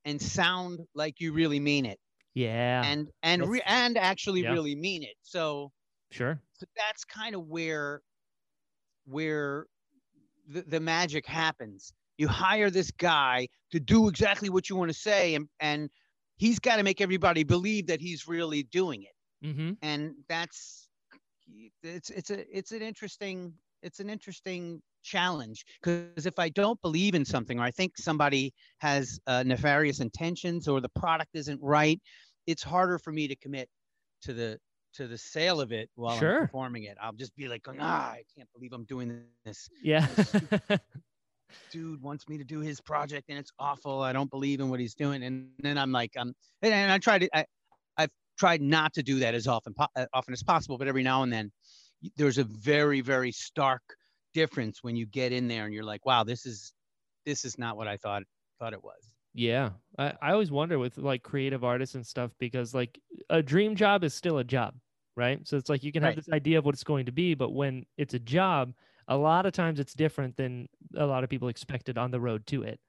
and 0.06 0.22
sound 0.22 0.82
like 0.96 1.20
you 1.20 1.34
really 1.34 1.60
mean 1.60 1.86
it 1.86 2.00
Yeah. 2.34 2.84
and 2.84 3.10
and 3.24 3.50
re- 3.50 3.64
and 3.66 3.98
actually 3.98 4.44
yeah. 4.44 4.52
really 4.52 4.76
mean 4.76 5.04
it. 5.04 5.16
So, 5.22 5.72
sure. 6.12 6.40
so 6.54 6.66
that's 6.76 7.04
kind 7.04 7.36
of 7.36 7.48
where 7.48 8.02
where 9.06 9.68
the, 10.48 10.62
the 10.62 10.80
magic 10.80 11.26
happens. 11.26 11.94
You 12.18 12.28
hire 12.28 12.70
this 12.70 12.92
guy 12.92 13.48
to 13.72 13.80
do 13.80 14.08
exactly 14.08 14.50
what 14.50 14.70
you 14.70 14.76
want 14.76 14.90
to 14.90 14.98
say, 14.98 15.36
and 15.36 15.48
and 15.60 15.90
he's 16.38 16.60
got 16.60 16.78
to 16.78 16.84
make 16.84 17.02
everybody 17.02 17.44
believe 17.44 17.88
that 17.88 18.02
he's 18.02 18.28
really 18.28 18.64
doing 18.64 19.04
it. 19.04 19.46
Mm-hmm. 19.46 19.72
And 19.82 20.14
that's 20.28 20.90
it's 21.84 22.10
it's 22.10 22.30
a 22.30 22.58
it's 22.58 22.72
an 22.72 22.82
interesting 22.82 23.54
it's 23.84 24.00
an 24.00 24.10
interesting 24.10 24.82
challenge 25.04 25.64
because 25.82 26.26
if 26.26 26.38
I 26.40 26.50
don't 26.50 26.82
believe 26.82 27.16
in 27.16 27.24
something 27.24 27.60
or 27.60 27.64
I 27.64 27.72
think 27.72 27.98
somebody 27.98 28.54
has 28.80 29.20
uh, 29.28 29.44
nefarious 29.44 30.00
intentions 30.00 30.68
or 30.68 30.82
the 30.82 30.90
product 30.90 31.36
isn't 31.36 31.62
right, 31.62 32.00
it's 32.48 32.64
harder 32.64 33.00
for 33.00 33.12
me 33.12 33.28
to 33.28 33.36
commit 33.36 33.70
to 34.24 34.34
the 34.34 34.60
to 34.98 35.08
the 35.08 35.18
sale 35.18 35.60
of 35.62 35.72
it 35.72 35.90
while 35.96 36.18
Sure. 36.20 36.42
I'm 36.42 36.48
performing 36.48 36.84
it. 36.84 36.98
I'll 37.02 37.14
just 37.14 37.36
be 37.36 37.48
like, 37.48 37.64
going, 37.64 37.80
ah, 37.82 38.12
I 38.12 38.24
can't 38.36 38.50
believe 38.54 38.74
I'm 38.74 38.86
doing 38.86 39.24
this. 39.46 39.70
Yeah. 39.82 40.08
Dude 41.72 42.02
wants 42.02 42.28
me 42.28 42.38
to 42.38 42.44
do 42.44 42.60
his 42.60 42.82
project 42.82 43.30
and 43.30 43.38
it's 43.38 43.52
awful. 43.60 44.02
I 44.02 44.12
don't 44.14 44.30
believe 44.30 44.60
in 44.60 44.70
what 44.70 44.80
he's 44.80 44.94
doing. 44.96 45.24
And 45.24 45.50
then 45.60 45.78
I'm 45.78 45.92
like, 45.92 46.12
um, 46.18 46.34
and, 46.62 46.74
and 46.74 46.92
I 46.92 46.98
try 46.98 47.20
to, 47.20 47.30
I, 47.38 47.46
I've 47.98 48.12
tried 48.38 48.62
not 48.62 48.94
to 48.94 49.04
do 49.04 49.20
that 49.20 49.34
as 49.34 49.48
often, 49.48 49.74
po- 49.74 49.88
uh, 49.96 50.06
often 50.14 50.34
as 50.34 50.44
possible, 50.44 50.78
but 50.78 50.88
every 50.88 51.04
now 51.04 51.24
and 51.24 51.32
then 51.32 51.52
there's 52.16 52.38
a 52.38 52.44
very, 52.44 53.02
very 53.02 53.32
stark 53.32 53.82
difference 54.34 54.84
when 54.84 54.96
you 54.96 55.06
get 55.06 55.32
in 55.32 55.48
there 55.48 55.66
and 55.66 55.74
you're 55.74 55.84
like, 55.86 56.06
wow, 56.06 56.24
this 56.24 56.46
is, 56.46 56.74
this 57.26 57.44
is 57.46 57.58
not 57.58 57.76
what 57.78 57.88
I 57.88 57.98
thought, 57.98 58.24
thought 58.60 58.74
it 58.74 58.84
was. 58.84 59.12
yeah. 59.34 59.70
I, 59.98 60.14
I 60.22 60.32
always 60.34 60.52
wonder 60.52 60.78
with 60.80 60.98
like 60.98 61.24
creative 61.24 61.64
artists 61.64 61.96
and 61.96 62.06
stuff 62.06 62.32
because 62.40 62.74
like 62.74 63.00
a 63.30 63.42
dream 63.42 63.76
job 63.76 64.04
is 64.04 64.14
still 64.14 64.38
a 64.38 64.44
job, 64.44 64.76
right? 65.18 65.48
So 65.48 65.58
it's 65.58 65.70
like 65.70 65.84
you 65.84 65.94
can 65.94 66.04
have 66.04 66.16
Right. 66.16 66.16
this 66.16 66.30
idea 66.34 66.60
of 66.60 66.66
what 66.66 66.76
it's 66.76 66.86
going 66.86 67.08
to 67.08 67.14
be, 67.14 67.36
but 67.36 67.52
when 67.52 67.86
it's 67.98 68.16
a 68.16 68.20
job, 68.20 68.76
a 69.10 69.18
lot 69.18 69.46
of 69.48 69.54
times 69.54 69.80
it's 69.82 69.96
different 69.96 70.38
than 70.38 70.70
a 70.96 71.08
lot 71.08 71.26
of 71.26 71.32
people 71.32 71.50
expected 71.50 71.98
on 72.00 72.12
the 72.12 72.22
road 72.22 72.48
to 72.50 72.64
it. 72.64 72.82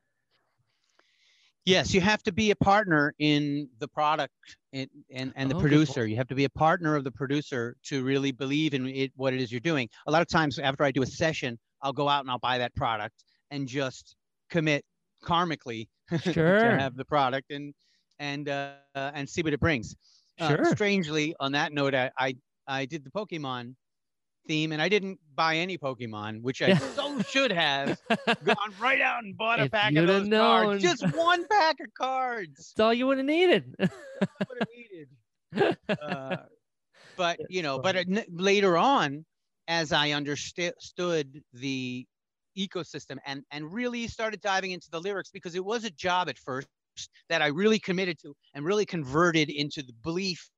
Yes, 1.64 1.92
you 1.92 2.00
have 2.00 2.22
to 2.22 2.32
be 2.32 2.50
a 2.50 2.56
partner 2.56 3.14
in 3.18 3.68
the 3.78 3.88
product 3.88 4.32
and 4.72 4.88
and, 5.10 5.32
and 5.36 5.50
the 5.50 5.54
Oh, 5.54 5.60
producer. 5.60 6.06
You 6.06 6.16
have 6.16 6.28
to 6.28 6.34
be 6.34 6.44
a 6.44 6.50
partner 6.50 6.96
of 6.96 7.04
the 7.04 7.10
producer 7.12 7.76
to 7.84 8.02
really 8.04 8.32
believe 8.32 8.72
in 8.72 8.86
it, 8.86 9.12
what 9.16 9.34
it 9.34 9.40
is 9.40 9.52
you're 9.52 9.60
doing. 9.60 9.88
A 10.06 10.10
lot 10.10 10.22
of 10.22 10.28
times 10.28 10.58
after 10.58 10.84
I 10.84 10.90
do 10.92 11.02
a 11.02 11.06
session, 11.06 11.58
I'll 11.82 11.92
go 11.92 12.08
out 12.08 12.20
and 12.20 12.30
I'll 12.30 12.38
buy 12.38 12.58
that 12.58 12.74
product 12.74 13.24
and 13.50 13.68
just 13.68 14.16
commit 14.48 14.84
karmically 15.22 15.88
Sure. 16.20 16.58
to 16.60 16.72
have 16.78 16.96
the 16.96 17.04
product 17.04 17.50
and 17.50 17.74
and 18.18 18.48
uh, 18.48 18.76
and 18.94 19.28
see 19.28 19.42
what 19.42 19.52
it 19.52 19.60
brings. 19.60 19.94
Uh, 20.38 20.64
strangely, 20.64 21.34
on 21.40 21.52
that 21.52 21.72
note, 21.72 21.94
I, 21.94 22.10
I 22.18 22.34
I 22.66 22.84
did 22.86 23.04
the 23.04 23.10
Pokemon 23.10 23.74
theme 24.46 24.72
and 24.72 24.80
I 24.80 24.88
didn't 24.88 25.18
buy 25.34 25.56
any 25.56 25.78
Pokemon, 25.78 26.42
which 26.42 26.62
I 26.62 26.74
so 26.74 27.20
should 27.22 27.52
have 27.52 27.98
gone 28.44 28.74
right 28.80 29.00
out 29.00 29.24
and 29.24 29.36
bought 29.36 29.60
a 29.60 29.64
If 29.64 29.70
pack 29.70 29.94
of 29.96 30.06
those 30.06 30.28
known. 30.28 30.64
cards. 30.64 30.82
Just 30.82 31.02
one 31.14 31.46
pack 31.48 31.76
of 31.80 31.92
cards. 31.94 32.72
That's 32.76 32.80
all 32.80 32.94
you 32.94 33.06
would 33.06 33.18
have 33.18 33.26
needed. 33.26 33.74
Would 33.78 34.58
have 34.58 34.68
needed. 34.74 35.08
Uh, 36.00 36.44
but 37.16 37.40
you 37.48 37.62
know, 37.62 37.78
but 37.78 37.96
n- 37.96 38.24
later 38.30 38.76
on, 38.76 39.24
as 39.66 39.92
I 39.92 40.10
understood 40.12 41.42
the 41.52 42.06
ecosystem 42.56 43.18
and 43.26 43.44
and 43.50 43.72
really 43.72 44.08
started 44.08 44.40
diving 44.40 44.72
into 44.72 44.88
the 44.90 45.00
lyrics 45.00 45.30
because 45.30 45.54
it 45.54 45.64
was 45.64 45.84
a 45.84 45.90
job 45.90 46.28
at 46.28 46.38
first 46.38 46.68
that 47.28 47.42
I 47.42 47.48
really 47.48 47.78
committed 47.78 48.18
to 48.20 48.34
and 48.54 48.64
really 48.64 48.86
converted 48.86 49.50
into 49.50 49.82
the 49.82 49.92
belief 50.02 50.50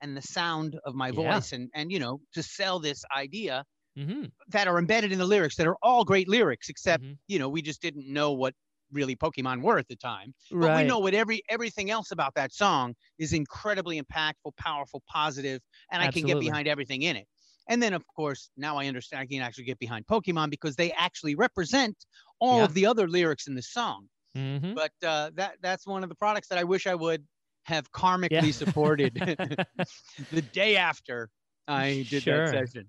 and 0.00 0.16
the 0.16 0.22
sound 0.22 0.78
of 0.84 0.94
my 0.94 1.10
Yeah. 1.10 1.10
voice 1.12 1.52
and 1.52 1.70
and 1.74 1.92
you 1.92 1.98
know 1.98 2.20
to 2.34 2.42
sell 2.42 2.78
this 2.80 3.04
idea 3.16 3.64
hmm 3.96 4.30
that 4.48 4.68
are 4.68 4.78
embedded 4.78 5.12
in 5.12 5.18
the 5.18 5.26
lyrics 5.26 5.56
that 5.56 5.66
are 5.66 5.76
all 5.82 6.04
great 6.04 6.28
lyrics 6.28 6.68
except 6.68 7.04
Mhm. 7.04 7.18
you 7.26 7.38
know 7.38 7.48
we 7.48 7.62
just 7.62 7.82
didn't 7.82 8.10
know 8.12 8.32
what 8.32 8.54
really 8.90 9.14
pokemon 9.16 9.62
were 9.62 9.78
at 9.78 9.88
the 9.88 9.96
time 9.96 10.34
but 10.60 10.70
Right. 10.70 10.72
we 10.72 10.84
know 10.84 10.98
what 10.98 11.12
every 11.14 11.42
everything 11.50 11.90
else 11.90 12.10
about 12.10 12.34
that 12.34 12.52
song 12.52 12.94
is 13.18 13.32
incredibly 13.32 14.00
impactful 14.00 14.56
powerful 14.56 15.02
positive 15.08 15.60
and 15.92 16.02
i 16.02 16.08
can 16.08 16.24
get 16.24 16.38
behind 16.38 16.66
everything 16.66 17.02
in 17.02 17.16
it 17.16 17.26
and 17.68 17.82
then 17.82 17.92
of 17.92 18.02
course 18.06 18.50
now 18.56 18.76
i 18.78 18.86
understand 18.86 19.20
i 19.20 19.26
can 19.26 19.42
actually 19.42 19.64
get 19.64 19.78
behind 19.78 20.06
pokemon 20.06 20.48
because 20.50 20.76
they 20.76 20.90
actually 20.92 21.34
represent 21.34 21.96
all 22.40 22.62
Yeah. 22.62 22.64
of 22.64 22.72
the 22.74 22.86
other 22.86 23.08
lyrics 23.08 23.46
in 23.46 23.54
the 23.54 23.62
song 23.62 24.08
Mhm. 24.36 24.74
but 24.74 24.92
uh, 25.06 25.30
that 25.34 25.56
that's 25.62 25.86
one 25.86 26.02
of 26.02 26.08
the 26.08 26.14
products 26.14 26.48
that 26.48 26.58
i 26.58 26.64
wish 26.64 26.86
i 26.86 26.94
would 26.94 27.26
have 27.64 27.90
karmically 27.92 28.52
supported 28.52 29.14
the 30.32 30.42
day 30.52 30.76
after 30.76 31.30
i 31.66 32.04
did 32.10 32.22
Sure. 32.22 32.46
that 32.46 32.50
session 32.50 32.88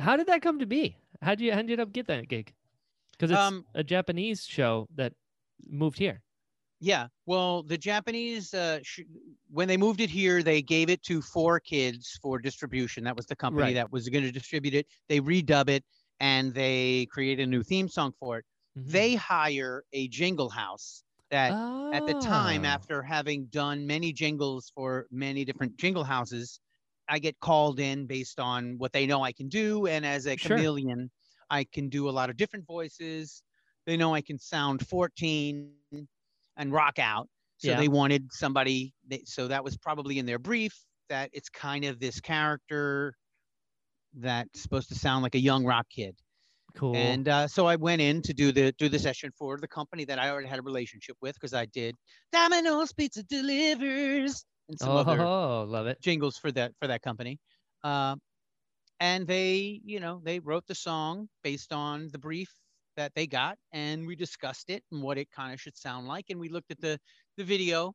How 0.00 0.16
did 0.16 0.26
that 0.28 0.42
come 0.42 0.58
to 0.60 0.66
be? 0.66 0.96
How 1.22 1.32
did 1.34 1.40
you 1.44 1.52
how 1.52 1.58
did 1.62 1.68
you 1.70 1.74
end 1.74 1.80
up 1.82 1.92
get 1.92 2.06
that 2.06 2.28
gig? 2.28 2.54
Because 3.12 3.30
it's 3.32 3.38
Um, 3.40 3.66
a 3.74 3.82
Japanese 3.82 4.44
show 4.46 4.86
that 4.94 5.12
moved 5.66 5.98
here. 5.98 6.22
Yeah, 6.80 7.08
well, 7.26 7.64
the 7.64 7.76
Japanese, 7.76 8.54
uh, 8.54 8.78
sh- 8.84 9.00
when 9.50 9.66
they 9.66 9.76
moved 9.76 10.00
it 10.00 10.08
here, 10.10 10.44
they 10.44 10.62
gave 10.62 10.88
it 10.88 11.02
to 11.10 11.20
4Kids 11.20 12.16
for 12.22 12.38
distribution. 12.38 13.02
That 13.02 13.16
was 13.16 13.26
the 13.26 13.34
company 13.34 13.62
Right. 13.62 13.74
that 13.74 13.90
was 13.90 14.08
going 14.08 14.22
to 14.22 14.30
distribute 14.30 14.74
it. 14.74 14.86
They 15.08 15.18
redub 15.20 15.68
it 15.68 15.84
and 16.20 16.54
they 16.54 17.06
create 17.10 17.40
a 17.40 17.46
new 17.46 17.64
theme 17.64 17.88
song 17.88 18.12
for 18.20 18.38
it. 18.38 18.44
Mhm. 18.86 19.08
They 19.08 19.14
hire 19.14 19.84
a 19.92 20.08
jingle 20.08 20.50
house 20.50 21.04
that, 21.30 21.56
at 21.92 22.04
the 22.06 22.14
time, 22.14 22.64
Ah, 22.64 22.66
after 22.66 23.02
having 23.02 23.46
done 23.46 23.86
many 23.86 24.12
jingles 24.12 24.70
for 24.74 25.06
many 25.10 25.44
different 25.44 25.76
jingle 25.78 26.04
houses, 26.04 26.60
I 27.08 27.18
get 27.18 27.40
called 27.40 27.80
in 27.80 28.06
based 28.06 28.38
on 28.40 28.78
what 28.78 28.92
they 28.92 29.06
know 29.06 29.22
I 29.22 29.32
can 29.32 29.48
do. 29.48 29.86
And 29.86 30.04
as 30.06 30.26
a 30.26 30.36
Sure. 30.36 30.38
chameleon, 30.38 31.10
I 31.50 31.64
can 31.64 31.88
do 31.88 32.08
a 32.08 32.12
lot 32.12 32.30
of 32.30 32.36
different 32.36 32.66
voices. 32.66 33.42
They 33.86 33.96
know 33.96 34.14
I 34.14 34.20
can 34.22 34.38
sound 34.38 34.86
14 34.86 35.74
and 36.56 36.72
rock 36.72 36.98
out. 36.98 37.28
So 37.58 37.74
Yeah. 37.74 37.76
they 37.76 37.88
wanted 37.88 38.32
somebody, 38.32 38.94
they, 39.06 39.22
so 39.24 39.48
that 39.48 39.64
was 39.64 39.76
probably 39.78 40.18
in 40.18 40.26
their 40.26 40.38
brief 40.38 40.74
that 41.08 41.30
it's 41.32 41.48
kind 41.48 41.84
of 41.86 42.00
this 42.00 42.20
character 42.20 43.14
that's 44.14 44.60
supposed 44.62 44.88
to 44.88 44.94
sound 44.94 45.22
like 45.22 45.34
a 45.34 45.40
young 45.40 45.64
rock 45.64 45.86
kid. 45.90 46.18
Cool. 46.74 46.96
And 46.96 47.28
uh, 47.28 47.48
so 47.48 47.66
I 47.66 47.76
went 47.76 48.00
in 48.00 48.22
to 48.22 48.34
do 48.34 48.52
the 48.52 48.72
do 48.72 48.88
the 48.88 48.98
session 48.98 49.30
for 49.36 49.58
the 49.58 49.68
company 49.68 50.04
that 50.04 50.18
I 50.18 50.30
already 50.30 50.48
had 50.48 50.58
a 50.58 50.62
relationship 50.62 51.16
with 51.20 51.34
because 51.34 51.54
I 51.54 51.66
did 51.66 51.94
Domino's 52.32 52.92
Pizza 52.92 53.22
delivers 53.22 54.44
and 54.68 54.78
some 54.78 54.90
oh, 54.90 54.96
other 54.98 55.16
love 55.66 55.86
it. 55.86 56.00
jingles 56.00 56.36
for 56.36 56.52
that 56.52 56.72
for 56.80 56.86
that 56.86 57.02
company. 57.02 57.38
Uh, 57.82 58.16
and 59.00 59.26
they, 59.26 59.80
you 59.84 60.00
know, 60.00 60.20
they 60.24 60.40
wrote 60.40 60.66
the 60.66 60.74
song 60.74 61.28
based 61.44 61.72
on 61.72 62.08
the 62.12 62.18
brief 62.18 62.50
that 62.96 63.12
they 63.14 63.26
got, 63.26 63.56
and 63.72 64.06
we 64.06 64.16
discussed 64.16 64.70
it 64.70 64.82
and 64.90 65.02
what 65.02 65.18
it 65.18 65.30
kind 65.30 65.54
of 65.54 65.60
should 65.60 65.76
sound 65.76 66.08
like. 66.08 66.26
And 66.30 66.40
we 66.40 66.48
looked 66.48 66.70
at 66.70 66.80
the 66.80 66.98
the 67.36 67.44
video 67.44 67.94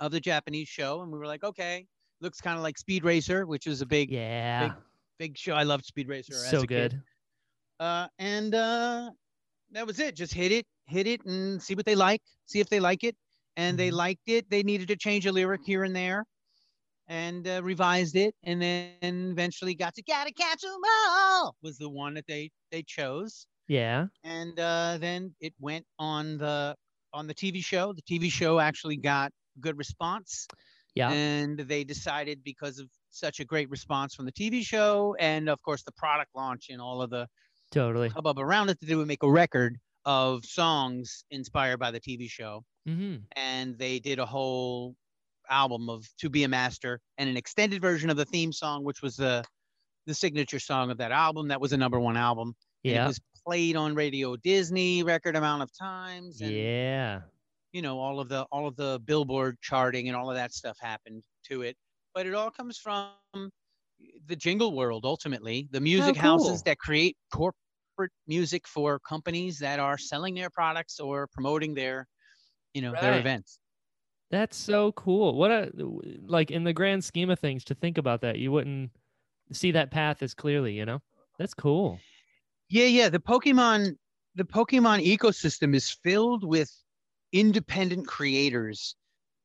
of 0.00 0.10
the 0.12 0.20
Japanese 0.20 0.68
show, 0.68 1.02
and 1.02 1.12
we 1.12 1.18
were 1.18 1.26
like, 1.26 1.44
okay, 1.44 1.86
looks 2.20 2.40
kind 2.40 2.56
of 2.56 2.62
like 2.62 2.78
Speed 2.78 3.04
Racer, 3.04 3.46
which 3.46 3.66
was 3.66 3.80
a 3.80 3.86
big 3.86 4.10
Yeah, 4.10 4.74
big 5.18 5.36
show. 5.38 5.54
I 5.54 5.62
loved 5.62 5.84
Speed 5.84 6.08
Racer. 6.08 6.34
so 6.34 6.58
a 6.58 6.60
kid 6.60 6.68
good. 6.68 7.02
Uh, 7.80 8.08
and 8.18 8.54
uh, 8.54 9.10
that 9.72 9.86
was 9.86 9.98
it. 10.00 10.16
Just 10.16 10.34
hit 10.34 10.52
it, 10.52 10.66
hit 10.86 11.06
it, 11.06 11.24
and 11.24 11.62
see 11.62 11.74
what 11.74 11.86
they 11.86 11.94
like. 11.94 12.22
See 12.46 12.60
if 12.60 12.68
they 12.68 12.80
like 12.80 13.04
it. 13.04 13.16
And 13.56 13.78
they 13.78 13.90
Mhm. 13.90 13.92
liked 13.92 14.28
it. 14.28 14.48
They 14.50 14.62
needed 14.62 14.88
to 14.88 14.96
change 14.96 15.26
a 15.26 15.32
lyric 15.32 15.62
here 15.64 15.84
and 15.84 15.94
there. 15.96 16.24
and 17.08 17.46
uh, 17.48 17.62
revised 17.62 18.16
it, 18.16 18.34
and 18.44 18.60
then 18.62 19.04
eventually 19.30 19.74
got 19.74 19.94
to 19.94 20.02
"Gotta 20.02 20.32
Catch 20.32 20.34
'Em 20.64 20.80
All" 21.08 21.56
was 21.62 21.78
the 21.78 21.88
one 21.88 22.14
that 22.14 22.26
they 22.26 22.50
they 22.70 22.82
chose, 22.82 23.46
Yeah. 23.68 24.08
and 24.24 24.58
uh, 24.58 24.96
then 25.00 25.34
it 25.40 25.54
went 25.58 25.86
on 25.98 26.38
the 26.38 26.74
on 27.12 27.26
the 27.26 27.34
TV 27.34 27.60
show. 27.62 27.92
The 27.92 28.02
TV 28.02 28.28
show 28.30 28.58
actually 28.60 28.96
got 28.96 29.32
good 29.60 29.76
response, 29.78 30.46
Yeah. 30.94 31.16
and 31.16 31.58
they 31.58 31.84
decided 31.84 32.42
because 32.44 32.78
of 32.78 32.88
such 33.10 33.40
a 33.40 33.44
great 33.44 33.70
response 33.70 34.14
from 34.14 34.26
the 34.26 34.32
TV 34.32 34.62
show, 34.62 35.16
and 35.18 35.48
of 35.48 35.60
course 35.62 35.82
the 35.82 35.92
product 35.92 36.30
launch 36.34 36.68
and 36.70 36.80
all 36.80 37.02
of 37.02 37.10
the 37.10 37.26
totally. 37.70 38.08
hubbub 38.08 38.38
around 38.38 38.68
it, 38.70 38.78
that 38.80 38.86
they 38.86 38.94
would 38.94 39.08
make 39.08 39.22
a 39.22 39.30
record 39.30 39.78
of 40.04 40.44
songs 40.44 41.24
inspired 41.30 41.78
by 41.78 41.90
the 41.90 42.00
TV 42.00 42.28
show 42.30 42.64
hmm 42.86 43.16
and 43.36 43.76
they 43.78 43.98
did 43.98 44.18
a 44.18 44.24
whole 44.26 44.94
album 45.50 45.88
of 45.90 46.06
"To 46.18 46.30
Be 46.30 46.44
a 46.44 46.48
Master" 46.48 47.00
and 47.18 47.28
an 47.28 47.36
extended 47.36 47.80
version 47.82 48.08
of 48.10 48.16
the 48.16 48.24
theme 48.24 48.52
song, 48.52 48.84
which 48.84 49.02
was 49.02 49.16
the 49.16 49.44
the 50.06 50.14
signature 50.14 50.58
song 50.60 50.90
of 50.90 50.98
that 50.98 51.12
album. 51.12 51.48
That 51.48 51.60
was 51.60 51.72
a 51.72 51.76
number 51.76 52.00
one 52.00 52.16
album. 52.16 52.54
Yeah. 52.82 53.04
it 53.04 53.08
was 53.08 53.20
played 53.46 53.76
on 53.76 53.94
Radio 53.94 54.36
Disney 54.36 55.02
record 55.02 55.36
amount 55.36 55.62
of 55.62 55.70
times. 55.76 56.40
And, 56.40 56.52
Yeah. 56.52 57.22
you 57.72 57.82
know 57.82 57.98
all 57.98 58.20
of 58.20 58.28
the 58.28 58.42
all 58.52 58.66
of 58.66 58.76
the 58.76 59.00
Billboard 59.04 59.58
charting 59.60 60.08
and 60.08 60.16
all 60.16 60.30
of 60.30 60.36
that 60.36 60.52
stuff 60.54 60.78
happened 60.80 61.24
to 61.44 61.62
it. 61.62 61.76
But 62.14 62.26
it 62.26 62.34
all 62.34 62.50
comes 62.50 62.78
from 62.78 63.10
the 64.26 64.36
jingle 64.36 64.74
world. 64.74 65.04
Ultimately, 65.04 65.68
the 65.70 65.80
music 65.80 66.14
cool. 66.14 66.22
houses 66.22 66.62
that 66.62 66.78
create 66.78 67.16
corporate 67.32 68.12
music 68.26 68.66
for 68.68 68.98
companies 68.98 69.58
that 69.58 69.80
are 69.80 69.98
selling 69.98 70.34
their 70.34 70.50
products 70.50 71.00
or 71.00 71.26
promoting 71.28 71.74
their, 71.74 72.06
you 72.74 72.82
know, 72.82 72.94
their 73.00 73.18
events. 73.18 73.58
That's 74.30 74.56
so 74.56 74.92
cool. 74.92 75.34
What 75.36 75.50
a 75.50 75.72
like 76.26 76.50
in 76.50 76.64
the 76.64 76.72
grand 76.72 77.02
scheme 77.02 77.30
of 77.30 77.38
things 77.38 77.64
to 77.64 77.74
think 77.74 77.96
about 77.96 78.20
that. 78.20 78.38
You 78.38 78.52
wouldn't 78.52 78.90
see 79.52 79.70
that 79.72 79.90
path 79.90 80.22
as 80.22 80.34
clearly, 80.34 80.74
you 80.74 80.84
know? 80.84 81.00
That's 81.38 81.54
cool. 81.54 81.98
Yeah, 82.68 82.84
yeah. 82.84 83.08
The 83.08 83.20
Pokemon, 83.20 83.96
the 84.34 84.44
Pokemon 84.44 85.04
ecosystem 85.06 85.74
is 85.74 85.90
filled 85.90 86.44
with 86.44 86.70
independent 87.32 88.06
creators 88.06 88.94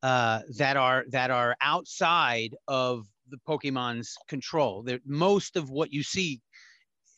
uh, 0.02 0.40
that 0.58 0.76
are 0.76 1.04
that 1.10 1.30
are 1.30 1.56
outside 1.62 2.54
of 2.68 3.06
the 3.28 3.38
Pokemon's 3.48 4.16
control. 4.28 4.82
That 4.84 5.02
most 5.06 5.56
of 5.56 5.70
what 5.70 5.92
you 5.92 6.02
see 6.02 6.40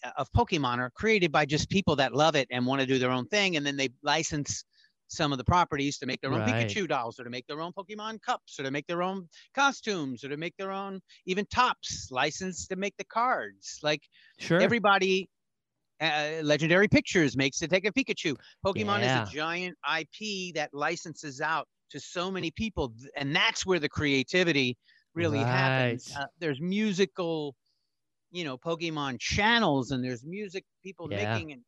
uh, 0.04 0.11
of 0.18 0.30
Pokemon 0.32 0.78
are 0.78 0.90
created 0.90 1.32
by 1.32 1.46
just 1.46 1.68
people 1.70 1.96
that 1.96 2.14
love 2.14 2.36
it 2.36 2.48
and 2.50 2.66
want 2.66 2.80
to 2.80 2.86
do 2.86 2.98
their 2.98 3.11
own 3.11 3.26
thing, 3.28 3.57
and 3.57 3.66
then 3.66 3.76
they 3.76 3.88
license 4.02 4.64
some 5.09 5.32
of 5.32 5.38
the 5.38 5.44
properties 5.44 5.98
to 5.98 6.07
make 6.07 6.20
their 6.20 6.32
own 6.34 6.42
Right. 6.42 6.42
Pikachu 6.42 6.88
dolls, 6.88 7.20
or 7.20 7.24
to 7.24 7.30
make 7.30 7.46
their 7.46 7.61
own 7.61 7.72
Pokemon 7.72 8.20
cups, 8.22 8.59
or 8.59 8.64
to 8.64 8.70
make 8.70 8.86
their 8.86 9.02
own 9.02 9.28
costumes, 9.54 10.24
or 10.24 10.28
to 10.28 10.36
make 10.36 10.57
their 10.57 10.72
own 10.72 11.00
even 11.26 11.46
tops, 11.46 12.09
licensed 12.11 12.68
to 12.70 12.76
make 12.76 12.96
the 12.98 13.04
cards. 13.04 13.78
Like 13.82 14.02
Sure. 14.38 14.61
everybody 14.61 15.28
uh, 16.00 16.40
legendary 16.42 16.88
pictures 16.88 17.36
makes 17.36 17.59
detective 17.59 17.94
pikachu 17.94 18.36
pokemon 18.64 19.02
Yeah. 19.02 19.02
is 19.02 19.16
a 19.16 19.20
giant 19.20 19.76
ip 19.98 20.54
that 20.54 20.68
licenses 20.74 21.40
out 21.40 21.66
to 21.90 22.00
so 22.00 22.30
many 22.30 22.50
people 22.50 22.92
and 23.16 23.34
that's 23.34 23.64
where 23.64 23.78
the 23.78 23.88
creativity 23.88 24.76
really 25.16 25.38
happens. 25.38 26.12
Uh, 26.16 26.26
there's 26.38 26.60
musical 26.60 27.54
you 28.32 28.44
know 28.44 28.58
pokemon 28.58 29.18
channels 29.20 29.90
and 29.92 30.04
there's 30.04 30.24
music 30.24 30.64
people 30.82 31.08
Yeah. 31.08 31.34
making 31.34 31.52
and 31.52 31.62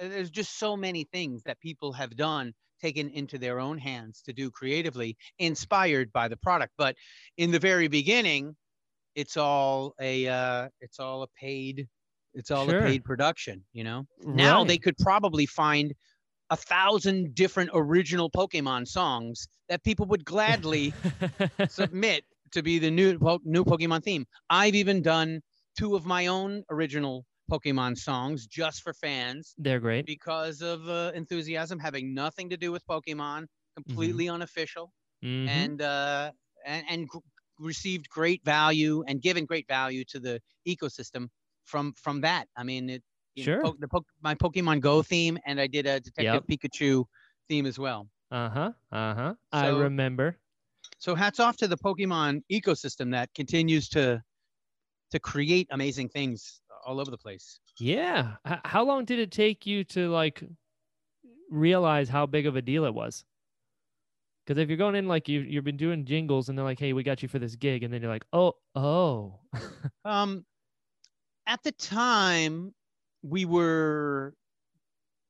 uh, 0.00 0.08
there's 0.08 0.30
just 0.30 0.58
so 0.58 0.76
many 0.76 1.04
things 1.04 1.42
that 1.44 1.58
people 1.60 1.92
have 1.92 2.16
done 2.16 2.52
taken 2.82 3.08
into 3.10 3.38
their 3.38 3.60
own 3.60 3.78
hands 3.78 4.22
to 4.22 4.32
do 4.32 4.50
creatively 4.50 5.16
inspired 5.38 6.12
by 6.12 6.28
the 6.28 6.36
product. 6.36 6.72
But 6.78 6.96
in 7.36 7.50
the 7.50 7.58
very 7.58 7.88
beginning 7.88 8.56
it's 9.14 9.36
all 9.36 9.94
a 10.00 10.26
uh, 10.28 10.68
it's 10.80 10.98
all 11.00 11.22
a 11.22 11.28
paid 11.28 11.88
it's 12.34 12.50
all 12.50 12.68
Sure. 12.70 12.80
a 12.80 12.84
paid 12.84 13.04
production 13.04 13.64
you 13.72 13.84
know? 13.84 14.06
Now 14.24 14.64
they 14.64 14.78
could 14.78 14.96
probably 14.98 15.46
find 15.46 15.94
a 16.50 16.56
thousand 16.56 17.34
different 17.34 17.70
original 17.74 18.28
pokemon 18.30 18.86
songs 18.88 19.48
that 19.68 19.84
people 19.84 20.06
would 20.06 20.24
gladly 20.24 20.92
submit 21.68 22.24
to 22.52 22.62
be 22.62 22.78
the 22.78 22.90
new 22.90 23.18
po- 23.18 23.40
new 23.44 23.64
pokemon 23.64 24.02
theme 24.02 24.24
i've 24.50 24.74
even 24.74 25.02
done 25.02 25.40
two 25.78 25.94
of 25.96 26.04
my 26.06 26.26
own 26.26 26.62
original 26.70 27.24
pokemon 27.50 27.96
songs 27.96 28.46
just 28.46 28.82
for 28.82 28.92
fans 28.94 29.56
They're 29.58 29.80
great. 29.80 30.06
because 30.06 30.62
of 30.62 30.88
uh, 30.88 31.12
enthusiasm 31.14 31.78
having 31.78 32.14
nothing 32.14 32.50
to 32.50 32.56
do 32.56 32.72
with 32.72 32.84
pokemon 32.86 33.46
completely 33.76 34.28
unofficial 34.28 34.92
Mhm. 35.22 35.46
and 35.48 35.82
uh, 35.82 36.32
and, 36.66 36.84
and 36.88 37.08
gr- 37.08 37.18
received 37.58 38.08
great 38.08 38.42
value 38.44 39.02
and 39.06 39.22
given 39.22 39.44
great 39.44 39.66
value 39.68 40.04
to 40.04 40.18
the 40.20 40.40
ecosystem 40.66 41.28
from 41.64 41.92
from 41.94 42.20
that. 42.22 42.48
I 42.56 42.62
mean, 42.64 42.90
it 42.90 43.02
you 43.34 43.44
know, 43.44 43.52
Sure. 43.52 43.62
po- 43.62 43.76
the 43.78 43.88
po- 43.88 44.04
my 44.22 44.34
Pokemon 44.34 44.80
Go 44.80 45.02
theme, 45.02 45.38
and 45.46 45.60
I 45.60 45.66
did 45.66 45.86
a 45.86 46.00
Detective 46.00 46.42
Yep. 46.42 46.44
Pikachu 46.50 47.04
theme 47.48 47.66
as 47.66 47.78
well. 47.78 48.08
Uh-huh. 48.30 48.72
Uh-huh. 48.92 49.34
I 49.52 49.68
remember. 49.68 50.36
So 51.00 51.14
hats 51.14 51.40
off 51.40 51.56
to 51.56 51.66
the 51.68 51.78
Pokemon 51.78 52.42
ecosystem 52.52 53.10
that 53.12 53.32
continues 53.34 53.88
to 53.90 54.22
to 55.10 55.18
create 55.18 55.66
amazing 55.72 56.08
things 56.10 56.60
all 56.86 57.00
over 57.00 57.10
the 57.10 57.18
place. 57.18 57.58
Yeah. 57.78 58.36
How 58.64 58.84
long 58.84 59.06
did 59.06 59.18
it 59.18 59.32
take 59.32 59.66
you 59.66 59.82
to 59.84 60.08
like 60.10 60.44
realize 61.50 62.08
how 62.08 62.26
big 62.26 62.46
of 62.46 62.54
a 62.54 62.62
deal 62.62 62.84
it 62.84 62.94
was? 62.94 63.24
Because 64.44 64.60
if 64.60 64.68
you're 64.68 64.76
going 64.78 64.94
in 64.94 65.08
like 65.08 65.28
you 65.28 65.40
you've 65.40 65.64
been 65.64 65.76
doing 65.76 66.04
jingles 66.04 66.48
and 66.48 66.58
they're 66.58 66.64
like, 66.64 66.78
"Hey, 66.78 66.92
we 66.92 67.02
got 67.02 67.22
you 67.22 67.28
for 67.28 67.38
this 67.38 67.56
gig," 67.56 67.82
and 67.82 67.92
then 67.92 68.02
you're 68.02 68.10
like, 68.10 68.24
"Oh, 68.32 68.54
oh, 68.74 69.40
Um, 70.04 70.44
at 71.46 71.62
the 71.62 71.72
time, 71.72 72.74
we 73.22 73.44
were 73.44 74.34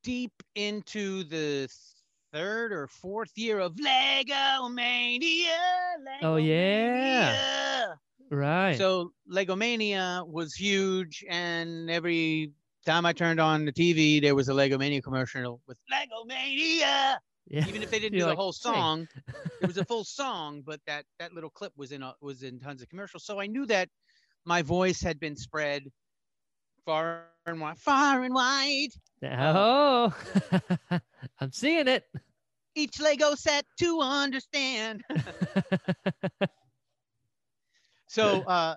deep 0.03 0.33
into 0.55 1.25
the 1.25 1.69
third 2.33 2.73
or 2.73 2.87
fourth 2.89 3.33
year 3.37 3.59
of 3.59 3.79
Lego 3.79 4.69
Mania. 4.69 5.59
Oh, 6.23 6.37
yeah. 6.37 7.95
right." 8.31 8.77
So 8.77 9.13
Lego 9.27 9.57
Mania 9.57 10.23
was 10.27 10.55
huge, 10.55 11.25
and 11.29 11.91
every 11.91 12.53
time 12.87 13.05
I 13.07 13.13
turned 13.13 13.41
on 13.41 13.65
the 13.65 13.73
TV, 13.73 14.21
there 14.21 14.35
was 14.35 14.49
a 14.49 14.55
Lego 14.55 14.79
Mania 14.79 15.03
commercial 15.03 15.61
with 15.67 15.79
Lego 15.91 16.25
Mania. 16.25 17.21
yeah. 17.49 17.67
Even 17.67 17.83
if 17.83 17.91
they 17.91 17.99
didn't 17.99 18.13
do 18.19 18.19
You're 18.19 18.27
the 18.27 18.31
like, 18.31 18.39
whole 18.39 18.53
"Hey." 18.53 18.73
song, 18.73 19.09
it 19.61 19.67
was 19.67 19.77
a 19.79 19.85
full 19.91 20.05
song, 20.05 20.63
but 20.65 20.81
that 20.87 21.05
that 21.19 21.33
little 21.33 21.51
clip 21.51 21.73
was 21.77 21.93
in 21.93 22.03
a, 22.03 22.15
was 22.21 22.43
in 22.43 22.61
tons 22.61 22.83
of 22.83 22.89
commercials. 22.89 23.25
So 23.25 23.41
I 23.41 23.47
knew 23.47 23.67
that 23.67 23.89
my 24.45 24.63
voice 24.63 25.01
had 25.03 25.21
been 25.21 25.37
spread 25.37 25.83
far 26.85 27.27
and 27.47 27.61
wide, 27.61 27.79
far 27.79 28.23
and 28.23 28.35
wide. 28.35 28.91
Oh, 29.23 30.15
I'm 31.41 31.53
seeing 31.53 31.89
it. 31.89 32.05
Each 32.75 33.01
Lego 33.01 33.35
set 33.35 33.65
to 33.79 34.01
understand. 34.01 35.03
So 38.07 38.43
uh, 38.43 38.77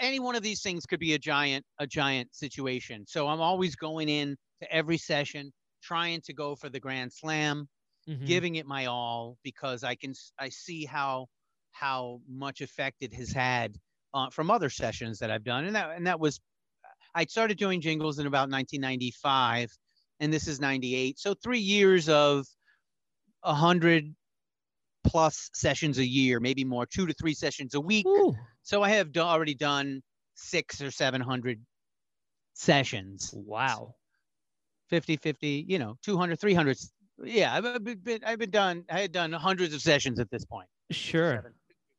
any 0.00 0.18
one 0.20 0.34
of 0.36 0.42
these 0.42 0.62
things 0.62 0.86
could 0.86 1.00
be 1.00 1.14
a 1.14 1.18
giant 1.18 1.64
a 1.78 1.86
giant 1.86 2.34
situation. 2.34 3.04
So 3.06 3.28
I'm 3.28 3.40
always 3.40 3.76
going 3.76 4.08
in 4.08 4.36
to 4.60 4.72
every 4.72 4.98
session, 4.98 5.52
trying 5.82 6.20
to 6.22 6.32
go 6.32 6.54
for 6.56 6.68
the 6.68 6.80
grand 6.80 7.12
slam, 7.12 7.68
Mhm. 8.06 8.26
giving 8.26 8.56
it 8.56 8.66
my 8.66 8.86
all 8.86 9.38
because 9.42 9.84
I 9.84 9.94
can 9.94 10.14
I 10.38 10.48
see 10.48 10.84
how 10.84 11.28
how 11.72 12.20
much 12.28 12.60
effect 12.60 12.98
it 13.02 13.12
has 13.14 13.32
had 13.32 13.76
uh, 14.14 14.30
from 14.30 14.50
other 14.50 14.70
sessions 14.70 15.18
that 15.18 15.30
I've 15.30 15.44
done, 15.44 15.64
and 15.64 15.74
that 15.76 15.96
and 15.96 16.06
that 16.06 16.20
was 16.20 16.40
I 17.14 17.24
started 17.26 17.58
doing 17.58 17.80
jingles 17.80 18.18
in 18.18 18.26
about 18.26 18.50
1995, 18.50 19.70
and 20.20 20.32
this 20.32 20.48
is 20.48 20.60
98. 20.60 21.18
So 21.18 21.34
three 21.34 21.58
years 21.60 22.08
of 22.08 22.46
a 23.42 23.54
hundred 23.54 24.14
plus 25.04 25.50
sessions 25.54 25.98
a 25.98 26.06
year, 26.06 26.40
maybe 26.40 26.64
more, 26.64 26.86
two 26.86 27.06
to 27.06 27.12
three 27.14 27.34
sessions 27.34 27.74
a 27.74 27.80
week. 27.80 28.06
Ooh, 28.06 28.34
So 28.62 28.82
I 28.82 28.88
have 28.90 29.12
do- 29.12 29.20
already 29.20 29.54
done 29.54 30.02
six 30.34 30.80
or 30.80 30.90
seven 30.90 31.20
hundred 31.20 31.60
sessions. 32.54 33.32
wow. 33.34 33.94
50 34.90 35.16
50 35.16 35.64
you 35.66 35.78
know 35.78 35.96
200 36.02 36.38
300 36.38 36.76
yeah 37.24 37.54
I've, 37.54 37.82
been 38.04 38.20
i've 38.24 38.38
been 38.38 38.50
done 38.50 38.84
i 38.90 39.00
had 39.00 39.12
done 39.12 39.32
hundreds 39.32 39.72
of 39.74 39.80
sessions 39.80 40.20
at 40.20 40.30
this 40.30 40.44
point 40.44 40.68
Sure. 40.90 41.36
Seven, 41.36 41.52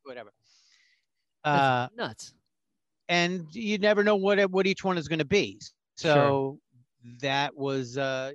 whatever 0.04 0.32
uh 1.44 1.88
nuts. 1.98 2.34
And 3.10 3.54
you 3.54 3.78
never 3.78 4.04
know 4.04 4.16
what 4.16 4.40
what 4.52 4.68
each 4.68 4.84
one 4.84 4.98
is 4.98 5.08
going 5.08 5.20
to 5.20 5.26
be 5.26 5.60
so 5.96 6.14
Sure. 6.14 6.50
that 7.22 7.56
was 7.56 7.98
uh 7.98 8.32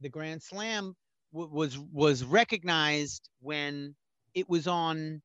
the 0.00 0.08
grand 0.08 0.42
slam 0.42 0.94
w- 1.32 1.50
was 1.52 1.78
was 1.92 2.24
recognized 2.24 3.28
when 3.40 3.94
it 4.34 4.48
was 4.48 4.66
on 4.66 5.22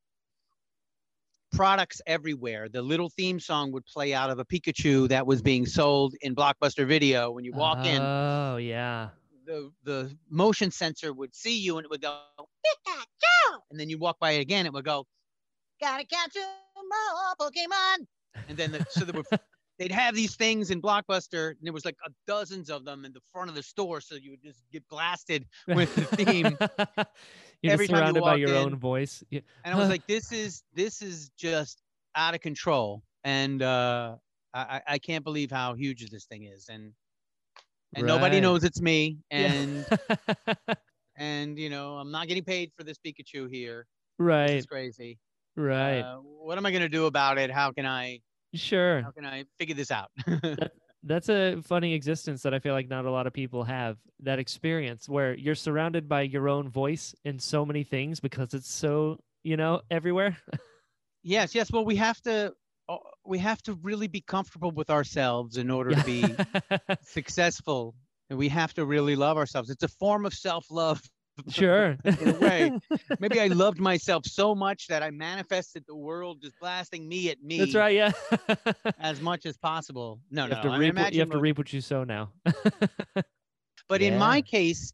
products 1.52 2.00
everywhere 2.06 2.68
the 2.68 2.82
little 2.82 3.10
theme 3.10 3.40
song 3.40 3.72
would 3.72 3.84
play 3.86 4.14
out 4.14 4.30
of 4.30 4.38
a 4.38 4.44
pikachu 4.44 5.08
that 5.08 5.26
was 5.26 5.42
being 5.42 5.66
sold 5.66 6.14
in 6.22 6.34
blockbuster 6.34 6.86
video 6.86 7.30
when 7.30 7.44
you 7.44 7.52
walk 7.52 7.84
in 7.84 8.10
Oh, 8.12 8.56
yeah. 8.56 9.10
the 9.46 9.72
the 9.82 10.16
motion 10.28 10.70
sensor 10.70 11.12
would 11.12 11.34
see 11.34 11.58
you 11.58 11.76
and 11.78 11.84
it 11.84 11.90
would 11.90 12.02
go 12.02 12.24
"Pikachu!" 12.66 13.60
and 13.70 13.80
then 13.80 13.88
you 13.90 13.98
walk 13.98 14.18
by 14.20 14.32
it 14.32 14.40
again 14.40 14.66
it 14.66 14.72
would 14.72 14.84
go 14.84 15.06
Gotta 15.80 16.04
catch 16.04 16.36
'em 16.36 16.88
all, 16.92 17.34
Pokemon. 17.40 18.06
And 18.48 18.56
then 18.56 18.72
the, 18.72 18.86
so 18.90 19.04
there 19.04 19.14
were 19.20 19.38
they'd 19.78 19.92
have 19.92 20.14
these 20.14 20.36
things 20.36 20.70
in 20.70 20.80
Blockbuster, 20.82 21.50
and 21.50 21.58
there 21.62 21.72
was 21.72 21.84
like 21.84 21.96
a 22.06 22.10
dozens 22.26 22.70
of 22.70 22.84
them 22.84 23.04
in 23.04 23.12
the 23.12 23.20
front 23.32 23.48
of 23.48 23.54
the 23.56 23.62
store, 23.62 24.00
so 24.00 24.14
you 24.14 24.30
would 24.30 24.42
just 24.42 24.62
get 24.72 24.86
blasted 24.88 25.46
with 25.68 25.94
the 25.94 26.04
theme. 26.16 26.56
You're 27.62 27.72
Every 27.74 27.88
time 27.88 27.96
you 27.96 28.00
surrounded 28.00 28.20
by 28.22 28.36
your 28.36 28.50
in. 28.50 28.56
own 28.56 28.76
voice. 28.78 29.22
Yeah. 29.30 29.40
and 29.64 29.74
I 29.74 29.78
was 29.78 29.88
like, 29.94 30.06
"This 30.06 30.32
is 30.32 30.62
this 30.74 31.02
is 31.02 31.30
just 31.36 31.82
out 32.14 32.34
of 32.34 32.40
control," 32.40 33.02
and 33.24 33.62
uh, 33.62 34.16
I 34.54 34.80
I- 34.86 34.98
can't 34.98 35.24
believe 35.24 35.50
how 35.50 35.74
huge 35.74 36.08
this 36.10 36.24
thing 36.24 36.44
is, 36.44 36.68
and 36.70 36.92
and 37.94 38.06
nobody 38.06 38.40
knows 38.40 38.64
it's 38.64 38.80
me, 38.80 39.18
and 39.30 39.84
Yeah. 40.08 40.54
and 41.16 41.58
you 41.58 41.68
know 41.70 41.96
I'm 41.96 42.10
not 42.10 42.28
getting 42.28 42.44
paid 42.44 42.70
for 42.76 42.82
this 42.84 42.96
Pikachu 42.98 43.50
here. 43.50 43.86
right, 44.18 44.50
It's 44.50 44.66
crazy. 44.66 45.18
Right. 45.56 46.00
Uh, 46.00 46.16
what 46.16 46.58
am 46.58 46.66
I 46.66 46.70
gonna 46.70 46.88
do 46.88 47.06
about 47.06 47.38
it? 47.38 47.50
How 47.50 47.72
can 47.72 47.86
I 47.86 48.20
sure. 48.54 49.02
how 49.02 49.10
can 49.10 49.24
I 49.24 49.44
figure 49.58 49.74
this 49.74 49.90
out? 49.90 50.10
That's 51.02 51.30
a 51.30 51.62
funny 51.62 51.94
existence 51.94 52.42
that 52.42 52.52
I 52.52 52.58
feel 52.58 52.74
like 52.74 52.88
not 52.88 53.06
a 53.06 53.10
lot 53.10 53.26
of 53.26 53.32
people 53.32 53.64
have. 53.64 53.96
That 54.22 54.38
experience 54.38 55.08
where 55.08 55.34
you're 55.34 55.54
surrounded 55.54 56.08
by 56.08 56.22
your 56.22 56.48
own 56.48 56.68
voice 56.68 57.14
in 57.24 57.38
so 57.38 57.64
many 57.64 57.84
things 57.84 58.20
because 58.20 58.52
it's 58.52 58.70
so, 58.70 59.18
you 59.42 59.56
know, 59.56 59.80
everywhere. 59.90 60.36
yes, 61.22 61.54
yes. 61.54 61.72
Well, 61.72 61.86
we 61.86 61.96
have 61.96 62.20
to 62.22 62.52
uh, 62.90 62.96
we 63.24 63.38
have 63.38 63.62
to 63.62 63.74
really 63.74 64.08
be 64.08 64.20
comfortable 64.20 64.72
with 64.72 64.90
ourselves 64.90 65.56
in 65.56 65.70
order 65.70 65.94
to 65.94 66.04
be 66.04 66.24
successful, 67.02 67.94
and 68.28 68.38
we 68.38 68.48
have 68.48 68.74
to 68.74 68.84
really 68.84 69.16
love 69.16 69.38
ourselves. 69.38 69.70
It's 69.70 69.84
a 69.84 69.88
form 69.88 70.26
of 70.26 70.34
self 70.34 70.70
love. 70.70 71.00
Sure. 71.48 71.96
in 72.04 72.28
a 72.28 72.38
way. 72.38 72.78
Maybe 73.20 73.40
I 73.40 73.46
loved 73.48 73.78
myself 73.80 74.24
so 74.26 74.54
much 74.54 74.86
that 74.88 75.02
I 75.02 75.10
manifested 75.10 75.84
the 75.86 75.94
world 75.96 76.42
just 76.42 76.58
blasting 76.60 77.08
me 77.08 77.30
at 77.30 77.42
me 77.42 77.58
That's 77.58 77.74
right. 77.74 77.94
Yeah. 77.94 78.12
as 78.98 79.20
much 79.20 79.46
as 79.46 79.56
possible. 79.56 80.20
No, 80.30 80.44
you 80.44 80.50
no, 80.50 80.54
have 80.56 80.64
to 80.64 80.70
I 80.70 80.78
reap. 80.78 80.96
What, 80.96 81.12
you 81.12 81.20
have 81.20 81.30
to 81.30 81.38
reap 81.40 81.58
what 81.58 81.72
you 81.72 81.80
sow 81.80 82.04
now. 82.04 82.30
But 83.88 84.02
in 84.02 84.18
my 84.18 84.40
case, 84.40 84.92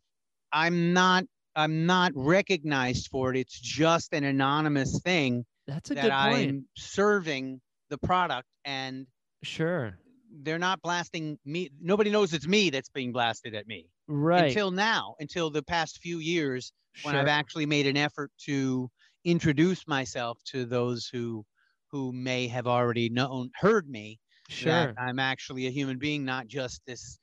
I'm 0.53 0.95
not. 0.95 1.25
I'm 1.55 1.87
not 1.87 2.13
recognized 2.15 3.09
for 3.09 3.31
it. 3.31 3.39
It's 3.39 3.59
just 3.59 4.13
an 4.13 4.25
anonymous 4.25 5.01
thing 5.01 5.45
That's 5.67 5.91
a 5.91 5.95
that 5.95 6.03
good 6.03 6.11
point. 6.11 6.51
I'm 6.51 6.67
serving 6.77 7.61
the 7.89 7.99
product, 7.99 8.47
and 8.65 9.07
Sure. 9.43 9.99
they're 10.43 10.59
not 10.59 10.83
blasting 10.83 11.39
me. 11.45 11.71
Nobody 11.81 12.11
knows 12.11 12.33
it's 12.35 12.47
me 12.47 12.71
that's 12.71 12.89
being 12.91 13.13
blasted 13.13 13.55
at 13.55 13.67
me 13.67 13.87
Right. 14.09 14.49
until 14.49 14.71
now. 14.71 15.15
Until 15.21 15.51
the 15.51 15.63
past 15.63 15.99
few 16.03 16.19
years, 16.19 16.73
when 17.03 17.15
I've 17.17 17.29
actually 17.29 17.67
made 17.67 17.87
an 17.87 17.97
effort 17.97 18.31
to 18.47 18.89
introduce 19.25 19.87
myself 19.89 20.39
to 20.47 20.65
those 20.65 21.07
who 21.13 21.45
who 21.91 22.13
may 22.13 22.49
have 22.49 22.67
already 22.67 23.09
known 23.09 23.51
heard 23.57 23.89
me 23.89 24.19
Sure. 24.49 24.71
that 24.73 24.95
I'm 24.99 25.19
actually 25.19 25.67
a 25.67 25.71
human 25.71 25.99
being, 25.99 26.25
not 26.25 26.47
just 26.47 26.81
this 26.87 27.19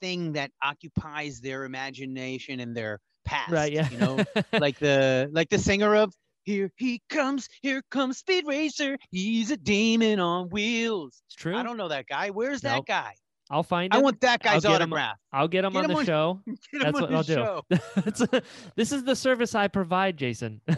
thing 0.00 0.32
that 0.32 0.50
occupies 0.62 1.40
their 1.40 1.64
imagination 1.64 2.60
and 2.60 2.76
their 2.76 2.98
past. 3.24 3.50
Right. 3.50 3.72
Yeah. 3.72 3.88
You 3.90 3.98
know, 3.98 4.24
like 4.60 4.78
the 4.78 5.28
like 5.32 5.48
the 5.48 5.58
singer 5.58 5.94
of 5.96 6.12
Here 6.44 6.70
He 6.76 7.00
Comes, 7.08 7.48
Here 7.62 7.82
Comes 7.90 8.18
Speed 8.18 8.44
Racer. 8.46 8.96
He's 9.10 9.50
a 9.50 9.56
demon 9.56 10.20
on 10.20 10.50
wheels. 10.50 11.22
it's 11.26 11.36
true. 11.36 11.56
I 11.56 11.62
don't 11.62 11.76
know 11.76 11.88
that 11.88 12.06
guy. 12.06 12.30
Where's 12.30 12.62
Nope. 12.62 12.86
that 12.86 12.92
guy? 12.92 13.14
I'll 13.50 13.62
find 13.62 13.92
I 13.92 13.98
him. 13.98 14.02
want 14.04 14.20
that 14.22 14.40
I'll 14.44 14.52
guy's 14.54 14.64
him- 14.64 14.72
autograph. 14.72 15.18
I'll 15.32 15.48
get 15.48 15.64
him 15.64 15.72
get 15.72 15.78
on 15.78 15.84
him 15.84 15.90
the 15.90 15.96
on- 15.98 16.04
show. 16.06 16.40
That's 16.80 17.00
what 17.00 17.12
I'll 17.12 17.22
his 18.04 18.14
do. 18.28 18.40
this 18.76 18.92
is 18.92 19.04
the 19.04 19.14
service 19.16 19.54
I 19.54 19.68
provide, 19.68 20.16
Jason. 20.16 20.60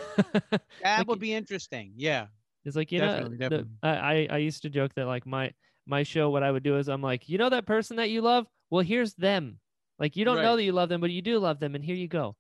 That 0.83 0.99
Like, 0.99 1.09
would 1.09 1.19
be 1.21 1.33
interesting. 1.33 1.93
Yeah. 1.97 2.27
It's 2.65 2.77
like 2.77 2.91
you 2.93 2.99
Definitely, 3.01 3.37
know, 3.39 3.49
the- 3.49 3.57
definitely. 3.65 3.71
I, 3.83 3.91
I 3.91 4.29
I 4.31 4.39
used 4.39 4.62
to 4.62 4.71
joke 4.71 4.95
that 4.95 5.07
like 5.07 5.27
my 5.27 5.53
my 5.87 6.03
show, 6.03 6.31
what 6.31 6.43
I 6.43 6.51
would 6.51 6.62
do 6.62 6.79
is 6.79 6.89
I'm 6.89 7.03
like, 7.03 7.29
you 7.29 7.37
know 7.39 7.51
that 7.51 7.67
person 7.67 7.97
that 7.97 8.11
you 8.11 8.23
love? 8.23 8.47
Well, 8.71 8.83
here's 8.83 9.15
them. 9.15 9.59
Like 9.99 10.17
you 10.17 10.25
don't 10.25 10.37
know 10.43 10.57
that 10.57 10.62
you 10.65 10.73
love 10.73 10.89
them, 10.89 11.01
but 11.01 11.11
you 11.11 11.23
do 11.23 11.39
love 11.39 11.61
them, 11.61 11.75
and 11.75 11.85
here 11.85 11.95
you 11.95 12.09
go. 12.09 12.35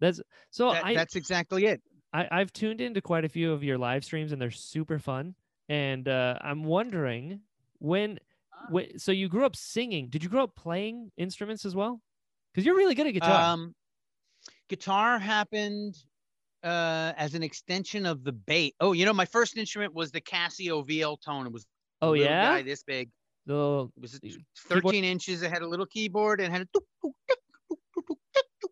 That's 0.00 0.20
so 0.50 0.72
That- 0.72 0.84
I, 0.84 0.94
that's 0.94 1.14
exactly 1.16 1.66
it. 1.66 1.82
I 2.12 2.26
I've 2.30 2.52
tuned 2.52 2.80
into 2.80 3.00
quite 3.00 3.24
a 3.24 3.28
few 3.28 3.52
of 3.52 3.62
your 3.62 3.78
live 3.78 4.04
streams, 4.04 4.32
and 4.32 4.40
they're 4.42 4.50
super 4.50 4.98
fun. 4.98 5.34
And 5.68 6.08
uh, 6.08 6.38
I'm 6.40 6.64
wondering 6.64 7.40
when, 7.78 8.18
Ah. 8.52 8.66
when 8.70 8.98
so 8.98 9.12
you 9.12 9.28
grew 9.28 9.44
up 9.44 9.56
singing. 9.56 10.08
Did 10.08 10.22
you 10.22 10.28
grow 10.28 10.44
up 10.44 10.54
playing 10.56 11.10
instruments 11.16 11.64
as 11.64 11.74
well? 11.74 12.00
Because 12.52 12.66
you're 12.66 12.76
really 12.76 12.94
good 12.94 13.06
at 13.06 13.14
guitar. 13.14 13.52
Um, 13.52 13.74
guitar 14.68 15.18
happened 15.18 15.96
uh, 16.62 17.12
as 17.16 17.34
an 17.34 17.42
extension 17.42 18.06
of 18.06 18.24
the 18.24 18.32
bass. 18.32 18.72
Oh, 18.80 18.92
you 18.92 19.04
know, 19.04 19.12
my 19.12 19.24
first 19.24 19.56
instrument 19.56 19.94
was 19.94 20.10
the 20.10 20.20
Casio 20.20 20.86
VL 20.86 21.20
tone. 21.20 21.46
It 21.46 21.52
was 21.52 21.66
oh 22.00 22.12
yeah, 22.12 22.56
guy 22.56 22.62
this 22.62 22.82
big. 22.82 23.10
the 23.46 23.88
It 23.96 24.00
was 24.00 24.18
the 24.20 24.36
13 24.68 25.04
inches. 25.04 25.42
It 25.42 25.50
had 25.50 25.62
a 25.62 25.68
little 25.68 25.86
keyboard 25.86 26.40
and 26.40 26.52
had 26.52 26.62
a 26.62 26.80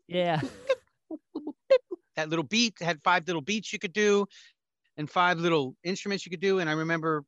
yeah. 0.08 0.40
that 2.16 2.28
little 2.28 2.44
beat. 2.44 2.74
Had 2.80 3.00
five 3.02 3.26
little 3.26 3.42
beats 3.42 3.72
you 3.72 3.78
could 3.78 3.92
do, 3.92 4.26
and 4.96 5.10
five 5.10 5.38
little 5.38 5.74
instruments 5.84 6.26
you 6.26 6.30
could 6.30 6.40
do. 6.40 6.58
And 6.58 6.68
I 6.68 6.74
remember 6.74 7.24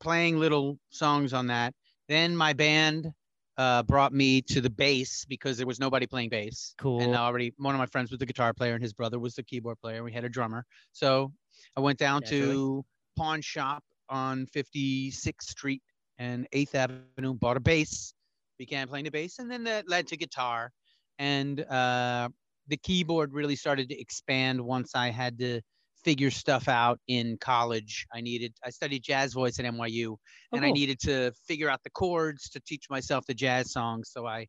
playing 0.00 0.38
little 0.38 0.78
songs 0.90 1.32
on 1.32 1.46
that. 1.48 1.74
Then 2.08 2.36
my 2.36 2.52
band 2.52 3.12
uh, 3.58 3.82
brought 3.82 4.12
me 4.12 4.40
to 4.40 4.60
the 4.60 4.70
bass 4.70 5.24
because 5.28 5.58
there 5.58 5.66
was 5.66 5.80
nobody 5.80 6.06
playing 6.06 6.30
bass. 6.30 6.74
Cool. 6.78 7.02
and 7.02 7.14
already 7.14 7.52
one 7.58 7.74
of 7.74 7.78
my 7.78 7.86
friends 7.86 8.10
was 8.10 8.20
the 8.20 8.26
guitar 8.26 8.54
player 8.54 8.74
and 8.74 8.82
his 8.82 8.92
brother 8.92 9.18
was 9.18 9.34
the 9.34 9.42
keyboard 9.42 9.78
player 9.80 10.04
we 10.04 10.12
had 10.12 10.24
a 10.24 10.28
drummer 10.28 10.64
so 10.92 11.32
i 11.76 11.80
went 11.80 11.98
down 11.98 12.20
Naturally. 12.20 12.52
to 12.52 12.84
pawn 13.16 13.40
shop 13.40 13.82
on 14.08 14.46
56th 14.54 15.42
street 15.42 15.82
and 16.18 16.46
8th 16.54 16.74
avenue 16.74 17.34
bought 17.34 17.56
a 17.56 17.60
bass 17.60 18.14
began 18.58 18.86
playing 18.86 19.04
the 19.04 19.10
bass 19.10 19.40
and 19.40 19.50
then 19.50 19.64
that 19.64 19.88
led 19.88 20.06
to 20.06 20.16
guitar 20.16 20.70
and 21.18 21.60
uh, 21.62 22.28
the 22.68 22.76
keyboard 22.76 23.32
really 23.32 23.56
started 23.56 23.88
to 23.88 24.00
expand 24.00 24.60
once 24.60 24.94
i 24.94 25.10
had 25.10 25.36
to 25.38 25.60
figure 26.04 26.30
stuff 26.30 26.68
out 26.68 26.98
in 27.08 27.36
college 27.40 28.06
i 28.14 28.20
needed 28.20 28.52
i 28.64 28.70
studied 28.70 29.02
jazz 29.02 29.32
voice 29.32 29.58
at 29.58 29.64
nyu 29.64 30.16
Oh, 30.52 30.56
and 30.56 30.64
I 30.64 30.70
needed 30.70 30.98
to 31.00 31.32
figure 31.46 31.68
out 31.68 31.82
the 31.84 31.90
chords 31.90 32.48
to 32.50 32.60
teach 32.60 32.88
myself 32.88 33.26
the 33.26 33.34
jazz 33.34 33.70
songs. 33.72 34.10
So 34.12 34.26
I 34.26 34.46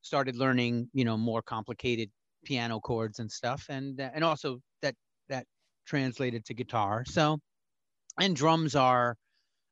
started 0.00 0.34
learning, 0.36 0.88
you 0.92 1.04
know, 1.04 1.16
more 1.16 1.42
complicated 1.42 2.10
piano 2.44 2.80
chords 2.80 3.20
and 3.20 3.30
stuff, 3.30 3.66
and 3.68 4.00
uh, 4.00 4.10
and 4.14 4.24
also 4.24 4.58
that 4.80 4.96
that 5.28 5.46
translated 5.86 6.44
to 6.46 6.54
guitar. 6.54 7.04
So, 7.06 7.38
and 8.20 8.34
drums 8.34 8.74
are 8.74 9.16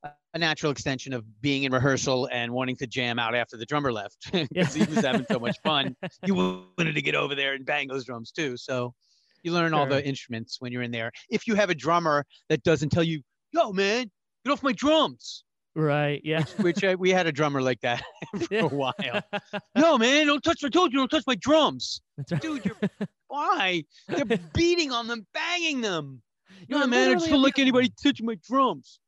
a- 0.05 0.11
a 0.35 0.39
natural 0.39 0.71
extension 0.71 1.13
of 1.13 1.25
being 1.41 1.65
in 1.65 1.73
rehearsal 1.73 2.29
and 2.31 2.53
wanting 2.53 2.77
to 2.77 2.87
jam 2.87 3.19
out 3.19 3.35
after 3.35 3.57
the 3.57 3.67
drummer 3.67 3.93
left 3.93 4.31
because 4.33 4.73
he 4.73 4.85
was 4.85 5.05
having 5.05 5.27
so 5.29 5.41
much 5.41 5.57
fun. 5.65 5.97
You 6.27 6.37
wanted 6.37 6.95
to 6.95 7.03
get 7.03 7.17
over 7.17 7.35
there 7.35 7.55
and 7.55 7.67
bang 7.67 7.89
those 7.89 8.05
drums 8.05 8.31
too. 8.31 8.57
So. 8.57 8.95
You 9.43 9.53
learn 9.53 9.75
all 9.75 9.87
the 9.87 10.05
instruments 10.07 10.57
when 10.61 10.73
you're 10.73 10.83
in 10.83 10.91
there. 10.91 11.11
If 11.31 11.47
you 11.47 11.55
have 11.55 11.71
a 11.71 11.75
drummer 11.75 12.25
that 12.49 12.63
doesn't 12.63 12.91
tell 12.91 13.03
you, 13.05 13.23
"Yo, 13.53 13.73
man, 13.73 14.11
get 14.45 14.53
off 14.53 14.63
my 14.63 14.73
drums," 14.73 15.45
Right. 15.77 16.21
Yeah. 16.25 16.45
which 16.61 16.83
uh, 16.83 16.97
we 16.99 17.11
had 17.11 17.27
a 17.29 17.33
drummer 17.33 17.63
like 17.63 17.81
that 17.83 18.03
for 18.39 18.55
Yeah. 18.55 18.65
a 18.65 18.69
while. 18.69 18.93
No, 19.77 19.97
man, 19.99 20.27
don't 20.27 20.43
touch. 20.43 20.63
I 20.65 20.69
told 20.69 20.93
you, 20.93 20.99
don't 20.99 21.09
touch 21.09 21.25
my 21.27 21.37
drums, 21.37 22.01
That's 22.17 22.33
right. 22.33 22.43
dude. 22.43 22.65
You're 22.65 22.77
why? 23.29 23.85
They're 24.09 24.25
beating 24.55 24.91
on 24.93 25.07
them, 25.07 25.27
banging 25.33 25.81
them. 25.81 26.23
You're 26.69 26.81
No, 26.81 26.87
man, 26.89 27.11
I 27.11 27.15
just 27.15 27.29
don't 27.31 27.41
like 27.43 27.59
anybody 27.59 27.91
touching 28.03 28.27
my 28.27 28.37
drums. 28.49 28.99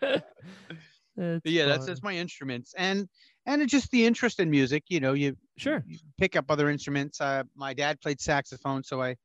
That's 0.00 1.42
yeah, 1.44 1.66
that's 1.66 1.78
fun. 1.78 1.86
that's 1.86 2.02
my 2.02 2.12
instruments, 2.14 2.74
and 2.78 3.08
and 3.48 3.62
it's 3.62 3.72
just 3.72 3.90
the 3.90 4.04
interest 4.06 4.38
in 4.38 4.48
music. 4.50 4.84
You 4.88 5.00
know, 5.00 5.14
you 5.14 5.36
sure. 5.56 5.82
you 5.86 5.98
pick 6.18 6.36
up 6.36 6.44
other 6.50 6.70
instruments. 6.70 7.20
Uh, 7.20 7.42
my 7.56 7.74
dad 7.74 8.00
played 8.00 8.20
saxophone, 8.20 8.84
so 8.84 9.02
I 9.02 9.16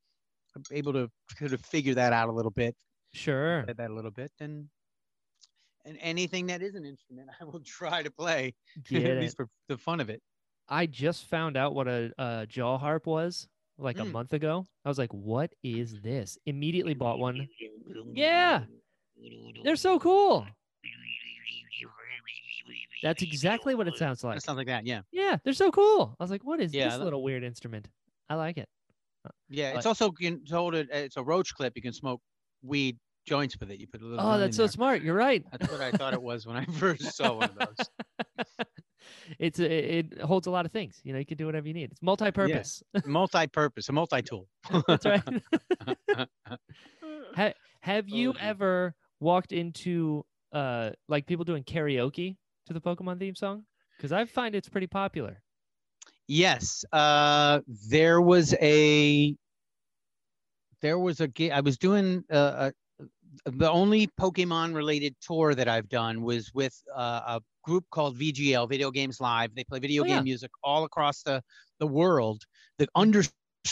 I'm 0.55 0.63
able 0.71 0.93
to 0.93 1.09
kind 1.37 1.53
of 1.53 1.61
figure 1.61 1.93
that 1.95 2.13
out 2.13 2.29
a 2.29 2.31
little 2.31 2.51
bit, 2.51 2.75
Sure. 3.13 3.65
that 3.65 3.79
a 3.79 3.93
little 3.93 4.11
bit, 4.11 4.31
and 4.39 4.67
and 5.85 5.97
anything 6.01 6.47
that 6.47 6.61
is 6.61 6.75
an 6.75 6.85
instrument, 6.85 7.29
I 7.41 7.43
will 7.43 7.59
try 7.59 8.01
to 8.03 8.11
play, 8.11 8.53
Get 8.89 9.03
at 9.03 9.17
it. 9.17 9.21
least 9.21 9.35
for 9.37 9.47
the 9.67 9.77
fun 9.77 9.99
of 9.99 10.09
it. 10.09 10.21
I 10.69 10.85
just 10.85 11.25
found 11.29 11.57
out 11.57 11.75
what 11.75 11.87
a, 11.89 12.11
a 12.17 12.45
jaw 12.47 12.77
harp 12.77 13.05
was 13.05 13.47
like 13.77 13.99
a 13.99 14.03
Mm. 14.03 14.11
month 14.13 14.33
ago. 14.33 14.65
I 14.85 14.89
was 14.89 14.97
like, 14.97 15.13
"What 15.13 15.51
is 15.63 15.99
this?" 16.01 16.37
Immediately 16.45 16.93
bought 16.93 17.19
one. 17.19 17.47
Yeah. 18.13 18.63
They're 19.63 19.75
so 19.75 19.99
cool. 19.99 20.45
That's 23.01 23.21
exactly 23.21 23.75
what 23.75 23.87
it 23.87 23.97
sounds 23.97 24.23
like. 24.23 24.35
That 24.35 24.41
sounds 24.43 24.57
like 24.57 24.67
that, 24.67 24.85
yeah. 24.85 25.01
Yeah, 25.11 25.37
they're 25.43 25.53
so 25.53 25.71
cool. 25.71 26.15
I 26.19 26.23
was 26.23 26.31
like, 26.31 26.43
"What 26.43 26.59
is 26.61 26.73
Yeah, 26.73 26.85
this 26.85 26.97
that- 26.97 27.03
little 27.03 27.21
weird 27.23 27.43
instrument?" 27.43 27.87
I 28.29 28.35
like 28.35 28.57
it. 28.57 28.67
Yeah, 29.49 29.75
it's 29.75 29.85
also 29.85 30.11
hold 30.49 30.75
it. 30.75 30.87
It's 30.91 31.17
a 31.17 31.23
roach 31.23 31.53
clip. 31.53 31.73
You 31.75 31.81
can 31.81 31.93
smoke 31.93 32.21
weed 32.61 32.97
joints 33.25 33.57
with 33.59 33.71
it. 33.71 33.79
You 33.79 33.87
put 33.87 34.01
a 34.01 34.05
little. 34.05 34.25
Oh, 34.25 34.37
that's 34.37 34.55
so 34.57 34.63
there. 34.63 34.69
smart. 34.69 35.01
You're 35.01 35.15
right. 35.15 35.43
That's 35.51 35.71
what 35.71 35.81
I 35.81 35.91
thought 35.91 36.13
it 36.13 36.21
was 36.21 36.45
when 36.45 36.57
I 36.57 36.65
first 36.79 37.15
saw 37.15 37.33
one 37.37 37.49
of 37.49 37.55
those. 37.55 38.57
it's 39.39 39.59
a, 39.59 39.97
it 39.99 40.21
holds 40.21 40.47
a 40.47 40.51
lot 40.51 40.65
of 40.65 40.71
things. 40.71 40.99
You 41.03 41.13
know, 41.13 41.19
you 41.19 41.25
can 41.25 41.37
do 41.37 41.45
whatever 41.45 41.67
you 41.67 41.73
need. 41.73 41.91
It's 41.91 42.01
multi-purpose. 42.01 42.83
multi-purpose, 43.05 43.87
a 43.89 43.91
multi-tool. 43.93 44.47
That's 44.87 45.05
right. 45.05 45.21
ha- 47.35 47.53
have 47.81 48.09
you 48.09 48.31
Oh, 48.33 48.37
ever 48.39 48.95
walked 49.19 49.51
into 49.51 50.25
uh 50.51 50.91
like 51.07 51.25
people 51.25 51.45
doing 51.45 51.63
karaoke 51.63 52.37
to 52.65 52.73
the 52.73 52.81
Pokemon 52.81 53.19
theme 53.19 53.35
song? 53.35 53.65
Because 53.97 54.11
I 54.11 54.25
find 54.25 54.55
it's 54.55 54.69
pretty 54.69 54.87
popular. 54.87 55.41
Yes, 56.27 56.85
uh, 56.93 57.59
there 57.67 58.21
was 58.21 58.53
a 58.61 59.35
there 60.81 60.99
was 60.99 61.21
a 61.21 61.29
I 61.51 61.59
was 61.61 61.77
doing 61.77 62.23
uh, 62.31 62.71
a, 62.99 63.05
the 63.51 63.69
only 63.69 64.07
Pokemon 64.19 64.73
related 64.75 65.15
tour 65.21 65.55
that 65.55 65.67
I've 65.67 65.89
done 65.89 66.21
was 66.21 66.53
with 66.53 66.81
uh, 66.95 67.21
a 67.39 67.41
group 67.63 67.85
called 67.91 68.17
VGL 68.17 68.67
Video 68.69 68.91
Games 68.91 69.19
Live. 69.19 69.55
They 69.55 69.63
play 69.63 69.79
video 69.79 70.03
Oh, 70.03 70.05
game 70.05 70.23
yeah. 70.23 70.23
music 70.23 70.51
all 70.63 70.83
across 70.83 71.23
the 71.23 71.41
the 71.79 71.87
world. 71.87 72.43
The 72.77 72.87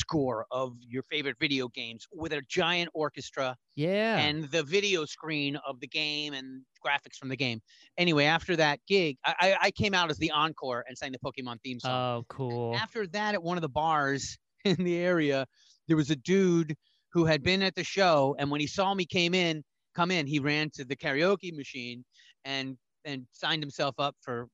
underscore 0.02 0.46
of 0.52 0.74
your 0.88 1.04
favorite 1.04 1.36
video 1.40 1.68
games 1.70 2.06
with 2.14 2.34
a 2.34 2.42
giant 2.48 2.90
orchestra 2.94 3.56
Yeah. 3.76 4.18
and 4.20 4.46
the 4.46 4.64
video 4.64 5.06
screen 5.06 5.58
of 5.68 5.80
the 5.80 5.88
game 5.88 6.34
and 6.34 6.62
graphics 6.86 7.18
from 7.20 7.30
the 7.30 7.36
game. 7.36 7.62
Anyway, 7.98 8.26
after 8.26 8.56
that 8.56 8.80
gig, 8.88 9.18
I, 9.26 9.36
I, 9.40 9.56
I 9.68 9.72
came 9.72 9.94
out 9.94 10.10
as 10.10 10.18
the 10.18 10.32
encore 10.32 10.84
and 10.88 10.98
sang 10.98 11.12
the 11.12 11.20
Pokemon 11.20 11.58
theme 11.64 11.80
song. 11.80 11.92
oh, 11.92 12.26
cool. 12.30 12.76
After 12.76 13.06
that, 13.08 13.34
at 13.36 13.44
one 13.44 13.58
of 13.58 13.62
the 13.62 13.70
bars 13.70 14.38
in 14.66 14.76
the 14.84 14.98
area, 14.98 15.46
there 15.88 15.98
was 15.98 16.10
a 16.10 16.16
dude 16.16 16.76
who 17.14 17.26
had 17.26 17.44
been 17.44 17.62
at 17.62 17.76
the 17.76 17.84
show, 17.84 18.36
and 18.40 18.50
when 18.50 18.62
he 18.62 18.68
saw 18.68 18.94
me 18.94 19.06
came 19.06 19.34
in, 19.34 19.64
come 19.96 20.12
in, 20.12 20.26
he 20.26 20.40
ran 20.40 20.70
to 20.76 20.86
the 20.86 20.96
karaoke 20.96 21.54
machine 21.56 22.04
and 22.46 22.78
and 23.04 23.26
signed 23.32 23.62
himself 23.62 23.96
up 24.00 24.16
for 24.22 24.48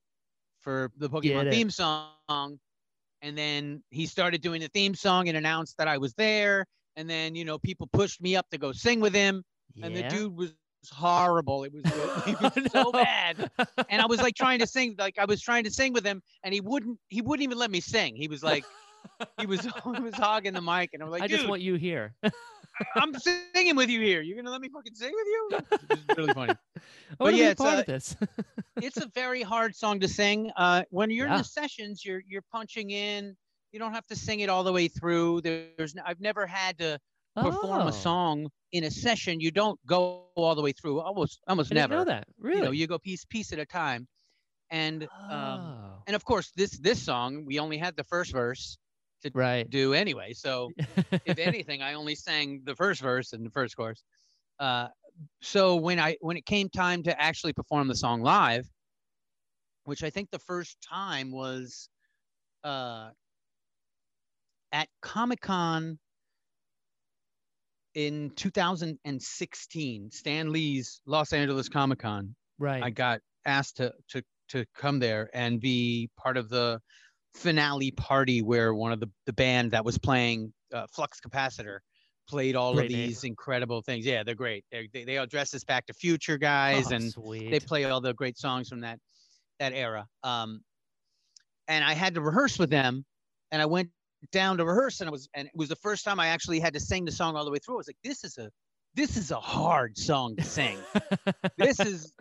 for 0.62 0.90
the 0.98 1.08
Pokemon 1.10 1.52
theme 1.52 1.70
song. 1.70 2.58
And 3.22 3.38
then 3.38 3.84
he 3.90 4.06
started 4.06 4.42
doing 4.42 4.62
the 4.62 4.68
theme 4.70 4.96
song 4.96 5.28
and 5.28 5.38
announced 5.38 5.78
that 5.78 5.88
I 5.88 5.98
was 5.98 6.14
there. 6.14 6.66
And 6.96 7.10
then 7.10 7.36
you 7.36 7.46
know 7.46 7.58
people 7.60 7.88
pushed 7.88 8.22
me 8.22 8.36
up 8.36 8.50
to 8.52 8.58
go 8.58 8.72
sing 8.72 9.00
with 9.00 9.14
him, 9.14 9.44
and 9.82 9.96
the 9.96 10.04
dude 10.04 10.36
was 10.36 10.54
horrible. 10.92 11.64
It 11.64 11.74
was, 11.74 11.84
he 12.26 12.36
was 12.36 12.52
Oh, 12.56 12.62
so 12.72 12.84
no. 12.84 12.92
bad 12.92 13.50
and 13.90 14.02
I 14.02 14.06
was 14.06 14.22
like 14.22 14.36
trying 14.36 14.60
to 14.60 14.68
sing, 14.68 14.96
like 14.98 15.18
I 15.18 15.26
was 15.26 15.42
trying 15.42 15.64
to 15.64 15.72
sing 15.72 15.94
with 15.94 16.06
him, 16.06 16.22
and 16.44 16.54
he 16.54 16.62
wouldn't. 16.62 17.00
He 17.10 17.22
wouldn't 17.22 17.44
even 17.44 17.58
let 17.58 17.72
me 17.72 17.80
sing. 17.80 18.16
He 18.16 18.28
was 18.28 18.44
like, 18.44 18.66
he 19.40 19.46
was, 19.46 19.62
he 19.62 20.02
was 20.02 20.16
hogging 20.16 20.54
the 20.54 20.62
mic, 20.62 20.92
and 20.94 21.04
I'm 21.04 21.10
like, 21.10 21.24
I 21.24 21.28
just 21.28 21.48
want 21.48 21.62
you 21.62 21.76
here. 21.76 22.14
I'm 22.96 23.14
singing 23.16 23.76
with 23.76 23.90
you 23.90 24.02
here. 24.02 24.22
You're 24.22 24.36
gonna 24.38 24.52
let 24.52 24.62
me 24.62 24.70
fucking 24.70 24.96
sing 24.96 25.14
with 25.14 25.28
you? 25.28 25.50
It's 26.10 26.18
really 26.18 26.34
funny. 26.34 26.54
I 27.20 27.24
want 27.24 27.36
to 27.36 27.38
yeah, 27.38 27.44
be 27.46 27.48
a 27.48 27.52
it's, 27.52 27.62
part 27.62 27.78
uh, 27.78 27.80
of 27.80 27.86
this. 27.86 28.16
It's 28.82 28.98
a 28.98 29.08
very 29.16 29.42
hard 29.42 29.76
song 29.76 30.00
to 30.02 30.08
sing. 30.08 30.52
Uh, 30.56 30.84
when 30.90 31.10
you're 31.10 31.28
in 31.28 31.38
the 31.38 31.44
sessions, 31.44 32.06
you're 32.06 32.22
you're 32.28 32.44
punching 32.52 32.92
in. 32.92 33.36
You 33.72 33.80
don't 33.80 33.94
have 33.94 34.06
to 34.08 34.16
sing 34.16 34.42
it 34.42 34.50
all 34.50 34.64
the 34.64 34.72
way 34.72 34.88
through. 34.88 35.42
There's, 35.42 35.96
n- 35.96 36.04
I've 36.06 36.22
never 36.22 36.46
had 36.48 36.78
to 36.80 37.00
perform 37.36 37.82
Oh, 37.82 37.88
a 37.88 37.92
song 37.92 38.50
in 38.72 38.84
a 38.86 38.92
session. 38.92 39.40
You 39.40 39.52
don't 39.52 39.80
go 39.86 40.26
all 40.36 40.56
the 40.56 40.62
way 40.62 40.72
through. 40.72 41.00
Almost, 41.02 41.42
almost 41.48 41.72
I 41.72 41.76
didn't 41.76 41.90
never. 41.90 42.00
know 42.00 42.06
that. 42.06 42.28
Really? 42.40 42.58
You 42.58 42.64
know, 42.66 42.72
you 42.72 42.88
go 42.88 42.98
piece 43.00 43.26
piece 43.26 43.52
at 43.52 43.60
a 43.60 43.66
time, 43.66 44.08
and 44.70 45.04
um, 45.04 45.10
Oh, 45.32 46.04
and 46.08 46.16
of 46.16 46.24
course 46.24 46.52
this 46.56 46.78
this 46.80 47.02
song 47.02 47.46
we 47.46 47.60
only 47.60 47.78
had 47.78 47.96
the 47.96 48.04
first 48.04 48.32
verse 48.32 48.78
right. 49.34 49.70
do 49.70 49.94
anyway 49.94 50.34
so 50.34 50.72
if 51.26 51.40
anything 51.40 51.82
i 51.82 51.94
only 51.94 52.16
sang 52.16 52.62
the 52.66 52.76
first 52.76 53.02
verse 53.02 53.34
and 53.34 53.46
the 53.46 53.50
first 53.50 53.76
chorus 53.76 54.04
uh, 54.60 54.88
so 55.42 55.76
when 55.76 56.00
i 56.00 56.16
when 56.22 56.38
it 56.38 56.46
came 56.46 56.70
time 56.70 57.04
to 57.04 57.22
actually 57.22 57.54
perform 57.54 57.88
the 57.88 57.96
song 57.96 58.22
live 58.22 58.66
which 59.86 60.04
i 60.04 60.10
think 60.10 60.30
the 60.32 60.40
first 60.40 60.78
time 60.88 61.32
was 61.32 61.90
uh, 62.64 63.10
at 64.72 64.88
comic-con 65.02 65.98
in 67.96 68.32
2016 68.36 70.12
stan 70.12 70.52
lee's 70.52 71.02
los 71.06 71.34
angeles 71.34 71.70
comic-con 71.70 72.36
right. 72.60 72.84
I 72.84 72.90
got 72.90 73.22
asked 73.46 73.78
to 73.78 73.94
to 74.10 74.24
to 74.50 74.66
come 74.76 75.00
there 75.00 75.30
and 75.34 75.60
be 75.60 76.10
part 76.18 76.38
of 76.38 76.50
the 76.50 76.80
finale 77.34 77.92
party 77.92 78.42
where 78.42 78.74
one 78.74 78.92
of 78.92 79.00
the 79.00 79.10
the 79.26 79.34
band 79.34 79.72
that 79.72 79.86
was 79.86 79.98
playing 79.98 80.54
uh, 80.74 80.86
Flux 80.92 81.20
Capacitor 81.20 81.80
played 82.28 82.56
all 82.56 82.74
Great 82.74 82.86
of 82.88 82.92
name. 82.92 83.08
these 83.08 83.24
incredible 83.24 83.82
things. 83.82 84.06
Yeah, 84.06 84.24
they're 84.24 84.36
great. 84.36 84.66
They're, 84.72 84.84
they 84.94 85.04
they 85.06 85.18
all 85.18 85.26
dress 85.28 85.54
as 85.54 85.64
Back 85.64 85.86
to 85.88 85.94
Future 85.94 86.38
guys 86.38 86.92
Oh, 86.92 86.96
and 86.96 87.12
sweet. 87.12 87.52
they 87.52 87.60
play 87.60 87.86
all 87.86 88.02
the 88.02 88.14
great 88.14 88.38
songs 88.38 88.68
from 88.70 88.82
that 88.82 89.00
that 89.60 89.74
era. 89.74 90.06
Um, 90.24 90.62
and 91.68 91.84
I 91.84 91.94
had 91.94 92.16
to 92.16 92.22
rehearse 92.22 92.58
with 92.60 92.70
them, 92.70 93.06
and 93.52 93.62
I 93.62 93.66
went 93.66 93.90
down 94.32 94.58
to 94.58 94.66
rehearse, 94.66 95.00
and 95.02 95.08
it 95.08 95.12
was 95.12 95.30
and 95.34 95.48
it 95.48 95.54
was 95.56 95.70
the 95.70 95.76
first 95.78 96.04
time 96.04 96.20
I 96.20 96.28
actually 96.28 96.60
had 96.60 96.74
to 96.74 96.80
sing 96.80 97.06
the 97.06 97.12
song 97.12 97.36
all 97.36 97.46
the 97.46 97.52
way 97.52 97.60
through. 97.60 97.76
I 97.76 97.78
was 97.78 97.88
like, 97.88 97.98
this 98.04 98.24
is 98.24 98.38
a 98.38 98.50
this 98.96 99.16
is 99.16 99.32
a 99.32 99.40
hard 99.40 99.98
song 99.98 100.36
to 100.38 100.44
sing. 100.44 100.78
this 101.58 101.80
is 101.80 102.14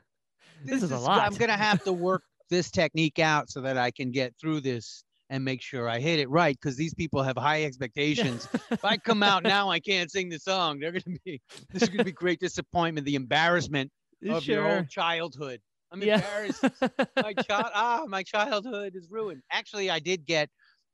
This 0.64 0.82
is 0.82 0.90
a 0.92 0.96
I'm 0.96 1.00
lot. 1.02 1.38
gonna 1.38 1.56
have 1.56 1.82
to 1.84 1.92
work 1.92 2.22
this 2.50 2.70
technique 2.70 3.18
out 3.18 3.50
so 3.50 3.60
that 3.62 3.76
I 3.76 3.90
can 3.90 4.10
get 4.10 4.34
through 4.40 4.60
this 4.60 5.04
and 5.28 5.44
make 5.44 5.60
sure 5.60 5.88
I 5.88 5.98
hit 5.98 6.20
it 6.20 6.30
right 6.30 6.56
because 6.60 6.76
these 6.76 6.94
people 6.94 7.22
have 7.22 7.36
high 7.36 7.64
expectations. 7.64 8.48
if 8.70 8.84
I 8.84 8.96
come 8.96 9.22
out 9.22 9.42
now, 9.42 9.68
I 9.70 9.80
can't 9.80 10.10
sing 10.10 10.28
the 10.28 10.38
song. 10.38 10.78
They're 10.78 10.92
gonna 10.92 11.18
be 11.24 11.40
this 11.72 11.82
is 11.82 11.88
gonna 11.88 12.04
be 12.04 12.12
great 12.12 12.38
disappointment, 12.40 13.04
the 13.06 13.16
embarrassment 13.16 13.90
of 14.28 14.46
your 14.46 14.62
whole 14.62 14.70
sure. 14.78 14.84
childhood. 14.84 15.60
I'm 15.92 16.02
Yeah. 16.02 16.16
embarrassed. 16.16 16.64
my 17.22 17.32
child 17.48 17.70
ah, 17.74 18.04
my 18.08 18.22
childhood 18.22 18.92
is 18.94 19.08
ruined. 19.10 19.42
Actually, 19.50 19.90
I 19.90 19.98
did 19.98 20.24
get 20.26 20.48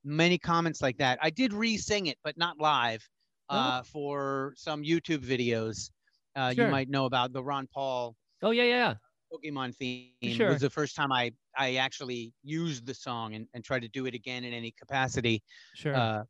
many 0.04 0.38
comments 0.38 0.80
like 0.82 0.96
that. 0.98 1.18
I 1.22 1.30
did 1.30 1.52
re-sing 1.52 2.06
it, 2.06 2.16
but 2.24 2.36
not 2.36 2.58
live. 2.58 3.06
Oh. 3.50 3.56
Uh, 3.56 3.82
for 3.82 4.54
some 4.56 4.82
YouTube 4.82 5.18
videos, 5.26 5.90
uh, 6.36 6.54
Sure. 6.54 6.64
you 6.64 6.70
might 6.70 6.88
know 6.88 7.04
about 7.04 7.32
the 7.34 7.42
Ron 7.42 7.68
Paul 7.74 8.16
oh 8.42 8.50
yeah, 8.50 8.64
yeah. 8.64 8.94
Pokemon 9.32 9.74
theme 9.76 10.32
Sure. 10.32 10.50
was 10.50 10.60
the 10.60 10.70
first 10.70 10.94
time 10.96 11.12
I 11.12 11.32
I 11.56 11.76
actually 11.76 12.32
used 12.42 12.86
the 12.86 12.94
song 12.94 13.34
and, 13.34 13.46
and 13.54 13.64
tried 13.64 13.82
to 13.82 13.88
do 13.88 14.06
it 14.06 14.14
again 14.14 14.44
in 14.44 14.52
any 14.52 14.70
capacity. 14.72 15.42
Sure. 15.74 15.94
Uh, 15.96 16.24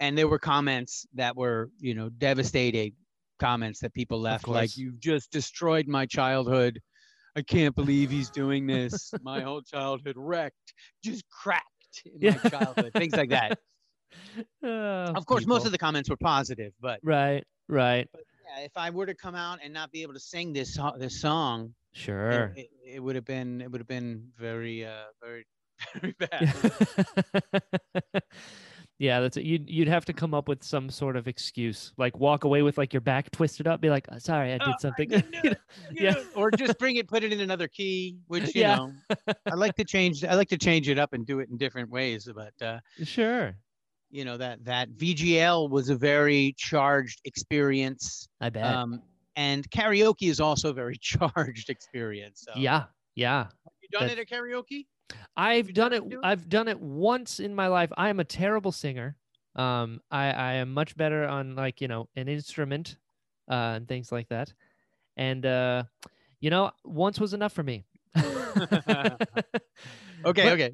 and 0.00 0.16
there 0.18 0.28
were 0.28 0.38
comments 0.38 1.06
that 1.14 1.36
were 1.36 1.70
you 1.78 1.94
know 1.94 2.08
devastating 2.10 2.92
comments 3.38 3.80
that 3.80 3.92
people 3.94 4.20
left 4.20 4.46
like 4.48 4.76
you've 4.76 5.00
just 5.00 5.30
destroyed 5.30 5.86
my 5.88 6.06
childhood. 6.06 6.80
I 7.36 7.42
can't 7.42 7.74
believe 7.74 8.10
he's 8.10 8.30
doing 8.30 8.66
this. 8.66 9.12
my 9.22 9.40
whole 9.40 9.60
childhood 9.60 10.14
wrecked, 10.16 10.72
just 11.02 11.24
cracked 11.30 12.02
in 12.04 12.12
Yeah. 12.20 12.38
my 12.42 12.50
childhood. 12.50 12.92
Things 12.92 13.14
like 13.16 13.30
that. 13.30 13.58
Oh, 14.62 15.12
Of 15.14 15.26
course, 15.26 15.46
most 15.46 15.66
of 15.66 15.72
the 15.72 15.78
comments 15.78 16.08
were 16.08 16.16
positive, 16.16 16.72
but 16.80 17.00
Right. 17.02 17.44
Right. 17.68 18.08
yeah, 18.46 18.64
if 18.64 18.72
I 18.76 18.90
were 18.90 19.06
to 19.06 19.14
come 19.14 19.34
out 19.34 19.58
and 19.62 19.72
not 19.72 19.90
be 19.90 20.02
able 20.02 20.14
to 20.14 20.20
sing 20.20 20.52
this 20.52 20.78
this 20.98 21.20
song, 21.20 21.74
Sure. 21.94 22.52
it, 22.56 22.70
it 22.84 23.00
would 23.00 23.14
have 23.16 23.24
been 23.24 23.60
it 23.60 23.70
would 23.70 23.80
have 23.80 23.88
been 23.88 24.30
very 24.36 24.84
uh 24.84 25.04
very 25.22 25.46
very 26.00 26.14
bad. 26.18 26.54
yeah, 28.98 29.20
that's 29.20 29.36
it. 29.36 29.44
You'd 29.44 29.68
you'd 29.68 29.88
have 29.88 30.04
to 30.06 30.12
come 30.12 30.34
up 30.34 30.48
with 30.48 30.62
some 30.62 30.90
sort 30.90 31.16
of 31.16 31.26
excuse, 31.28 31.92
like 31.96 32.18
walk 32.18 32.44
away 32.44 32.62
with 32.62 32.78
like 32.78 32.92
your 32.92 33.00
back 33.00 33.30
twisted 33.30 33.66
up, 33.66 33.80
be 33.80 33.90
like, 33.90 34.06
"Oh, 34.10 34.18
"Sorry, 34.18 34.52
I 34.52 34.58
Oh, 34.58 34.64
did 34.66 34.74
I 34.74 34.78
something." 34.80 35.08
didn't 35.08 35.32
You 35.44 35.50
know? 35.50 35.56
Yeah. 35.90 36.12
know, 36.12 36.24
or 36.36 36.50
just 36.50 36.78
bring 36.78 36.96
it, 36.96 37.08
put 37.08 37.24
it 37.24 37.32
in 37.32 37.40
another 37.40 37.68
key, 37.68 38.18
which 38.28 38.54
you 38.54 38.62
Yeah. 38.62 38.76
know, 38.76 38.92
I 39.50 39.54
like 39.54 39.74
to 39.76 39.84
change. 39.84 40.24
I 40.24 40.34
like 40.34 40.48
to 40.48 40.58
change 40.58 40.88
it 40.88 40.98
up 40.98 41.12
and 41.12 41.26
do 41.26 41.40
it 41.40 41.48
in 41.50 41.56
different 41.56 41.90
ways. 41.90 42.28
But 42.34 42.54
uh, 42.62 42.80
Sure. 43.02 43.56
you 44.10 44.24
know 44.24 44.36
that 44.36 44.64
that 44.64 44.90
VGL 44.90 45.68
was 45.68 45.88
a 45.90 45.96
very 45.96 46.54
charged 46.56 47.20
experience, 47.24 48.28
I 48.40 48.50
bet. 48.50 48.64
um, 48.64 49.02
and 49.36 49.68
karaoke 49.70 50.28
is 50.28 50.40
also 50.40 50.70
a 50.70 50.72
very 50.72 50.96
charged 51.00 51.70
experience. 51.70 52.44
So. 52.46 52.52
yeah. 52.58 52.84
Yeah. 53.14 53.46
you 53.80 53.88
done 53.90 54.10
it 54.10 54.18
at 54.18 54.28
karaoke? 54.28 54.86
I've 55.36 55.72
done 55.72 55.92
it. 55.92 56.02
I've 56.22 56.48
done 56.48 56.66
it 56.68 56.80
once 56.80 57.38
in 57.38 57.54
my 57.54 57.68
life. 57.68 57.92
I 57.96 58.08
am 58.08 58.18
a 58.20 58.24
terrible 58.24 58.72
singer. 58.72 59.16
Um, 59.54 60.00
I 60.10 60.32
I 60.32 60.52
am 60.54 60.72
much 60.74 60.96
better 60.96 61.26
on 61.28 61.54
like 61.54 61.80
you 61.80 61.86
know 61.88 62.08
an 62.16 62.26
instrument, 62.28 62.96
uh, 63.48 63.74
and 63.76 63.86
things 63.86 64.10
like 64.10 64.28
that. 64.30 64.52
And 65.16 65.46
uh, 65.46 65.84
you 66.40 66.50
know, 66.50 66.72
once 66.84 67.20
was 67.20 67.34
enough 67.34 67.52
for 67.52 67.62
me. 67.62 67.84
Okay, 70.26 70.44
But- 70.44 70.52
okay. 70.52 70.70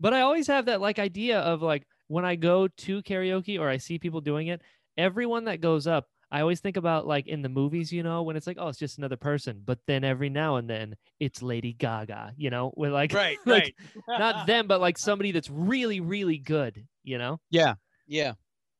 But 0.00 0.12
I 0.14 0.20
always 0.22 0.46
have 0.46 0.66
that 0.66 0.80
like 0.80 0.98
idea 0.98 1.40
of 1.40 1.62
like 1.62 1.86
when 2.08 2.24
I 2.24 2.36
go 2.36 2.68
to 2.68 3.02
karaoke 3.02 3.60
or 3.60 3.68
I 3.68 3.76
see 3.76 3.98
people 3.98 4.20
doing 4.20 4.48
it, 4.48 4.62
everyone 4.96 5.44
that 5.44 5.60
goes 5.60 5.86
up, 5.86 6.08
I 6.30 6.40
always 6.42 6.60
think 6.60 6.76
about 6.76 7.06
like 7.06 7.26
in 7.26 7.40
the 7.42 7.48
movies, 7.48 7.90
you 7.92 8.02
know, 8.02 8.22
when 8.22 8.36
it's 8.36 8.46
like, 8.46 8.58
oh, 8.60 8.68
it's 8.68 8.78
just 8.78 8.98
another 8.98 9.16
person. 9.16 9.62
But 9.64 9.78
then 9.86 10.04
every 10.04 10.28
now 10.28 10.56
and 10.56 10.68
then 10.68 10.94
it's 11.20 11.40
Lady 11.42 11.72
Gaga, 11.72 12.34
you 12.36 12.50
know, 12.50 12.72
with 12.76 12.92
like 12.92 13.12
Right, 13.14 13.38
like, 13.46 13.74
right. 14.06 14.18
not 14.18 14.46
them, 14.46 14.66
but 14.66 14.80
like 14.80 14.98
somebody 15.08 15.32
that's 15.32 15.48
really, 15.48 16.00
really 16.00 16.36
good, 16.38 16.86
you 17.02 17.16
know? 17.18 17.40
Yeah, 17.50 17.74
Yeah. 18.06 18.34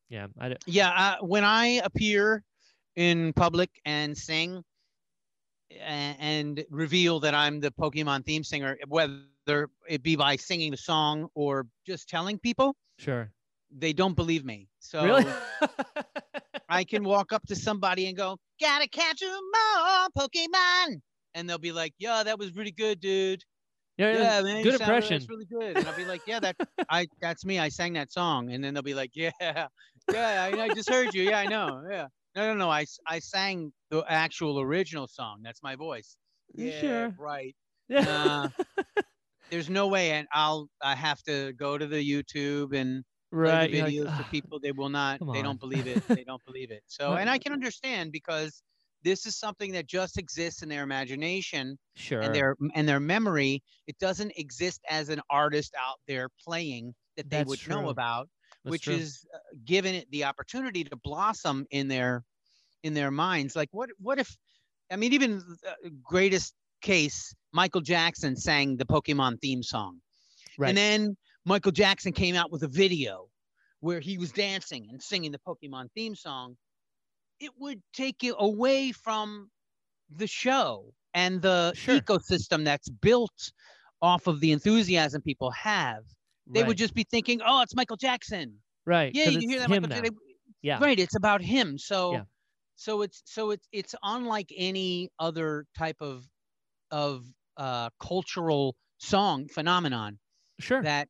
Yeah. 0.09 0.27
I, 0.39 0.49
d- 0.49 0.55
yeah. 0.67 0.89
Uh, 1.19 1.25
when 1.25 1.43
I 1.43 1.81
appear 1.83 2.43
in 2.95 3.33
public 3.33 3.69
and 3.85 4.15
sing, 4.17 4.63
a- 5.71 5.75
and 6.19 6.63
reveal 6.69 7.19
that 7.21 7.33
I'm 7.35 7.59
the 7.59 7.71
Pokemon 7.71 8.25
theme 8.25 8.43
singer, 8.43 8.77
whether 8.87 9.69
it 9.87 10.03
be 10.03 10.15
by 10.15 10.35
singing 10.35 10.71
the 10.71 10.77
song 10.77 11.29
or 11.35 11.65
just 11.85 12.09
telling 12.09 12.37
people, 12.39 12.75
Sure. 12.97 13.31
they 13.75 13.93
don't 13.93 14.15
believe 14.15 14.45
me. 14.45 14.67
So 14.79 15.03
really? 15.03 15.25
I 16.69 16.83
can 16.85 17.03
walk 17.03 17.33
up 17.33 17.43
to 17.47 17.55
somebody 17.55 18.07
and 18.07 18.17
go, 18.17 18.37
"Gotta 18.61 18.87
catch 18.89 19.21
'em 19.23 19.43
all, 19.55 20.09
Pokemon," 20.17 21.01
and 21.33 21.49
they'll 21.49 21.57
be 21.57 21.71
like, 21.73 21.93
"Yeah, 21.99 22.23
that 22.23 22.39
was 22.39 22.55
really 22.55 22.71
good, 22.71 22.99
dude. 22.99 23.43
yeah, 23.97 24.27
Yeah, 24.27 24.41
man, 24.41 24.61
good 24.61 24.75
impression. 24.75 25.09
That's 25.09 25.29
really 25.29 25.45
good." 25.45 25.77
And 25.77 25.87
I'll 25.87 25.93
be 25.93 26.05
like, 26.05 26.23
"Yeah, 26.25 26.39
that 26.41 26.57
I 26.89 27.07
that's 27.21 27.45
me. 27.45 27.59
I 27.59 27.69
sang 27.69 27.93
that 27.93 28.11
song." 28.11 28.51
And 28.51 28.63
then 28.63 28.73
they'll 28.73 28.83
be 28.83 28.93
like, 28.95 29.11
"Yeah, 29.15 29.31
yeah, 29.41 29.67
I, 30.11 30.61
I 30.63 30.69
just 30.69 30.89
heard 30.89 31.13
you. 31.13 31.23
Yeah, 31.23 31.39
I 31.39 31.47
know. 31.47 31.83
Yeah, 31.89 32.07
no, 32.35 32.53
no, 32.53 32.55
no. 32.55 32.69
I, 32.71 32.85
I 33.07 33.19
sang 33.19 33.73
the 33.91 34.03
actual 34.07 34.59
original 34.59 35.07
song. 35.07 35.41
That's 35.43 35.63
my 35.63 35.75
voice. 35.75 36.17
You 36.55 36.71
Yeah, 36.71 36.71
sure? 36.71 37.17
right. 37.17 37.55
Yeah. 37.89 38.05
Uh, 38.05 38.49
there's 39.49 39.69
no 39.69 39.87
way, 39.87 40.11
and 40.11 40.27
I'll 40.31 40.69
I 40.81 40.95
have 40.95 41.21
to 41.23 41.53
go 41.53 41.77
to 41.77 41.87
the 41.87 41.97
YouTube 42.07 42.75
and 42.75 43.03
right. 43.31 43.69
you're 43.69 43.85
like, 43.85 43.93
videos 43.93 44.17
to 44.17 44.23
"Ah, 44.23 44.27
people. 44.31 44.59
They 44.59 44.71
will 44.71 44.89
not. 44.89 45.19
They 45.19 45.39
on." 45.39 45.43
don't 45.43 45.59
believe 45.59 45.87
it. 45.87 46.05
They 46.07 46.23
don't 46.23 46.43
believe 46.45 46.71
it. 46.71 46.83
So, 46.87 47.13
and 47.13 47.29
I 47.29 47.37
can 47.37 47.53
understand 47.53 48.11
because 48.11 48.61
this 49.03 49.25
is 49.25 49.35
something 49.37 49.71
that 49.73 49.87
just 49.87 50.17
exists 50.17 50.61
in 50.61 50.69
their 50.69 50.83
imagination 50.83 51.77
Sure. 51.95 52.21
and 52.21 52.33
their 52.35 52.55
and 52.75 52.87
their 52.87 52.99
memory. 52.99 53.63
It 53.87 53.97
doesn't 53.99 54.33
exist 54.35 54.81
as 54.89 55.09
an 55.09 55.21
artist 55.29 55.73
out 55.79 55.97
there 56.07 56.29
playing 56.45 56.93
that 57.17 57.29
they 57.29 57.37
That's 57.37 57.49
would 57.49 57.59
true. 57.59 57.75
know 57.81 57.89
about, 57.89 58.27
That's 58.63 58.71
which 58.71 58.83
true. 58.83 58.95
is 58.95 59.25
uh, 59.33 59.37
given 59.65 59.95
it 59.95 60.09
the 60.11 60.25
opportunity 60.25 60.83
to 60.83 60.95
blossom 60.97 61.65
in 61.71 61.87
their 61.87 62.23
in 62.83 62.93
their 62.93 63.11
minds. 63.11 63.55
Like 63.55 63.69
what 63.71 63.89
what 63.99 64.19
if 64.19 64.35
I 64.91 64.95
mean 64.95 65.13
even 65.13 65.41
uh, 65.67 65.89
greatest 66.03 66.53
case 66.81 67.33
Michael 67.53 67.81
Jackson 67.81 68.35
sang 68.35 68.77
the 68.77 68.85
Pokemon 68.85 69.39
theme 69.41 69.63
song. 69.63 69.99
right. 70.57 70.69
And 70.69 70.77
then 70.77 71.17
Michael 71.45 71.71
Jackson 71.71 72.11
came 72.13 72.35
out 72.35 72.51
with 72.51 72.63
a 72.63 72.67
video 72.67 73.27
where 73.79 73.99
he 73.99 74.17
was 74.17 74.31
dancing 74.31 74.87
and 74.89 75.01
singing 75.01 75.31
the 75.31 75.39
Pokemon 75.39 75.91
theme 75.95 76.15
song. 76.15 76.57
It 77.39 77.51
would 77.57 77.81
take 77.93 78.21
you 78.23 78.35
away 78.37 78.91
from 78.91 79.49
the 80.09 80.27
show 80.27 80.93
and 81.13 81.41
the 81.41 81.73
Sure. 81.75 81.99
ecosystem 81.99 82.65
that's 82.65 82.89
built 82.89 83.51
off 84.01 84.27
of 84.27 84.39
the 84.41 84.51
enthusiasm 84.51 85.21
people 85.21 85.51
have. 85.51 86.03
They 86.47 86.61
right. 86.61 86.67
would 86.67 86.77
just 86.77 86.93
be 86.93 87.03
thinking, 87.03 87.41
"Oh, 87.45 87.61
it's 87.61 87.75
Michael 87.75 87.97
Jackson." 87.97 88.61
right. 88.85 89.11
Yeah, 89.13 89.29
you 89.29 89.39
can 89.39 89.49
hear 89.49 89.59
that 89.59 89.69
Michael. 89.69 89.87
Jackson. 89.87 90.15
Yeah. 90.61 90.79
Right, 90.81 90.99
it's 90.99 91.15
about 91.15 91.41
him. 91.41 91.77
So 91.77 92.13
Yeah. 92.13 92.23
so 92.75 93.01
it's 93.01 93.21
so 93.25 93.51
it's 93.51 93.67
it's 93.71 93.95
unlike 94.03 94.51
any 94.55 95.09
other 95.19 95.65
type 95.77 95.97
of 96.01 96.27
of 96.91 97.25
uh 97.57 97.89
cultural 98.01 98.75
song 98.97 99.47
phenomenon 99.47 100.19
Sure. 100.59 100.81
that 100.81 101.07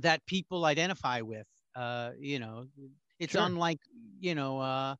that 0.00 0.24
people 0.26 0.64
identify 0.64 1.20
with. 1.20 1.46
Uh, 1.74 2.10
you 2.18 2.38
know, 2.38 2.66
it's 3.18 3.32
Sure. 3.32 3.42
unlike 3.42 3.78
you 4.20 4.34
know, 4.34 4.60
uh, 4.60 4.94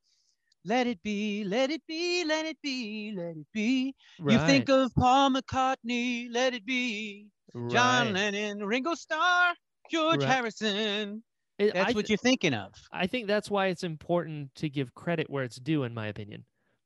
let 0.65 0.87
it 0.87 1.03
be, 1.03 1.45
let 1.45 1.71
it 1.71 1.83
be, 1.87 2.25
let 2.25 2.47
it 2.47 2.59
be, 2.63 3.13
let 3.17 3.37
it 3.37 3.47
be. 3.53 3.95
You 4.19 4.39
think 4.39 4.69
of 4.69 4.95
Paul 4.95 5.31
McCartney, 5.31 6.29
let 6.31 6.55
it 6.55 6.65
be. 6.65 7.29
John. 7.71 8.13
Lennon, 8.13 8.65
Ringo 8.65 8.95
Starr, 8.95 9.55
George 9.91 10.21
Right. 10.21 10.29
Harrison. 10.29 11.23
It- 11.59 11.75
That's 11.75 11.95
what 11.95 12.09
you're 12.09 12.19
thinking 12.19 12.55
of. 12.55 12.73
I 12.93 13.07
think 13.07 13.27
that's 13.27 13.51
why 13.51 13.67
it's 13.67 13.85
important 13.85 14.55
to 14.57 14.69
give 14.69 14.95
credit 14.95 15.29
where 15.29 15.45
it's 15.45 15.57
due, 15.57 15.85
in 15.85 15.95
my 15.95 16.07
opinion. 16.07 16.45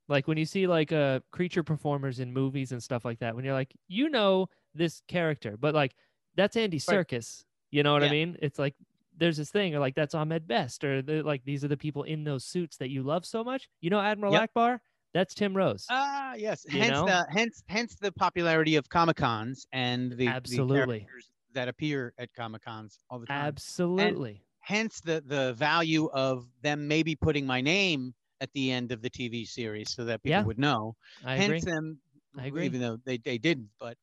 Like 0.09 0.28
when 0.28 0.38
you 0.38 0.44
see 0.46 0.66
like 0.66 0.92
uh 0.92 1.20
creature 1.32 1.62
performers 1.62 2.20
in 2.20 2.32
movies 2.32 2.72
and 2.72 2.82
stuff 2.82 3.04
like 3.04 3.18
that, 3.20 3.34
when 3.34 3.44
you're 3.44 3.54
like, 3.54 3.74
you 3.88 4.09
know 4.09 4.48
this 4.74 5.02
character, 5.09 5.57
but 5.57 5.74
like 5.74 5.94
that's 6.36 6.57
Andy 6.57 6.78
Right. 6.78 7.45
You 7.70 7.82
know 7.82 7.92
what 7.92 8.02
I 8.04 8.08
mean? 8.08 8.36
It's 8.40 8.58
like 8.58 8.74
there's 9.16 9.36
this 9.36 9.50
thing, 9.50 9.74
or 9.74 9.80
like 9.80 9.94
that's 9.94 10.14
Ahmed 10.14 10.46
Best, 10.46 10.84
or 10.84 11.02
like 11.02 11.44
these 11.44 11.64
are 11.64 11.68
the 11.68 11.76
people 11.76 12.02
in 12.04 12.24
those 12.24 12.44
suits 12.44 12.76
that 12.78 12.90
you 12.90 13.02
love 13.02 13.24
so 13.26 13.42
much. 13.44 13.68
You 13.80 13.90
know 13.90 14.00
Admiral 14.00 14.32
Yep. 14.32 14.44
Ackbar? 14.46 14.80
That's 15.14 15.34
Tim 15.34 15.56
Rose. 15.56 15.86
Ah, 15.88 16.34
yes. 16.34 16.64
You 16.68 16.84
hence 16.84 16.84
know? 16.84 17.04
the 17.04 17.26
hence 17.30 17.62
hence 17.68 17.94
the 17.96 18.10
popularity 18.12 18.76
of 18.76 18.88
Comic 18.88 19.16
Cons 19.16 19.66
and 19.72 20.12
the, 20.12 20.26
the 20.26 20.32
Absolutely. 20.32 20.72
characters 20.72 21.30
that 21.52 21.68
appear 21.68 22.12
at 22.18 22.32
Comic 22.34 22.62
Cons 22.62 22.98
all 23.08 23.18
the 23.18 23.26
time. 23.26 23.60
Absolutely. 23.98 24.42
hence 24.60 25.00
the 25.00 25.22
the 25.24 25.54
value 25.54 26.06
of 26.12 26.48
them 26.62 26.88
maybe 26.88 27.14
putting 27.16 27.46
my 27.46 27.60
name 27.60 28.14
at 28.40 28.52
the 28.52 28.70
end 28.70 28.92
of 28.92 29.00
the 29.02 29.10
TV 29.10 29.44
series 29.44 29.92
so 29.92 30.04
that 30.04 30.22
people 30.22 30.32
Yeah, 30.32 30.44
would 30.44 30.58
know. 30.58 30.94
I 31.24 31.36
hence 31.36 31.60
agree. 31.60 31.64
them, 31.64 32.00
I 32.36 32.46
agree. 32.46 32.66
even 32.66 32.80
though 32.80 32.98
they, 33.04 33.18
they 33.18 33.38
didn't, 33.38 33.70
but 33.78 33.96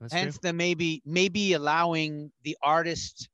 That's 0.00 0.16
true. 0.18 0.20
hence 0.20 0.38
them 0.38 0.56
maybe 0.56 1.02
maybe 1.04 1.52
allowing 1.54 2.32
the 2.44 2.56
artist 2.62 3.28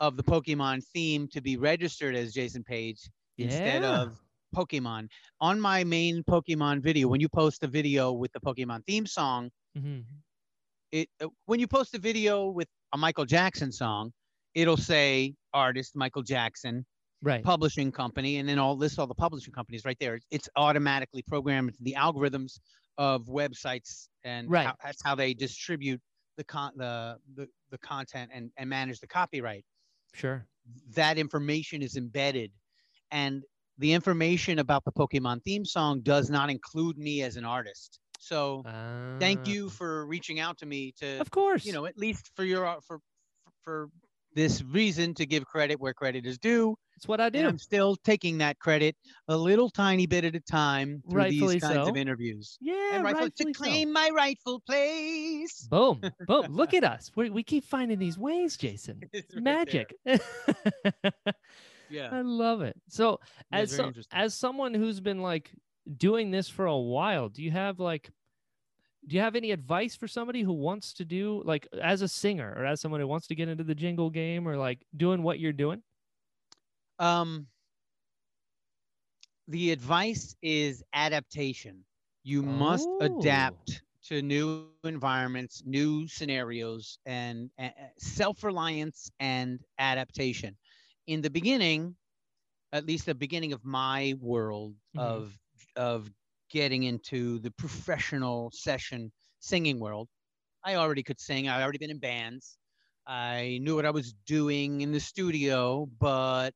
of 0.00 0.16
the 0.16 0.22
Pokemon 0.24 0.84
theme 0.92 1.28
to 1.28 1.40
be 1.40 1.56
registered 1.56 2.14
as 2.16 2.32
Jason 2.32 2.64
Paige 2.64 3.08
instead 3.38 3.82
Yeah. 3.82 4.02
of 4.02 4.18
Pokemon. 4.54 5.08
On 5.40 5.60
my 5.60 5.84
main 5.84 6.22
Pokemon 6.24 6.82
video, 6.82 7.08
when 7.08 7.20
you 7.20 7.28
post 7.28 7.62
a 7.62 7.68
video 7.68 8.12
with 8.12 8.32
the 8.32 8.40
Pokemon 8.40 8.84
theme 8.86 9.06
song, 9.06 9.50
Mhm. 9.76 10.22
it 10.92 11.08
uh, 11.20 11.28
when 11.46 11.60
you 11.60 11.66
post 11.68 11.94
a 11.94 11.98
video 11.98 12.48
with 12.48 12.68
a 12.92 12.98
Michael 12.98 13.24
Jackson 13.24 13.72
song, 13.72 14.12
it'll 14.54 14.76
say 14.76 15.34
artist 15.54 15.96
Michael 15.96 16.22
Jackson, 16.22 16.84
Right. 17.22 17.44
publishing 17.44 17.92
company, 17.92 18.36
and 18.38 18.48
then 18.48 18.58
all 18.58 18.76
list 18.76 18.98
all 18.98 19.06
the 19.06 19.14
publishing 19.14 19.52
companies 19.54 19.84
right 19.84 19.96
there. 20.00 20.20
It's 20.30 20.48
automatically 20.56 21.22
programmed 21.22 21.70
into 21.70 21.82
the 21.82 21.94
algorithms 21.98 22.58
of 22.98 23.26
websites, 23.26 24.08
and 24.24 24.48
Right. 24.50 24.66
how, 24.66 24.74
that's 24.82 25.02
how 25.04 25.14
they 25.14 25.34
distribute 25.34 26.00
the 26.36 26.44
con 26.44 26.72
the, 26.76 27.18
the 27.34 27.48
the 27.70 27.78
content 27.78 28.30
and 28.32 28.50
and 28.56 28.68
manage 28.68 29.00
the 29.00 29.06
copyright. 29.06 29.64
Sure. 30.14 30.46
That 30.94 31.18
information 31.18 31.82
is 31.82 31.96
embedded, 31.96 32.52
and 33.10 33.42
the 33.78 33.92
information 33.92 34.58
about 34.58 34.84
the 34.84 34.92
Pokemon 34.92 35.42
theme 35.44 35.64
song 35.64 36.00
does 36.02 36.30
not 36.30 36.50
include 36.50 36.98
me 36.98 37.22
as 37.22 37.36
an 37.36 37.44
artist. 37.44 37.98
So 38.18 38.66
thank 39.18 39.46
you 39.46 39.68
Ah, 39.68 39.70
for 39.70 40.06
reaching 40.06 40.40
out 40.40 40.58
to 40.58 40.66
me 40.66 40.92
to 40.98 41.18
Of 41.20 41.30
course. 41.30 41.64
you 41.64 41.72
know 41.72 41.86
at 41.86 41.96
least 41.98 42.30
for 42.36 42.44
your 42.44 42.66
uh, 42.66 42.80
for 42.86 43.00
for 43.62 43.88
this 44.34 44.62
reason 44.62 45.14
to 45.14 45.26
give 45.26 45.44
credit 45.44 45.80
where 45.80 45.94
credit 45.94 46.26
is 46.26 46.38
due 46.38 46.76
it's 47.02 47.08
what 47.08 47.20
I 47.20 47.26
and 47.34 47.48
i'm 47.48 47.58
still 47.58 47.96
taking 47.96 48.38
that 48.38 48.60
credit 48.60 48.94
a 49.26 49.36
little 49.36 49.68
tiny 49.68 50.06
bit 50.06 50.24
at 50.24 50.36
a 50.36 50.40
time 50.40 51.02
through 51.10 51.18
Rightfully 51.22 51.54
these 51.54 51.62
kinds 51.62 51.74
so. 51.74 51.88
of 51.90 51.96
interviews 51.96 52.56
Yeah, 52.60 52.94
and 52.94 53.02
rightful, 53.02 53.24
rightfully 53.24 53.52
to 53.52 53.58
so. 53.58 53.64
claim 53.64 53.92
my 53.92 54.08
rightful 54.14 54.60
place 54.60 55.66
Boom, 55.66 56.00
boom. 56.28 56.46
Look 56.48 56.74
at 56.74 56.84
us. 56.84 57.10
We, 57.16 57.30
we 57.30 57.42
keep 57.42 57.64
finding 57.64 57.98
these 57.98 58.18
ways, 58.18 58.56
Jason. 58.56 59.00
It's 59.12 59.26
It's 59.26 59.34
right 59.34 59.42
magic. 59.42 59.94
yeah 61.90 62.10
I 62.12 62.20
love 62.20 62.62
it. 62.62 62.76
So, 62.88 63.18
Yeah, 63.50 63.58
as 63.58 63.74
so, 63.74 63.92
as 64.12 64.34
someone 64.34 64.72
who's 64.72 65.00
been 65.00 65.22
like 65.22 65.50
doing 65.96 66.30
this 66.30 66.48
for 66.48 66.66
a 66.66 66.78
while, 66.78 67.28
do 67.30 67.42
you 67.42 67.50
have 67.50 67.80
like 67.80 68.12
do 69.08 69.16
you 69.16 69.22
have 69.22 69.34
any 69.34 69.50
advice 69.50 69.96
for 69.96 70.06
somebody 70.06 70.42
who 70.42 70.52
wants 70.52 70.92
to 70.94 71.04
do 71.04 71.42
like 71.44 71.66
as 71.82 72.02
a 72.02 72.08
singer 72.08 72.54
or 72.56 72.64
as 72.64 72.80
someone 72.80 73.00
who 73.00 73.08
wants 73.08 73.26
to 73.26 73.34
get 73.34 73.48
into 73.48 73.64
the 73.64 73.74
jingle 73.74 74.08
game 74.10 74.46
or 74.46 74.56
like 74.56 74.86
doing 74.96 75.24
what 75.24 75.40
you're 75.40 75.52
doing? 75.52 75.82
Um 77.02 77.48
the 79.48 79.70
advice 79.72 80.36
is 80.42 80.82
adaptation 80.94 81.84
you 82.24 82.42
must 82.42 82.90
Oh. 82.96 83.58
adapt 83.58 83.82
to 84.02 84.22
new 84.22 84.50
environments 84.50 85.28
new 85.30 85.74
scenarios 86.06 86.66
and 86.72 87.20
uh, 87.30 87.42
self-reliance 87.74 88.94
and 89.04 89.60
adaptation 89.78 90.56
in 91.06 91.20
the 91.22 91.30
beginning 91.30 91.94
at 92.72 92.86
least 92.86 93.06
the 93.06 93.14
beginning 93.14 93.52
of 93.52 93.64
my 93.64 94.14
world 94.20 94.74
Mhm. 94.94 95.24
of 95.24 95.38
of 95.76 96.10
getting 96.50 96.82
into 96.84 97.38
the 97.40 97.50
professional 97.52 98.50
session 98.52 99.12
singing 99.40 99.78
world 99.80 100.08
i 100.64 100.74
already 100.74 101.02
could 101.02 101.20
sing 101.20 101.48
I'd 101.48 101.62
already 101.62 101.78
been 101.78 101.90
in 101.90 101.98
bands 101.98 102.58
i 103.06 103.58
knew 103.62 103.74
what 103.76 103.86
i 103.86 103.90
was 103.90 104.12
doing 104.26 104.80
in 104.82 104.92
the 104.92 105.00
studio 105.00 105.86
but 105.98 106.52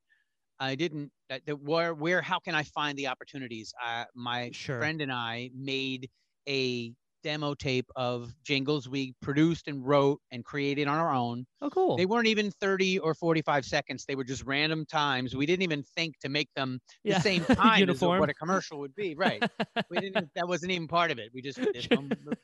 I 0.58 0.74
didn't. 0.74 1.12
That, 1.28 1.44
that 1.46 1.60
where 1.60 1.94
where 1.94 2.22
how 2.22 2.38
can 2.38 2.54
I 2.54 2.62
find 2.62 2.96
the 2.96 3.08
opportunities? 3.08 3.72
Uh, 3.82 4.04
my 4.14 4.52
Sure. 4.52 4.78
friend 4.78 5.00
and 5.00 5.12
I 5.12 5.50
made 5.54 6.08
a 6.48 6.92
demo 7.22 7.54
tape 7.54 7.90
of 7.96 8.32
jingles 8.44 8.88
we 8.88 9.14
produced 9.20 9.66
and 9.66 9.84
wrote 9.84 10.20
and 10.30 10.44
created 10.44 10.86
on 10.86 10.96
our 10.98 11.12
own. 11.12 11.46
Oh, 11.60 11.70
cool. 11.70 11.96
They 11.96 12.06
weren't 12.06 12.28
even 12.28 12.50
30 12.50 12.98
or 12.98 13.14
45 13.14 13.64
seconds. 13.64 14.04
They 14.04 14.14
were 14.14 14.24
just 14.24 14.44
random 14.44 14.86
times. 14.86 15.34
We 15.34 15.46
didn't 15.46 15.62
even 15.62 15.82
think 15.82 16.18
to 16.20 16.28
make 16.28 16.48
them 16.54 16.80
the 17.08 17.14
same 17.16 17.44
time 17.56 17.88
as 17.88 18.00
what 18.02 18.30
a 18.30 18.34
commercial 18.34 18.78
would 18.80 18.94
be. 18.94 19.14
Right. 19.14 19.42
we 19.90 19.98
didn't. 20.00 20.30
That 20.34 20.46
wasn't 20.48 20.72
even 20.72 20.88
part 20.88 21.10
of 21.10 21.18
it. 21.18 21.30
We 21.32 21.42
just, 21.42 21.58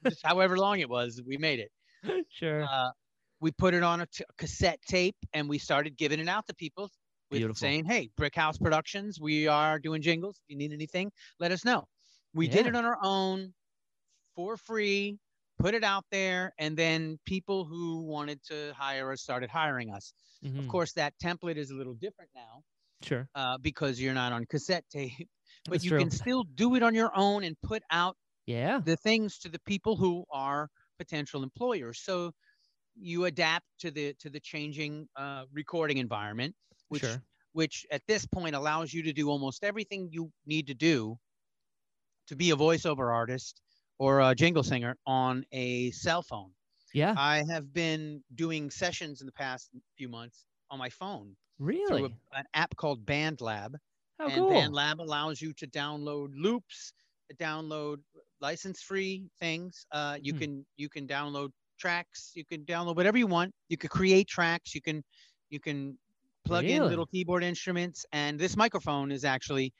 just 0.08 0.20
however 0.24 0.56
long 0.58 0.80
it 0.80 0.88
was, 0.88 1.22
we 1.24 1.36
made 1.36 1.60
it 1.60 1.70
sure. 2.28 2.70
uh, 2.72 2.90
we 3.40 3.50
put 3.52 3.74
it 3.74 3.82
on 3.82 4.00
a 4.00 4.06
t- 4.06 4.24
cassette 4.38 4.80
tape 4.88 5.16
and 5.32 5.48
we 5.48 5.58
started 5.58 5.96
giving 5.96 6.20
it 6.20 6.28
out 6.28 6.46
to 6.46 6.54
people 6.54 6.90
with 7.32 7.40
Beautiful. 7.40 7.56
saying, 7.58 7.86
"Hey, 7.86 8.10
Brick 8.16 8.36
House 8.36 8.58
Productions, 8.58 9.20
we 9.20 9.48
are 9.48 9.78
doing 9.80 10.02
jingles. 10.02 10.38
If 10.38 10.50
you 10.50 10.56
need 10.56 10.72
anything, 10.72 11.12
let 11.40 11.52
us 11.52 11.64
know." 11.64 11.88
We 12.34 12.48
did 12.48 12.66
it 12.66 12.76
on 12.76 12.84
our 12.84 12.98
own 13.02 13.54
for 14.36 14.56
free, 14.56 15.18
put 15.58 15.74
it 15.74 15.84
out 15.84 16.04
there, 16.10 16.52
and 16.58 16.76
then 16.76 17.18
people 17.26 17.64
who 17.64 18.04
wanted 18.04 18.42
to 18.44 18.72
hire 18.76 19.12
us 19.12 19.22
started 19.22 19.50
hiring 19.50 19.90
us. 19.92 20.12
Of 20.58 20.66
Mhm. 20.66 20.68
course, 20.68 20.92
that 20.94 21.14
template 21.22 21.56
is 21.56 21.70
a 21.70 21.74
little 21.74 21.94
different 21.94 22.30
now 22.34 22.62
Sure. 23.02 23.28
uh, 23.34 23.58
because 23.58 24.00
you're 24.00 24.14
not 24.14 24.32
on 24.32 24.46
cassette 24.46 24.84
tape, 24.90 25.28
but 25.68 25.72
That's 25.72 25.84
you 25.84 25.90
true. 25.90 26.00
can 26.00 26.10
still 26.10 26.44
do 26.44 26.74
it 26.76 26.82
on 26.82 26.94
your 26.94 27.12
own 27.16 27.44
and 27.44 27.56
put 27.62 27.82
out 27.90 28.16
Yeah. 28.46 28.82
the 28.84 28.96
things 28.96 29.38
to 29.40 29.48
the 29.48 29.60
people 29.60 29.96
who 29.96 30.24
are 30.30 30.68
potential 30.98 31.42
employers. 31.42 32.00
So 32.02 32.32
you 32.96 33.24
adapt 33.26 33.66
to 33.80 33.90
the 33.90 34.14
to 34.20 34.30
the 34.30 34.40
changing 34.40 35.08
uh, 35.16 35.46
recording 35.52 35.98
environment, 35.98 36.54
which 36.92 37.02
sure. 37.02 37.22
which 37.52 37.86
at 37.90 38.02
this 38.06 38.26
point 38.26 38.54
allows 38.54 38.92
you 38.92 39.02
to 39.02 39.12
do 39.12 39.28
almost 39.28 39.64
everything 39.64 40.08
you 40.10 40.30
need 40.46 40.66
to 40.66 40.74
do 40.74 41.18
to 42.28 42.36
be 42.36 42.50
a 42.50 42.56
voiceover 42.56 43.12
artist 43.12 43.60
or 43.98 44.20
a 44.20 44.34
jingle 44.34 44.62
singer 44.62 44.96
on 45.06 45.44
a 45.52 45.90
cell 45.92 46.22
phone. 46.22 46.50
Yeah. 46.94 47.14
I 47.16 47.44
have 47.50 47.72
been 47.72 48.22
doing 48.34 48.70
sessions 48.70 49.20
in 49.20 49.26
the 49.26 49.32
past 49.32 49.70
few 49.96 50.08
months 50.08 50.46
on 50.70 50.78
my 50.78 50.90
phone 50.90 51.36
really? 51.58 52.04
a, 52.04 52.38
an 52.38 52.44
app 52.54 52.76
called 52.76 53.04
BandLab. 53.06 53.74
How 54.18 54.26
and 54.26 54.34
cool. 54.34 54.50
BandLab 54.52 54.98
allows 54.98 55.40
you 55.40 55.52
to 55.54 55.66
download 55.66 56.28
loops, 56.36 56.92
download 57.40 57.98
license-free 58.40 59.30
things. 59.40 59.86
Uh, 59.92 60.18
you 60.20 60.32
Hmm. 60.32 60.38
can 60.38 60.66
you 60.76 60.88
can 60.88 61.06
download 61.06 61.50
tracks. 61.78 62.32
You 62.34 62.44
can 62.44 62.64
download 62.64 62.96
whatever 62.96 63.18
you 63.18 63.26
want. 63.26 63.52
You 63.68 63.78
can 63.78 63.88
create 63.88 64.28
tracks. 64.28 64.74
You 64.74 64.82
can 64.82 65.02
you 65.50 65.60
can 65.60 65.98
plug 66.44 66.64
in 66.64 66.82
little 66.82 67.06
keyboard 67.06 67.44
instruments. 67.44 68.04
And 68.12 68.38
this 68.38 68.56
microphone 68.56 69.10
is 69.12 69.24
actually 69.24 69.72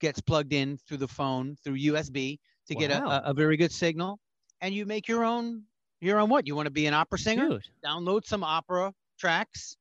gets 0.00 0.20
plugged 0.20 0.52
in 0.52 0.78
through 0.86 0.98
the 0.98 1.08
phone 1.08 1.56
through 1.64 1.76
USB 1.78 2.38
to 2.68 2.74
get 2.74 2.90
a, 2.90 3.04
a, 3.04 3.22
a 3.30 3.34
very 3.34 3.56
good 3.56 3.72
signal. 3.72 4.18
And 4.60 4.74
you 4.74 4.86
make 4.86 5.08
your 5.08 5.24
own 5.24 5.64
your 6.00 6.18
own 6.20 6.28
what? 6.28 6.46
You 6.46 6.54
want 6.54 6.66
to 6.66 6.72
be 6.72 6.86
an 6.86 6.94
opera 6.94 7.18
singer? 7.18 7.48
Dude. 7.48 7.68
Download 7.84 8.24
some 8.24 8.44
opera 8.44 8.92
tracks 9.18 9.76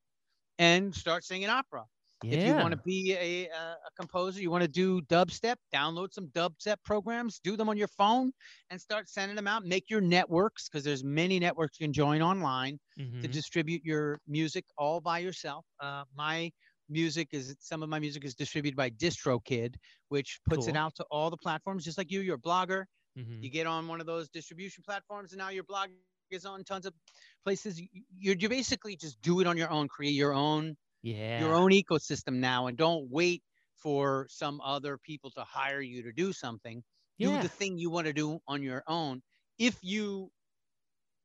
and 0.57 0.93
start 0.93 1.23
singing 1.23 1.49
opera. 1.49 1.85
Yeah. 2.21 2.29
If 2.29 2.43
you 2.43 2.55
want 2.55 2.73
to 2.73 2.77
be 2.77 3.13
a, 3.13 3.47
a, 3.49 3.71
a 3.87 3.91
composer, 3.95 4.41
you 4.41 4.51
want 4.51 4.63
to 4.63 4.67
do 4.67 5.01
dubstep, 5.03 5.55
download 5.73 6.13
some 6.13 6.27
dubstep 6.27 6.77
programs, 6.83 7.39
do 7.39 7.55
them 7.55 7.69
on 7.69 7.77
your 7.77 7.87
phone, 7.87 8.31
and 8.69 8.81
start 8.81 9.07
sending 9.09 9.35
them 9.35 9.47
out. 9.47 9.65
Make 9.65 9.89
your 9.89 10.01
networks 10.01 10.67
because 10.67 10.83
there's 10.83 11.03
many 11.03 11.39
networks 11.39 11.79
you 11.79 11.85
can 11.85 11.93
join 11.93 12.21
online 12.21 12.79
to 13.21 13.27
Mhm. 13.27 13.29
distribute 13.29 13.83
your 13.83 14.19
music 14.27 14.65
all 14.77 14.99
by 14.99 15.19
yourself. 15.19 15.65
Uh, 15.79 16.03
my 16.15 16.51
music 16.89 17.29
is 17.31 17.55
some 17.59 17.81
of 17.83 17.89
my 17.89 17.99
music 17.99 18.23
is 18.25 18.35
distributed 18.35 18.75
by 18.75 18.89
DistroKid, 18.89 19.75
which 20.09 20.39
puts 20.45 20.67
it 20.67 20.75
out 20.75 20.95
to 20.95 21.05
all 21.11 21.29
the 21.29 21.37
platforms, 21.37 21.83
just 21.85 21.97
like 21.97 22.11
you. 22.11 22.21
You're 22.21 22.35
a 22.35 22.39
blogger. 22.39 22.85
Mhm. 23.15 23.47
You 23.47 23.49
get 23.49 23.67
on 23.67 23.87
one 23.87 23.99
of 24.01 24.07
those 24.07 24.29
distribution 24.29 24.83
platforms, 24.83 25.31
and 25.33 25.39
now 25.39 25.49
your 25.49 25.63
blog 25.63 25.89
is 26.29 26.45
on 26.45 26.63
tons 26.63 26.85
of 26.85 26.93
places. 27.43 27.79
You, 27.79 27.87
you 28.09 28.35
you 28.39 28.49
basically 28.49 28.95
just 28.95 29.21
do 29.21 29.39
it 29.41 29.47
on 29.47 29.57
your 29.57 29.69
own, 29.69 29.87
create 29.87 30.13
your 30.15 30.33
own 30.33 30.75
Yeah. 31.01 31.27
your 31.35 31.55
own 31.55 31.71
ecosystem 31.71 32.35
now 32.37 32.67
and 32.67 32.77
don't 32.77 33.09
wait 33.09 33.43
for 33.75 34.27
some 34.29 34.59
other 34.61 34.97
people 34.97 35.31
to 35.31 35.43
hire 35.43 35.81
you 35.81 36.03
to 36.03 36.11
do 36.11 36.33
something 36.33 36.83
Yeah. 37.17 37.27
do 37.29 37.37
the 37.37 37.49
thing 37.49 37.77
you 37.77 37.89
want 37.89 38.07
to 38.07 38.13
do 38.13 38.39
on 38.47 38.63
your 38.63 38.83
own 38.87 39.21
if 39.59 39.77
you 39.83 40.31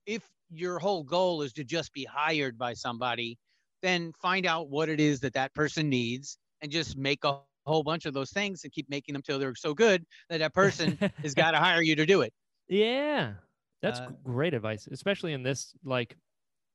if 0.07 0.29
your 0.51 0.79
whole 0.79 1.03
goal 1.05 1.43
is 1.43 1.53
to 1.55 1.65
just 1.65 1.93
be 1.93 2.05
hired 2.05 2.59
by 2.59 2.75
somebody 2.75 3.39
then 3.83 4.13
find 4.13 4.47
out 4.47 4.69
what 4.71 4.89
it 4.89 5.01
is 5.01 5.21
that 5.21 5.33
that 5.35 5.53
person 5.55 5.89
needs 5.89 6.39
and 6.61 6.71
just 6.71 6.97
make 6.97 7.25
a 7.25 7.43
whole 7.67 7.83
bunch 7.83 8.07
of 8.07 8.15
those 8.15 8.31
things 8.31 8.63
and 8.65 8.73
keep 8.73 8.89
making 8.89 9.13
them 9.13 9.23
till 9.23 9.39
they're 9.39 9.55
so 9.57 9.75
good 9.75 10.05
that 10.29 10.39
that 10.39 10.55
person 10.55 10.99
has 11.25 11.35
got 11.35 11.53
to 11.53 11.59
hire 11.59 11.83
you 11.83 11.97
to 11.97 12.07
do 12.07 12.21
it 12.23 12.33
Yeah. 12.69 13.35
That's 13.81 14.01
Uh, 14.01 14.13
great 14.25 14.55
advice, 14.55 14.87
especially 14.87 15.33
in 15.33 15.43
this 15.43 15.75
like 15.85 16.17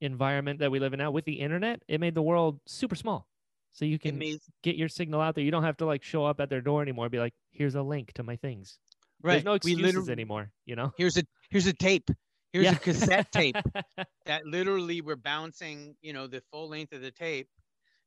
environment 0.01 0.59
that 0.59 0.71
we 0.71 0.79
live 0.79 0.93
in 0.93 0.99
now 0.99 1.11
with 1.11 1.25
the 1.25 1.33
internet. 1.39 1.81
It 1.87 1.99
made 1.99 2.15
the 2.15 2.21
world 2.21 2.59
super 2.65 2.95
small. 2.95 3.27
So 3.71 3.85
you 3.85 3.99
can 3.99 4.19
get 4.63 4.75
your 4.75 4.89
signal 4.89 5.21
out 5.21 5.35
there. 5.35 5.43
You 5.43 5.51
don't 5.51 5.63
have 5.63 5.77
to 5.77 5.85
like 5.85 6.03
show 6.03 6.25
up 6.25 6.39
at 6.39 6.49
their 6.49 6.61
door 6.61 6.81
anymore. 6.81 7.09
Be 7.09 7.19
like, 7.19 7.33
here's 7.51 7.75
a 7.75 7.81
link 7.83 8.11
to 8.13 8.23
my 8.23 8.35
things. 8.35 8.79
right 9.21 9.33
There's 9.33 9.45
no 9.45 9.53
excuses 9.53 10.09
anymore, 10.09 10.51
you 10.65 10.75
know? 10.75 10.91
here's 10.97 11.17
a 11.17 11.23
here's 11.49 11.67
a 11.67 11.73
tape 11.73 12.09
here's 12.53 12.65
Yeah. 12.65 12.71
a 12.75 12.79
cassette 12.79 13.31
tape 13.31 13.55
that 14.25 14.45
literally 14.45 15.01
we're 15.01 15.15
bouncing, 15.15 15.95
you 16.01 16.13
know, 16.13 16.25
the 16.27 16.41
full 16.51 16.69
length 16.69 16.93
of 16.93 17.01
the 17.01 17.11
tape 17.11 17.49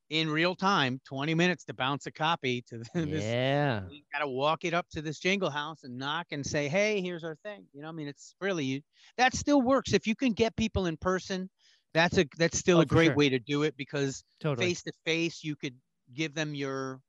in 0.09 0.29
real 0.29 0.57
time, 0.57 1.01
20 1.07 1.35
minutes 1.37 1.65
to 1.67 1.75
bounce 1.75 2.07
a 2.07 2.11
copy 2.11 2.63
to 2.63 2.79
this. 2.95 3.23
yeah. 3.23 3.83
You 3.89 4.03
got 4.13 4.21
to 4.21 4.29
walk 4.29 4.65
it 4.65 4.75
up 4.75 4.89
to 4.91 5.03
this 5.03 5.21
jingle 5.21 5.51
house 5.51 5.85
and 5.85 5.97
knock 5.99 6.29
and 6.33 6.45
say, 6.45 6.67
"Hey, 6.69 7.01
here's 7.01 7.23
our 7.23 7.37
thing." 7.45 7.67
You 7.73 7.83
know, 7.83 7.89
I 7.89 7.93
mean, 7.93 8.09
it's 8.09 8.35
really 8.41 8.65
you. 8.65 8.81
That 9.19 9.35
still 9.37 9.63
works 9.63 9.93
if 9.93 10.09
you 10.09 10.17
can 10.17 10.33
get 10.33 10.57
people 10.57 10.87
in 10.87 10.97
person. 10.97 11.49
That's 11.95 12.19
a 12.19 12.27
that's 12.39 12.59
still 12.59 12.79
Oh, 12.79 12.81
a 12.81 12.87
great 12.87 13.13
sure. 13.13 13.15
way 13.15 13.29
to 13.31 13.39
do 13.39 13.63
it 13.65 13.77
because 13.77 14.25
face 14.57 14.83
to 14.85 14.93
face, 15.05 15.43
you 15.45 15.57
could 15.57 15.77
give 16.15 16.35
them 16.35 16.55
your 16.55 17.01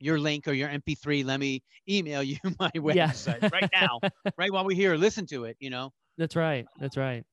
your 0.00 0.18
link 0.18 0.46
or 0.48 0.52
your 0.52 0.68
MP3. 0.68 1.22
Let 1.24 1.40
me 1.40 1.62
email 1.88 2.22
you 2.22 2.38
my 2.58 2.70
Yeah. 2.88 3.12
website 3.16 3.42
right 3.52 3.66
now, 3.72 4.02
right 4.38 4.52
while 4.52 4.64
we're 4.64 4.76
here. 4.76 4.94
Listen 4.96 5.26
to 5.26 5.44
it. 5.44 5.56
You 5.60 5.70
know. 5.70 5.92
That's 6.18 6.36
right. 6.36 6.66
That's 6.78 6.96
right. 6.96 7.24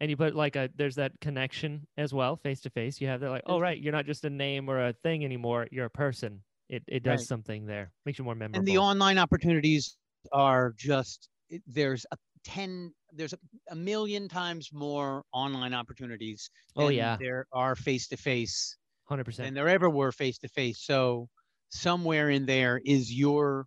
And 0.00 0.10
you 0.10 0.16
put 0.16 0.34
like 0.34 0.56
a 0.56 0.68
there's 0.74 0.96
that 0.96 1.12
connection 1.20 1.86
as 1.96 2.12
well, 2.12 2.36
face 2.36 2.60
to 2.62 2.70
face. 2.70 3.00
You 3.00 3.06
have 3.08 3.20
that 3.20 3.30
like, 3.30 3.42
oh 3.46 3.60
right, 3.60 3.78
you're 3.78 3.92
not 3.92 4.06
just 4.06 4.24
a 4.24 4.30
name 4.30 4.68
or 4.68 4.88
a 4.88 4.92
thing 4.92 5.24
anymore. 5.24 5.68
You're 5.70 5.86
a 5.86 5.90
person. 5.90 6.42
It 6.68 6.82
it 6.88 7.02
does 7.02 7.22
Right. 7.22 7.26
something 7.26 7.66
there. 7.66 7.92
Makes 8.04 8.18
you 8.18 8.24
more 8.24 8.34
memorable. 8.34 8.58
and 8.58 8.66
the 8.66 8.78
online 8.78 9.18
opportunities 9.18 9.96
are 10.32 10.72
just 10.76 11.28
there's 11.66 12.06
a 12.10 12.16
10 12.44 12.94
there's 13.12 13.32
a, 13.32 13.38
a 13.70 13.76
million 13.76 14.28
times 14.28 14.70
more 14.72 15.24
online 15.32 15.74
opportunities 15.74 16.50
Oh, 16.76 16.88
yeah. 16.88 17.18
there 17.18 17.46
are 17.52 17.76
face 17.76 18.08
to 18.08 18.16
face 18.16 18.76
Hundred 19.04 19.24
than 19.40 19.54
percent. 19.54 19.54
there 19.54 19.68
ever 19.68 19.90
were 19.90 20.12
face 20.12 20.38
to 20.38 20.48
face 20.48 20.80
so 20.80 21.28
somewhere 21.70 22.30
in 22.30 22.46
there 22.46 22.80
is 22.84 23.12
your 23.14 23.66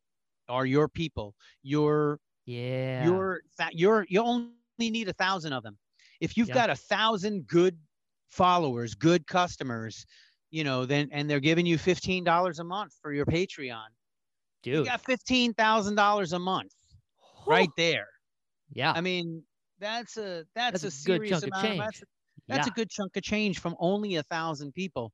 are 0.50 0.66
your 0.66 0.88
people 0.90 1.36
your 1.64 2.20
Yeah. 2.46 3.00
your 3.00 3.42
that 3.58 3.76
your 3.76 4.06
you 4.10 4.22
only 4.22 4.52
need 4.80 5.10
a 5.10 5.14
thousand 5.14 5.54
of 5.54 5.64
them 5.64 5.78
if 6.22 6.38
you've 6.38 6.48
Yeah. 6.48 6.56
got 6.56 6.70
a 6.70 6.76
thousand 6.76 7.48
good 7.48 7.80
followers 8.30 8.96
good 8.96 9.28
customers 9.28 10.06
you 10.52 10.64
know 10.64 10.86
then 10.86 11.10
and 11.12 11.30
they're 11.30 11.40
giving 11.40 11.66
you 11.66 11.78
$15 11.78 12.60
a 12.60 12.64
month 12.64 12.94
for 13.02 13.14
your 13.14 13.26
patreon 13.26 13.88
Dude. 14.64 14.86
you 14.86 14.92
got 14.92 15.02
$15000 15.04 16.34
a 16.34 16.40
month 16.40 16.74
right 17.48 17.70
there 17.78 18.08
Yeah. 18.72 18.92
I 18.92 19.02
mean, 19.02 19.44
that's 19.80 20.18
a 20.18 20.46
that's, 20.56 20.82
That's 20.82 20.84
a, 20.84 20.88
a 20.88 21.18
good 21.18 21.28
serious 21.28 21.30
chunk 21.30 21.44
of 21.44 21.48
amount. 21.50 21.66
change. 21.66 21.80
That's, 21.80 22.04
that's 22.48 22.68
yeah. 22.68 22.72
a 22.72 22.76
good 22.76 22.90
chunk 22.90 23.16
of 23.18 23.24
change 23.24 23.60
from 23.60 23.76
only 23.80 24.16
a 24.16 24.24
thousand 24.24 24.74
people. 24.74 25.12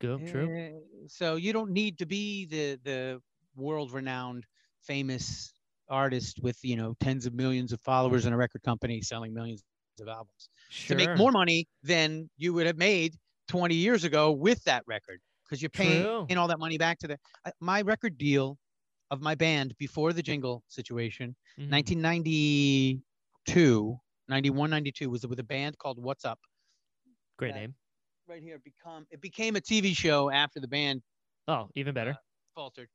Good. 0.00 0.26
True. 0.28 0.56
Eh, 0.56 0.70
So 1.08 1.36
you 1.36 1.52
don't 1.52 1.70
need 1.70 1.98
to 1.98 2.06
be 2.06 2.46
the 2.46 2.78
the 2.84 3.20
world 3.56 3.92
renowned, 3.92 4.44
famous 4.82 5.52
artist 5.88 6.40
with 6.42 6.58
you 6.62 6.76
know 6.76 6.94
tens 7.00 7.26
of 7.26 7.34
millions 7.34 7.72
of 7.72 7.80
followers 7.80 8.24
and 8.26 8.34
a 8.34 8.36
record 8.36 8.62
company 8.62 9.00
selling 9.00 9.32
millions 9.32 9.62
of 10.00 10.08
albums 10.08 10.48
Sure. 10.70 10.96
to 10.96 11.06
make 11.06 11.16
more 11.16 11.32
money 11.32 11.66
than 11.82 12.28
you 12.36 12.52
would 12.52 12.66
have 12.66 12.76
made 12.76 13.14
20 13.48 13.74
years 13.74 14.04
ago 14.04 14.30
with 14.32 14.62
that 14.64 14.82
record 14.86 15.18
because 15.44 15.62
you're 15.62 15.70
paying 15.70 16.02
True. 16.02 16.26
all 16.36 16.48
that 16.48 16.58
money 16.58 16.76
back 16.78 16.98
to 17.00 17.08
the 17.08 17.18
I- 17.46 17.52
my 17.60 17.80
record 17.80 18.18
deal 18.18 18.58
of 19.10 19.20
my 19.20 19.34
band 19.34 19.74
before 19.78 20.12
the 20.12 20.22
jingle 20.22 20.62
situation 20.68 21.34
Mhm. 21.58 21.70
1992 21.70 23.98
91 24.28 24.70
92 24.70 25.10
was 25.10 25.26
with 25.26 25.38
a 25.40 25.44
band 25.44 25.76
called 25.78 25.98
what's 26.02 26.24
up 26.24 26.38
Great 27.38 27.54
name. 27.54 27.74
right 28.26 28.42
here 28.42 28.58
become 28.58 29.06
it 29.10 29.20
became 29.20 29.56
a 29.56 29.60
tv 29.60 29.96
show 29.96 30.30
after 30.30 30.60
the 30.60 30.68
band 30.68 31.02
Oh, 31.46 31.68
even 31.74 31.94
better. 31.94 32.16
faltered 32.54 32.88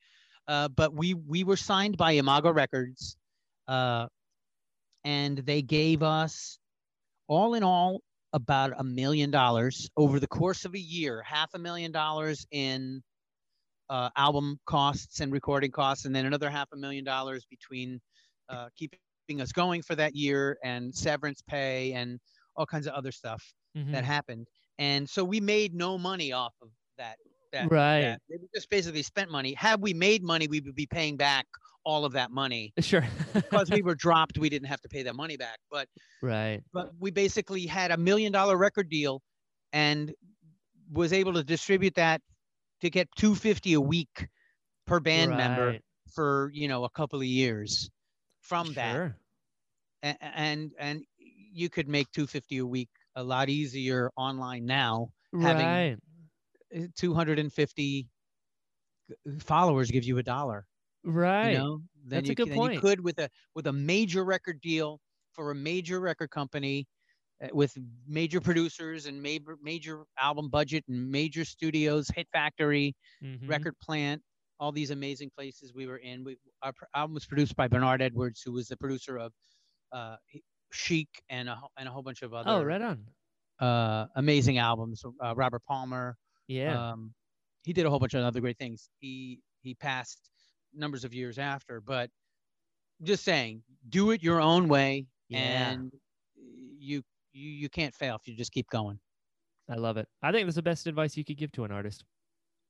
uh, 0.48 0.68
but 0.68 0.94
we 0.94 1.14
we 1.16 1.44
were 1.44 1.58
signed 1.58 1.98
by 1.98 2.12
imago 2.14 2.52
records 2.52 3.18
uh, 3.68 4.08
and 5.04 5.38
they 5.40 5.62
gave 5.62 6.04
us 6.04 6.60
all 7.28 7.54
in 7.56 7.64
all 7.64 8.02
about 8.34 8.74
a 8.78 8.84
million 8.84 9.32
dollars 9.32 9.90
over 9.98 10.20
the 10.20 10.28
course 10.28 10.66
of 10.66 10.74
a 10.76 10.80
year 10.80 11.22
half 11.24 11.54
a 11.54 11.60
million 11.60 11.92
dollars 11.92 12.46
in 12.52 13.02
uh, 13.90 14.10
album 14.18 14.60
costs 14.66 15.20
and 15.20 15.32
recording 15.32 15.72
costs 15.72 16.06
and 16.06 16.16
then 16.16 16.26
another 16.26 16.50
half 16.50 16.68
a 16.74 16.78
million 16.78 17.04
dollars 17.04 17.46
between 17.50 18.00
uh, 18.50 18.70
keeping 18.76 19.42
us 19.42 19.52
going 19.52 19.82
for 19.82 19.96
that 19.96 20.16
year 20.16 20.58
and 20.64 20.94
severance 20.94 21.42
pay 21.48 21.94
and 21.94 22.20
all 22.56 22.66
kinds 22.66 22.88
of 22.88 22.94
other 22.94 23.12
stuff 23.12 23.44
Mhm. 23.78 23.92
that 23.92 24.04
happened. 24.04 24.48
And 24.78 25.10
so 25.10 25.24
we 25.24 25.40
made 25.40 25.74
no 25.74 25.98
money 25.98 26.32
off 26.32 26.54
of 26.62 26.70
that. 26.98 27.18
that 27.52 27.70
Right. 27.72 28.02
that. 28.02 28.22
We 28.30 28.48
just 28.54 28.70
basically 28.70 29.04
spent 29.04 29.30
money. 29.32 29.54
Had 29.54 29.82
we 29.82 29.94
made 29.94 30.24
money, 30.24 30.48
we 30.48 30.60
would 30.60 30.76
be 30.76 30.86
paying 30.88 31.18
back 31.18 31.46
all 31.86 32.06
of 32.06 32.14
that 32.14 32.32
money. 32.32 32.74
Sure. 32.80 33.06
Because 33.34 33.70
we 33.70 33.82
were 33.84 33.96
dropped, 33.96 34.38
we 34.38 34.50
didn't 34.50 34.68
have 34.68 34.82
to 34.82 34.90
pay 34.90 35.04
that 35.04 35.16
money 35.16 35.38
back. 35.38 35.60
But 35.72 35.88
right. 36.22 36.62
but 36.74 36.92
we 37.00 37.12
basically 37.12 37.66
had 37.66 37.92
a 37.92 37.98
million 37.98 38.32
dollar 38.32 38.58
record 38.58 38.90
deal 38.90 39.22
and 39.74 40.14
was 40.92 41.14
able 41.14 41.34
to 41.34 41.44
distribute 41.44 41.96
that 41.96 42.22
to 42.84 42.92
get 42.92 43.10
250 43.18 43.74
a 43.74 43.82
week 43.82 44.30
per 44.86 45.00
band 45.00 45.38
member 45.38 45.80
for 46.14 46.52
you 46.54 46.68
know 46.68 46.86
a 46.86 46.90
couple 46.92 47.20
of 47.20 47.26
years 47.26 47.90
from 48.42 48.74
that 48.74 49.04
a- 50.04 50.24
and 50.24 50.74
and 50.78 51.06
you 51.18 51.70
could 51.70 51.88
make 51.88 52.12
250 52.12 52.58
a 52.58 52.66
week 52.66 52.90
a 53.16 53.24
lot 53.24 53.50
easier 53.50 54.12
online 54.18 54.66
now 54.66 55.10
having 55.40 55.68
right. 55.70 55.98
Uh, 56.76 56.88
250 56.96 58.10
followers 59.40 59.92
give 59.92 60.04
you 60.04 60.18
a 60.18 60.24
dollar 60.24 60.68
Right. 61.04 61.52
you 61.52 61.58
know 61.58 61.82
then 62.06 62.26
That's 62.26 62.30
a 62.30 62.36
good 62.36 62.50
then 62.50 62.62
you 62.62 62.70
point. 62.70 62.82
could 62.82 63.00
with 63.02 63.20
a 63.20 63.30
with 63.56 63.68
a 63.68 63.74
major 63.74 64.24
record 64.26 64.62
deal 64.62 65.02
for 65.34 65.52
a 65.52 65.56
major 65.56 66.00
record 66.00 66.32
company 66.32 66.88
with 67.52 67.78
major 68.08 68.40
producers 68.40 69.06
and 69.06 69.22
major 69.22 69.58
major 69.62 70.04
album 70.20 70.50
budget 70.50 70.84
and 70.88 71.12
major 71.12 71.44
studios 71.44 72.08
hit 72.16 72.28
factory 72.32 72.96
Mhm. 73.24 73.50
record 73.50 73.76
plant 73.80 74.22
all 74.60 74.72
these 74.72 74.92
amazing 74.92 75.30
places 75.36 75.74
we 75.74 75.86
were 75.88 75.98
in 75.98 76.24
we 76.24 76.38
our 76.62 76.74
album 76.96 77.14
was 77.14 77.26
produced 77.26 77.56
by 77.56 77.68
bernard 77.68 78.02
edwards 78.02 78.42
who 78.42 78.52
was 78.54 78.68
the 78.68 78.78
producer 78.78 79.18
of 79.18 79.34
uh 79.92 80.16
chic 80.72 81.10
and 81.30 81.50
a, 81.50 81.60
and 81.78 81.88
a 81.88 81.92
whole 81.92 82.02
bunch 82.04 82.22
of 82.22 82.34
other 82.34 82.50
Oh, 82.50 82.64
right 82.64 82.82
on. 82.82 83.06
uh 83.60 84.08
amazing 84.16 84.58
albums 84.58 85.04
uh, 85.24 85.34
robert 85.36 85.64
palmer 85.66 86.16
Yeah. 86.48 86.92
um, 86.92 87.14
he 87.64 87.74
did 87.74 87.86
a 87.86 87.90
whole 87.90 88.00
bunch 88.00 88.14
of 88.14 88.24
other 88.24 88.42
great 88.42 88.58
things. 88.58 88.90
He 89.00 89.40
he 89.62 89.74
passed 89.76 90.30
numbers 90.74 91.06
of 91.06 91.14
years 91.14 91.38
after, 91.40 91.80
but 91.80 92.10
just 93.02 93.24
saying, 93.24 93.64
do 93.90 94.12
it 94.12 94.22
your 94.22 94.42
own 94.42 94.68
way, 94.68 95.08
Yeah. 95.30 95.72
and 95.72 95.92
you 96.78 97.04
you 97.34 97.50
you 97.50 97.70
can't 97.70 97.94
fail 97.94 98.16
if 98.16 98.28
you 98.28 98.36
just 98.36 98.52
keep 98.52 98.70
going. 98.70 99.00
I 99.70 99.76
love 99.76 99.98
it. 99.98 100.08
I 100.22 100.32
think 100.32 100.46
that's 100.48 100.56
the 100.56 100.62
best 100.62 100.88
advice 100.88 101.16
you 101.18 101.24
could 101.24 101.38
give 101.38 101.52
to 101.54 101.64
an 101.64 101.72
artist. 101.72 102.04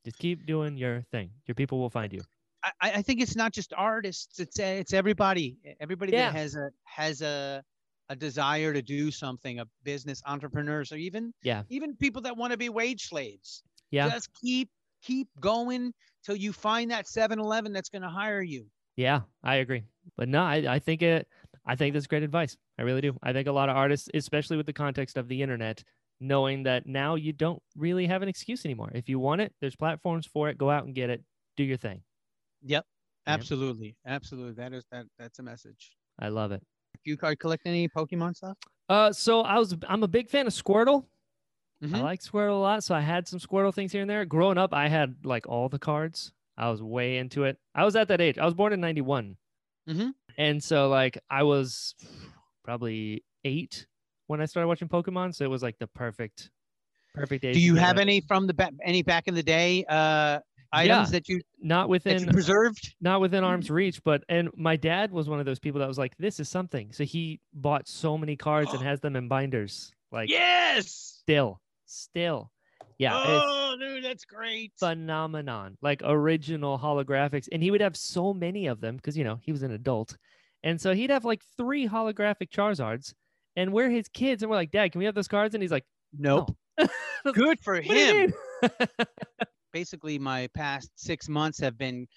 Just 0.06 0.18
keep 0.20 0.46
doing 0.46 0.78
your 0.78 1.04
thing. 1.12 1.32
Your 1.48 1.56
people 1.56 1.80
will 1.80 1.90
find 1.90 2.12
you. 2.14 2.22
I, 2.64 2.72
I 2.82 3.02
think 3.02 3.22
it's 3.22 3.36
not 3.36 3.52
just 3.52 3.74
artists; 3.76 4.40
it's 4.40 4.60
uh, 4.60 4.64
it's 4.64 4.94
everybody. 4.94 5.58
Everybody 5.80 6.12
Yeah. 6.14 6.32
that 6.32 6.38
has 6.38 6.56
a 6.56 6.70
has 6.86 7.22
a 7.22 7.64
a 8.10 8.16
desire 8.16 8.74
to 8.74 8.82
do 8.82 9.12
something, 9.12 9.60
a 9.60 9.66
business 9.84 10.22
entrepreneurs, 10.26 10.92
or 10.92 10.98
even 10.98 11.34
Yeah. 11.44 11.64
even 11.70 11.96
people 11.96 12.22
that 12.24 12.36
want 12.36 12.52
to 12.52 12.58
be 12.58 12.70
wage 12.70 13.08
slaves. 13.08 13.64
Yeah. 13.92 14.10
Just 14.10 14.30
keep 14.42 14.70
keep 15.02 15.28
going 15.40 15.94
till 16.24 16.36
you 16.36 16.54
find 16.54 16.90
that 16.92 17.06
7-Eleven 17.06 17.74
that's 17.74 17.90
going 17.90 18.02
to 18.02 18.10
hire 18.10 18.42
you. 18.42 18.66
Yeah, 18.96 19.22
I 19.44 19.56
agree. 19.56 19.84
But 20.16 20.30
no, 20.30 20.42
I, 20.44 20.76
I 20.76 20.80
think 20.80 21.02
it 21.02 21.28
I 21.66 21.76
think 21.76 21.94
that's 21.94 22.08
great 22.08 22.24
advice. 22.24 22.58
I 22.78 22.84
really 22.84 23.02
do. 23.02 23.18
I 23.24 23.34
think 23.34 23.48
a 23.48 23.52
lot 23.52 23.70
of 23.70 23.76
artists, 23.78 24.10
especially 24.14 24.58
with 24.58 24.66
the 24.66 24.74
context 24.74 25.18
of 25.18 25.28
the 25.28 25.42
internet, 25.42 25.84
knowing 26.20 26.64
that 26.64 26.86
now 26.86 27.16
you 27.16 27.34
don't 27.34 27.62
really 27.76 28.08
have 28.08 28.22
an 28.22 28.30
excuse 28.30 28.66
anymore. 28.66 28.92
If 28.94 29.10
you 29.10 29.20
want 29.20 29.42
it, 29.42 29.54
there's 29.62 29.76
platforms 29.76 30.26
for 30.28 30.50
it. 30.50 30.58
Go 30.58 30.70
out 30.70 30.86
and 30.86 30.96
get 30.96 31.10
it. 31.10 31.24
Do 31.58 31.64
your 31.64 31.78
thing. 31.78 32.04
Yep. 32.62 32.86
Yeah. 33.28 33.34
Absolutely. 33.34 33.98
Absolutely. 34.06 34.54
That 34.54 34.74
is 34.74 34.86
that 34.92 35.06
that's 35.18 35.40
a 35.40 35.44
message. 35.44 35.98
I 36.20 36.30
love 36.30 36.52
it. 36.52 36.64
Do 37.04 37.12
you 37.12 37.18
card 37.18 37.40
collect 37.40 37.66
any 37.66 37.88
Pokemon 37.90 38.36
stuff? 38.36 38.58
Uh, 38.90 39.12
so 39.12 39.42
I 39.42 39.58
was 39.60 39.76
I'm 39.88 40.04
a 40.04 40.08
big 40.08 40.30
fan 40.30 40.48
of 40.48 40.54
Squirtle. 40.54 41.06
I 41.92 42.00
Mhm. 42.00 42.02
like 42.02 42.22
Squirtle 42.22 42.58
a 42.58 42.62
lot, 42.62 42.84
so 42.84 42.96
I 42.96 43.02
had 43.02 43.28
some 43.28 43.40
Squirtle 43.40 43.74
things 43.74 43.92
here 43.92 44.02
and 44.02 44.10
there. 44.10 44.26
Growing 44.26 44.58
up, 44.58 44.74
I 44.74 44.90
had 44.90 45.26
like 45.26 45.48
all 45.48 45.70
the 45.70 45.80
cards. 45.80 46.34
I 46.58 46.70
was 46.70 46.82
way 46.84 47.18
into 47.18 47.46
it. 47.46 47.60
I 47.76 47.86
was 47.86 47.96
at 47.96 48.10
that 48.10 48.22
age. 48.22 48.38
I 48.38 48.46
was 48.46 48.54
born 48.56 48.74
in 48.74 48.82
'91, 48.82 49.38
Mhm. 49.88 50.14
And 50.38 50.64
so 50.64 50.90
like 50.90 51.18
I 51.30 51.44
was 51.44 51.96
probably 52.64 53.24
eight 53.44 53.86
when 54.28 54.42
I 54.42 54.46
started 54.46 54.68
watching 54.68 54.88
Pokemon. 54.88 55.36
So 55.36 55.46
it 55.46 55.50
was 55.50 55.64
like 55.64 55.78
the 55.80 55.88
perfect, 55.88 56.50
perfect 57.14 57.46
age. 57.46 57.56
Do 57.56 57.62
you 57.62 57.76
have 57.76 57.98
any 57.98 58.22
from 58.22 58.48
the 58.48 58.54
back 58.54 58.74
any 58.84 59.04
back 59.04 59.28
in 59.28 59.36
the 59.36 59.44
day 59.44 59.86
uh 59.90 60.40
items 60.72 61.12
that 61.12 61.30
you 61.30 61.40
Not 61.62 61.88
within 61.88 62.26
you 62.26 62.32
preserved? 62.32 62.96
not 63.00 63.22
within 63.22 63.44
arm's 63.44 63.70
reach, 63.70 64.04
but 64.04 64.24
and 64.30 64.50
my 64.56 64.76
dad 64.76 65.12
was 65.12 65.30
one 65.30 65.40
of 65.40 65.46
those 65.46 65.60
people 65.60 65.80
that 65.80 65.88
was 65.88 65.98
like, 65.98 66.18
"This 66.18 66.40
is 66.40 66.50
something." 66.50 66.92
So 66.92 67.04
he 67.04 67.40
bought 67.54 67.88
so 67.88 68.18
many 68.18 68.36
cards 68.36 68.74
and 68.74 68.82
has 68.84 69.00
them 69.00 69.16
in 69.16 69.28
binders. 69.28 69.92
Like 70.12 70.30
yes. 70.30 70.88
still, 71.22 71.60
still, 71.86 72.52
yeah. 72.98 73.22
it's- 73.22 73.42
Oh, 73.46 73.76
dude, 73.80 74.04
that's 74.04 74.26
great. 74.26 74.72
phenomenon, 74.80 75.78
like 75.82 76.02
original 76.04 76.78
holographics. 76.78 77.48
And 77.52 77.62
he 77.64 77.72
would 77.72 77.82
have 77.82 77.96
so 77.98 78.34
many 78.34 78.68
of 78.68 78.80
them 78.82 78.96
because, 78.98 79.18
you 79.18 79.24
know, 79.24 79.40
he 79.42 79.52
was 79.52 79.64
an 79.64 79.72
adult. 79.72 80.16
And 80.64 80.80
so 80.80 80.94
he'd 80.94 81.10
have 81.10 81.26
like 81.26 81.42
three 81.58 81.88
holographic 81.88 82.50
Charizards. 82.50 83.14
And 83.56 83.74
we're 83.74 83.90
his 83.90 84.08
kids. 84.10 84.44
And 84.44 84.50
we're 84.50 84.56
like, 84.56 84.72
Dad, 84.72 84.92
can 84.92 85.00
we 85.00 85.06
have 85.06 85.16
those 85.16 85.28
cards? 85.28 85.54
And 85.56 85.62
he's 85.62 85.72
like, 85.72 85.86
Nope. 86.18 86.56
"No." 86.80 86.88
Good 87.34 87.60
for 87.60 87.76
What 87.76 87.84
do 87.88 87.94
you 87.96 88.34
him. 88.62 88.88
Basically, 89.74 90.20
my 90.20 90.48
past 90.54 90.92
six 90.96 91.28
months 91.28 91.60
have 91.60 91.78
been 91.78 92.08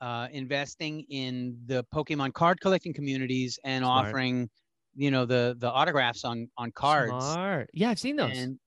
uh, 0.00 0.26
investing 0.32 1.04
in 1.08 1.56
the 1.66 1.84
Pokemon 1.94 2.32
card 2.34 2.60
collecting 2.60 2.92
communities 2.92 3.58
and 3.64 3.84
Smart. 3.84 4.06
offering, 4.08 4.50
you 4.96 5.10
know, 5.12 5.24
the 5.24 5.54
the 5.58 5.70
autographs 5.70 6.24
on 6.24 6.48
on 6.58 6.72
cards. 6.72 7.10
Smart. 7.12 7.70
Yeah, 7.72 7.90
I've 7.90 8.00
seen 8.00 8.16
those. 8.16 8.36
And 8.36 8.58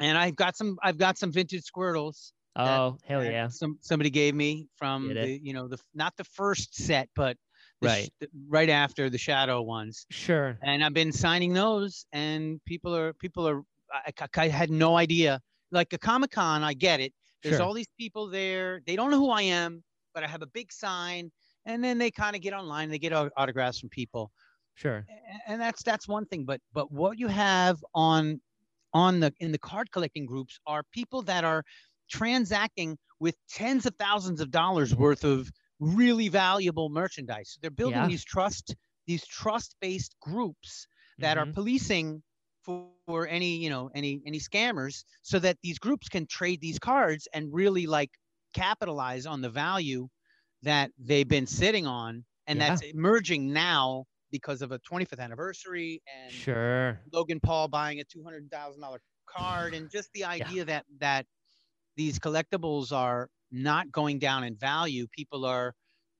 and 0.00 0.16
I've 0.18 0.36
got 0.36 0.56
some 0.56 0.78
I've 0.82 0.98
got 0.98 1.18
some 1.18 1.32
vintage 1.32 1.64
Squirtles. 1.64 2.32
that- 2.56 2.66
oh, 2.80 2.98
hell 3.04 3.24
yeah. 3.24 3.48
Some 3.48 3.78
somebody 3.80 4.10
gave 4.10 4.34
me 4.34 4.68
from 4.76 5.08
Get 5.08 5.16
it? 5.18 5.26
the 5.26 5.40
you 5.46 5.52
know 5.52 5.68
the 5.68 5.78
not 5.94 6.16
the 6.16 6.24
first 6.24 6.74
set, 6.74 7.08
but 7.14 7.36
the 7.80 7.88
sh- 7.88 7.90
Right. 7.92 8.12
the- 8.20 8.28
right 8.48 8.68
after 8.70 9.08
the 9.10 9.18
shadow 9.18 9.62
ones. 9.62 10.06
Sure. 10.10 10.58
And 10.62 10.82
I've 10.84 10.94
been 10.94 11.12
signing 11.12 11.52
those, 11.52 12.04
and 12.12 12.60
people 12.64 12.94
are 12.94 13.12
people 13.14 13.46
are. 13.48 13.62
I, 13.92 14.12
I- 14.20 14.42
I 14.44 14.48
had 14.48 14.70
no 14.70 14.96
idea. 14.96 15.40
Like 15.72 15.92
a 15.92 15.98
Comic 15.98 16.32
Con, 16.32 16.62
I 16.64 16.74
get 16.74 17.00
it. 17.00 17.12
There's 17.42 17.56
Sure. 17.56 17.64
all 17.66 17.74
these 17.74 17.88
people 17.98 18.28
there. 18.28 18.80
They 18.86 18.96
don't 18.96 19.10
know 19.10 19.18
who 19.18 19.30
I 19.30 19.42
am, 19.42 19.82
but 20.14 20.24
I 20.24 20.26
have 20.28 20.42
a 20.42 20.46
big 20.46 20.72
sign, 20.72 21.30
and 21.64 21.82
then 21.82 21.96
they 21.98 22.10
kind 22.10 22.34
of 22.36 22.42
get 22.42 22.52
online. 22.52 22.90
They 22.90 22.98
get 22.98 23.12
autographs 23.12 23.78
from 23.80 23.88
people 23.88 24.30
Sure. 24.74 25.06
and 25.46 25.60
that's 25.60 25.82
that's 25.82 26.06
one 26.08 26.24
thing 26.26 26.44
but 26.44 26.60
but 26.72 26.90
what 26.90 27.18
you 27.18 27.26
have 27.28 27.76
on 27.94 28.40
on 28.92 29.20
the 29.20 29.34
in 29.40 29.52
the 29.52 29.58
card 29.58 29.90
collecting 29.92 30.26
groups 30.26 30.58
are 30.66 30.82
people 30.92 31.22
that 31.22 31.44
are 31.44 31.64
transacting 32.10 32.98
with 33.20 33.36
tens 33.48 33.86
of 33.86 33.94
thousands 33.96 34.40
of 34.40 34.50
dollars 34.50 34.94
worth 34.94 35.24
of 35.24 35.50
really 35.80 36.28
valuable 36.28 36.90
merchandise 36.90 37.58
they're 37.62 37.70
building 37.70 38.04
Yeah. 38.04 38.06
these 38.06 38.24
trust 38.24 38.74
these 39.06 39.26
trust 39.26 39.76
based 39.80 40.16
groups 40.20 40.86
that 41.20 41.38
are 41.38 41.46
Mhm. 41.46 41.54
policing 41.54 42.22
for, 42.62 42.90
for 43.06 43.26
any 43.26 43.56
you 43.56 43.70
know 43.70 43.90
any 43.94 44.20
any 44.26 44.38
scammers 44.38 45.04
so 45.22 45.38
that 45.38 45.58
these 45.62 45.78
groups 45.78 46.08
can 46.08 46.26
trade 46.26 46.60
these 46.60 46.78
cards 46.78 47.28
and 47.32 47.52
really 47.54 47.86
like 47.86 48.10
capitalize 48.54 49.26
on 49.26 49.40
the 49.40 49.50
value 49.50 50.08
that 50.62 50.90
they've 50.98 51.28
been 51.28 51.46
sitting 51.46 51.86
on 51.86 52.24
and 52.46 52.60
Yeah. 52.60 52.60
that's 52.60 52.82
emerging 52.82 53.52
now 53.52 54.04
because 54.30 54.62
of 54.62 54.72
a 54.72 54.78
25th 54.80 55.18
anniversary 55.18 56.02
and 56.22 56.32
Sure. 56.32 57.00
Logan 57.12 57.40
Paul 57.40 57.68
buying 57.68 58.00
a 58.00 58.04
$200,000 58.04 58.98
card 59.26 59.74
and 59.74 59.90
just 59.90 60.10
the 60.12 60.24
idea 60.24 60.64
that 60.64 60.84
that 60.98 61.24
these 61.96 62.18
collectibles 62.18 62.92
are 62.92 63.28
not 63.52 63.90
going 63.92 64.18
down 64.18 64.42
in 64.44 64.56
value 64.56 65.06
people 65.12 65.44
are 65.44 65.72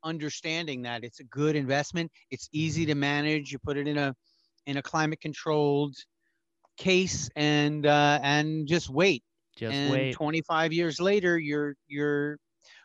understanding 0.05 0.83
that 0.83 1.03
it's 1.05 1.19
a 1.21 1.25
good 1.25 1.57
investment 1.57 2.11
it's 2.31 2.49
easy 2.53 2.87
to 2.87 2.95
manage 2.95 3.51
you 3.53 3.59
put 3.59 3.77
it 3.77 3.87
in 3.89 3.99
a 3.99 4.15
in 4.67 4.77
a 4.77 4.83
climate 4.83 5.21
controlled 5.21 5.95
case 6.77 7.29
and 7.37 7.85
uh 7.87 8.19
and 8.23 8.67
just 8.69 8.89
wait 8.89 9.23
Just 9.57 9.75
and 9.75 9.93
wait. 9.93 10.13
25 10.15 10.73
years 10.73 11.01
later 11.01 11.39
your 11.39 11.75
your 11.89 12.39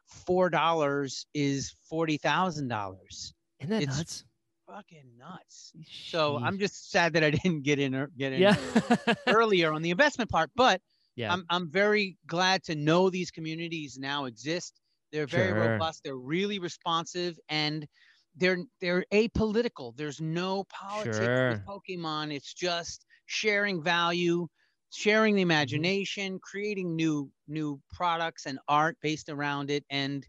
four 0.08 0.50
dollars 0.50 1.26
is 1.34 1.74
forty 1.90 2.18
thousand 2.18 2.68
dollars 2.68 3.34
Isn't 3.60 3.70
that 3.70 3.82
it's- 3.84 3.98
nuts? 3.98 4.26
Fucking 4.68 5.12
nuts 5.18 5.74
so 6.08 6.40
i'm 6.44 6.58
just 6.58 6.90
sad 6.92 7.14
that 7.14 7.24
i 7.24 7.30
didn't 7.30 7.62
get 7.64 7.80
in 7.80 7.94
or 7.94 8.08
get 8.18 8.34
in 8.34 8.42
yeah. 8.42 8.56
earlier 9.28 9.72
on 9.72 9.82
the 9.82 9.92
investment 9.92 10.30
part 10.30 10.50
but 10.56 10.82
yeah. 11.16 11.32
I'm, 11.32 11.46
I'm 11.50 11.72
very 11.72 12.18
glad 12.28 12.64
to 12.66 12.76
know 12.76 13.10
these 13.10 13.32
communities 13.32 13.98
now 14.00 14.26
exist 14.26 14.82
they're 15.12 15.28
very 15.28 15.52
Sure. 15.52 15.60
robust 15.72 16.02
they're 16.04 16.18
really 16.18 16.60
responsive 16.60 17.40
and 17.50 17.88
they're 18.36 18.58
they're 18.82 19.06
apolitical 19.14 19.96
there's 19.96 20.20
no 20.20 20.66
politics 20.66 21.18
Sure. 21.18 21.50
with 21.50 21.62
pokemon 21.66 22.34
it's 22.34 22.54
just 22.54 23.06
sharing 23.28 23.82
value 23.84 24.48
sharing 24.92 25.36
Mm-hmm. 25.36 25.38
the 25.38 25.42
imagination 25.42 26.40
creating 26.42 26.96
new 26.96 27.32
new 27.48 27.80
products 27.94 28.46
and 28.46 28.60
art 28.68 28.98
based 29.02 29.30
around 29.30 29.70
it 29.70 29.86
and 29.90 30.26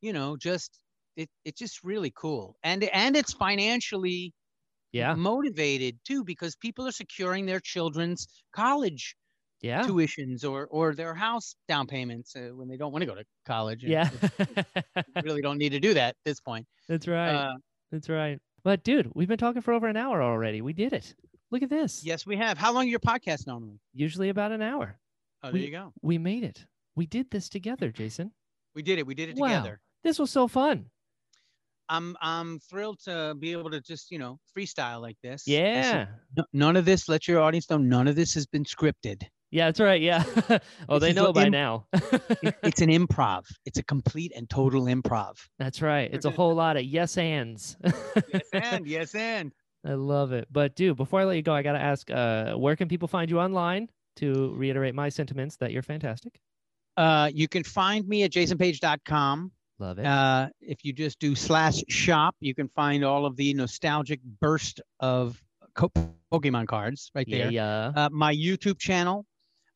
you 0.00 0.12
know 0.12 0.36
just 0.36 0.78
it, 1.16 1.28
it's 1.44 1.58
just 1.58 1.82
really 1.84 2.12
cool 2.16 2.56
and 2.62 2.84
and 2.84 3.16
it's 3.16 3.32
financially 3.32 4.32
yeah. 4.92 5.14
motivated 5.14 5.98
too 6.04 6.24
because 6.24 6.56
people 6.56 6.86
are 6.86 6.92
securing 6.92 7.46
their 7.46 7.60
children's 7.60 8.26
college 8.54 9.16
Yeah. 9.62 9.82
tuitions 9.82 10.44
or 10.44 10.66
or 10.70 10.94
their 10.94 11.14
house 11.14 11.54
down 11.68 11.86
payments 11.86 12.34
uh, 12.36 12.50
when 12.54 12.68
they 12.68 12.76
don't 12.76 12.92
want 12.92 13.02
to 13.02 13.06
go 13.06 13.14
to 13.14 13.24
college. 13.46 13.84
Yeah. 13.84 14.08
really 15.24 15.42
don't 15.42 15.58
need 15.58 15.70
to 15.72 15.80
do 15.80 15.94
that 15.94 16.08
at 16.10 16.16
this 16.24 16.40
point. 16.40 16.66
That's 16.88 17.06
right. 17.06 17.34
Uh, 17.34 17.54
That's 17.92 18.08
right. 18.08 18.38
But 18.64 18.84
dude, 18.84 19.10
we've 19.14 19.28
been 19.28 19.38
talking 19.38 19.62
for 19.62 19.72
over 19.74 19.86
an 19.88 19.96
hour 19.96 20.22
already. 20.22 20.60
We 20.62 20.72
did 20.72 20.92
it. 20.92 21.14
Look 21.50 21.62
at 21.62 21.70
this. 21.70 22.02
yes, 22.04 22.24
we 22.26 22.36
have. 22.36 22.56
How 22.58 22.72
long 22.72 22.84
are 22.84 22.90
your 22.90 23.00
podcast 23.00 23.46
normally? 23.46 23.80
Usually 23.92 24.28
about 24.28 24.52
an 24.52 24.62
hour. 24.62 24.98
Oh, 25.42 25.48
there 25.48 25.54
We- 25.54 25.66
you 25.66 25.70
go. 25.72 25.92
We 26.02 26.18
made 26.18 26.44
it. 26.44 26.64
We 26.96 27.06
did 27.06 27.30
this 27.30 27.48
together, 27.48 27.90
Jason. 27.90 28.32
We 28.74 28.82
did 28.82 28.98
it. 28.98 29.06
We 29.06 29.14
did 29.14 29.30
it 29.30 29.36
Wow. 29.36 29.48
together. 29.48 29.80
This 30.02 30.18
was 30.18 30.30
so 30.30 30.46
fun. 30.48 30.86
I'm 31.90 32.16
I'm 32.22 32.58
thrilled 32.60 33.00
to 33.04 33.34
be 33.38 33.52
able 33.52 33.70
to 33.70 33.80
just 33.80 34.10
you 34.10 34.18
know 34.18 34.38
freestyle 34.56 35.00
like 35.02 35.16
this. 35.22 35.44
This 35.44 35.52
is- 35.86 35.92
Yeah. 35.92 36.06
none 36.54 36.76
of 36.76 36.84
this. 36.86 37.08
Let 37.08 37.28
your 37.28 37.40
audience 37.40 37.68
know. 37.68 37.76
None 37.78 38.08
of 38.08 38.16
this 38.16 38.32
has 38.34 38.46
been 38.46 38.64
scripted. 38.64 39.24
Yeah, 39.52 39.66
that's 39.66 39.80
right. 39.80 40.00
Yeah. 40.00 40.22
oh, 40.88 40.98
This 41.00 41.08
they 41.08 41.12
know 41.12 41.32
by 41.32 41.46
im- 41.46 41.50
now. 41.52 41.86
It- 41.92 42.54
it's 42.62 42.80
an 42.80 42.88
improv. 42.88 43.44
It's 43.66 43.78
a 43.78 43.82
complete 43.82 44.32
and 44.36 44.48
total 44.48 44.84
improv. 44.84 45.36
that's 45.58 45.82
right. 45.82 46.08
It's 46.12 46.24
a 46.24 46.30
whole 46.30 46.54
lot 46.54 46.76
of 46.76 46.84
yes 46.84 47.18
ands. 47.18 47.76
Yes, 48.32 48.42
and 48.52 48.86
yes, 48.86 49.14
and 49.16 49.52
I 49.84 49.94
love 49.94 50.30
it. 50.32 50.46
But 50.52 50.76
dude, 50.76 50.96
before 50.96 51.20
I 51.20 51.24
let 51.24 51.34
you 51.36 51.42
go, 51.42 51.52
I 51.52 51.62
gotta 51.62 51.80
ask, 51.80 52.08
uh, 52.10 52.54
where 52.54 52.76
can 52.76 52.86
people 52.88 53.08
find 53.08 53.28
you 53.30 53.40
online 53.40 53.88
to 54.16 54.54
reiterate 54.54 54.94
my 54.94 55.08
sentiments 55.08 55.56
that 55.56 55.72
you're 55.72 55.82
fantastic? 55.82 56.38
uh, 56.96 57.30
you 57.32 57.48
can 57.48 57.64
find 57.64 58.06
me 58.06 58.22
at 58.24 58.30
jasonpaige.com. 58.32 59.50
Love 59.80 59.98
it. 59.98 60.04
Uh, 60.06 60.48
if 60.60 60.84
you 60.84 60.92
just 60.92 61.18
do 61.18 61.34
slash 61.34 61.82
shop, 61.88 62.36
you 62.40 62.54
can 62.54 62.68
find 62.68 63.02
all 63.04 63.24
of 63.24 63.34
the 63.36 63.54
nostalgic 63.54 64.20
burst 64.22 64.80
of 65.00 65.42
co- 65.74 65.90
Pokemon 66.30 66.66
cards 66.68 67.10
right 67.14 67.26
yeah, 67.26 67.38
there. 67.38 67.50
yeah. 67.50 67.92
Uh, 67.96 68.08
my 68.12 68.34
YouTube 68.34 68.78
channel, 68.78 69.24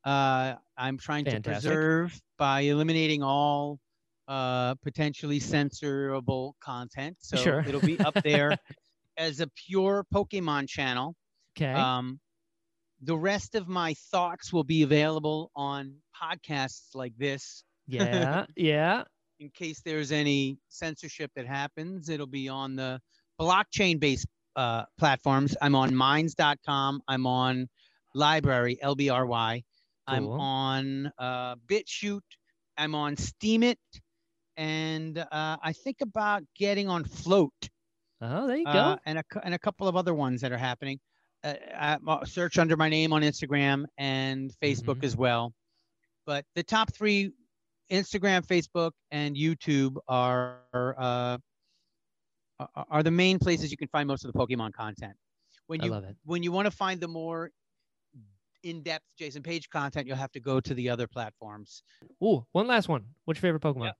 uh, 0.05 0.55
I'm 0.77 0.99
trying 0.99 1.25
Fantastic. 1.25 1.45
to 1.45 1.69
preserve 1.69 2.21
by 2.37 2.61
eliminating 2.61 3.23
all 3.23 3.79
uh, 4.29 4.75
potentially 4.77 5.41
censorable 5.41 6.53
content. 6.61 7.17
So 7.21 7.37
Sure. 7.39 7.65
it'll 7.67 7.81
be 7.81 7.99
up 8.01 8.15
there 8.23 8.57
as 9.17 9.41
a 9.41 9.49
pure 9.67 10.05
Pokemon 10.13 10.69
channel. 10.69 11.15
Okay. 11.57 11.73
Um, 11.73 12.21
the 13.03 13.17
rest 13.17 13.55
of 13.55 13.69
my 13.69 13.95
thoughts 14.11 14.53
will 14.53 14.65
be 14.65 14.83
available 14.83 15.51
on 15.57 15.95
podcasts 16.23 16.95
like 16.95 17.13
this. 17.19 17.65
yeah, 17.87 18.47
yeah. 18.57 19.05
In 19.41 19.51
case 19.51 19.81
there's 19.85 20.13
any 20.13 20.59
censorship 20.69 21.31
that 21.37 21.47
happens, 21.47 22.09
it'll 22.09 22.27
be 22.27 22.49
on 22.49 22.77
the 22.77 23.01
blockchain 23.41 23.99
based 23.99 24.27
uh, 24.57 24.85
platforms. 24.99 25.57
I'm 25.61 25.75
on 25.75 25.95
minds.com. 25.95 27.03
I'm 27.09 27.27
on 27.27 27.69
library, 28.15 28.79
LBRY. 28.83 29.65
I'm 30.07 30.25
Cool. 30.25 30.41
on 30.41 31.13
uh, 31.19 31.57
BitChute. 31.67 32.21
I'm 32.79 32.95
on 32.95 33.17
Steemit. 33.17 33.77
And 34.57 35.19
uh, 35.19 35.57
I 35.61 35.73
think 35.73 35.97
about 36.01 36.45
getting 36.57 36.89
on 36.89 37.03
Float 37.05 37.53
Oh, 38.21 38.47
there 38.47 38.57
you 38.57 38.65
go. 38.65 38.71
uh, 38.71 38.97
and, 39.05 39.19
a, 39.19 39.25
and 39.43 39.53
a 39.55 39.59
couple 39.59 39.89
of 39.89 39.97
other 39.97 40.15
ones 40.15 40.41
that 40.43 40.53
are 40.53 40.57
happening. 40.59 41.01
Uh, 41.43 41.55
I, 41.77 41.99
uh, 42.07 42.25
search 42.25 42.57
under 42.59 42.77
my 42.77 42.89
name 42.89 43.13
on 43.13 43.23
Instagram 43.23 43.85
and 43.99 44.53
Facebook 44.63 45.01
Mhm. 45.01 45.05
as 45.05 45.17
well. 45.17 45.53
But 46.25 46.45
the 46.55 46.63
top 46.63 46.93
three, 46.95 47.33
Instagram, 47.95 48.47
Facebook, 48.47 48.93
and 49.11 49.37
YouTube 49.37 49.97
are 50.09 50.59
uh, 50.99 51.39
are- 52.91 53.03
the 53.03 53.11
main 53.11 53.39
places 53.39 53.71
you 53.71 53.77
can 53.77 53.89
find 53.89 54.07
most 54.07 54.25
of 54.25 54.33
the 54.33 54.39
Pokemon 54.39 54.73
content. 54.73 55.15
When 55.67 55.81
I 55.81 55.87
you 55.87 55.91
love 55.91 56.05
it. 56.05 56.17
when 56.25 56.43
you 56.43 56.53
want 56.53 56.67
to 56.67 56.71
find 56.71 57.01
the 57.01 57.09
more 57.09 57.51
in-depth 58.63 59.05
Jason 59.19 59.43
Paige 59.43 59.69
content, 59.71 60.07
you'll 60.07 60.17
have 60.17 60.33
to 60.33 60.41
go 60.41 60.61
to 60.61 60.75
the 60.75 60.89
other 60.89 61.07
platforms. 61.07 61.83
Ooh, 62.23 62.45
one 62.53 62.67
last 62.67 62.89
one. 62.89 63.05
What's 63.25 63.39
your 63.43 63.53
favorite 63.53 63.63
Pokemon? 63.63 63.93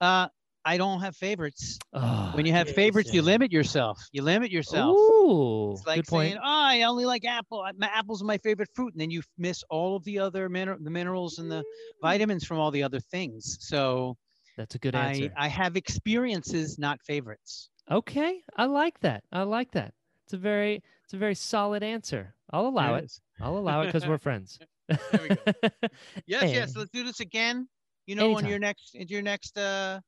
Uh, 0.00 0.28
I 0.64 0.76
don't 0.76 1.00
have 1.00 1.16
favorites. 1.16 1.78
Oh, 1.92 2.30
When 2.34 2.46
you 2.46 2.52
have 2.52 2.68
favorites, 2.70 3.12
you 3.12 3.22
limit 3.22 3.50
yourself. 3.52 3.98
You 4.12 4.22
limit 4.22 4.50
yourself. 4.52 4.96
Ooh, 4.96 5.72
It's 5.72 5.86
like 5.86 5.96
good 5.96 6.06
point. 6.06 6.28
saying, 6.30 6.38
"Oh, 6.42 6.48
I 6.48 6.82
only 6.82 7.04
like 7.04 7.24
apple. 7.24 7.66
My 7.76 7.88
apple's 7.88 8.22
are 8.22 8.26
my 8.26 8.38
favorite 8.38 8.68
fruit," 8.74 8.92
and 8.94 9.00
then 9.00 9.10
you 9.10 9.22
miss 9.38 9.64
all 9.70 9.96
of 9.96 10.04
the 10.04 10.18
other 10.20 10.48
min- 10.48 10.82
the 10.82 10.90
minerals 10.90 11.38
and 11.38 11.50
the 11.50 11.64
vitamins 12.00 12.44
from 12.44 12.58
all 12.58 12.70
the 12.70 12.82
other 12.82 13.00
things. 13.00 13.56
So 13.60 14.16
That's 14.56 14.74
a 14.74 14.78
good 14.78 14.94
I 14.94 15.06
answer. 15.08 15.32
I 15.36 15.48
have 15.48 15.76
experiences, 15.76 16.78
not 16.78 17.00
favorites. 17.02 17.70
Okay, 17.90 18.42
I 18.56 18.66
like 18.66 19.00
that. 19.00 19.24
I 19.32 19.42
like 19.42 19.72
that. 19.72 19.92
It's 20.26 20.34
a 20.34 20.36
very, 20.38 20.82
it's 21.04 21.14
a 21.14 21.16
very 21.16 21.34
solid 21.34 21.82
answer. 21.82 22.34
I'll 22.50 22.68
allow 22.68 22.90
There 22.92 22.98
it. 22.98 23.04
is. 23.06 23.20
I'll 23.40 23.56
allow 23.58 23.80
it 23.82 23.86
because 23.86 24.06
we're 24.06 24.18
friends. 24.18 24.58
we 24.88 25.28
Yes, 26.26 26.52
yes. 26.52 26.68
And- 26.68 26.76
Let's 26.76 26.90
do 26.92 27.02
this 27.02 27.18
again. 27.20 27.68
You 28.06 28.14
know, 28.16 28.26
on 28.26 28.30
Anytime. 28.32 28.50
your 28.50 28.58
next, 28.58 28.94
in 28.94 29.08
your 29.08 29.22
next, 29.22 29.56
uh, 29.56 30.00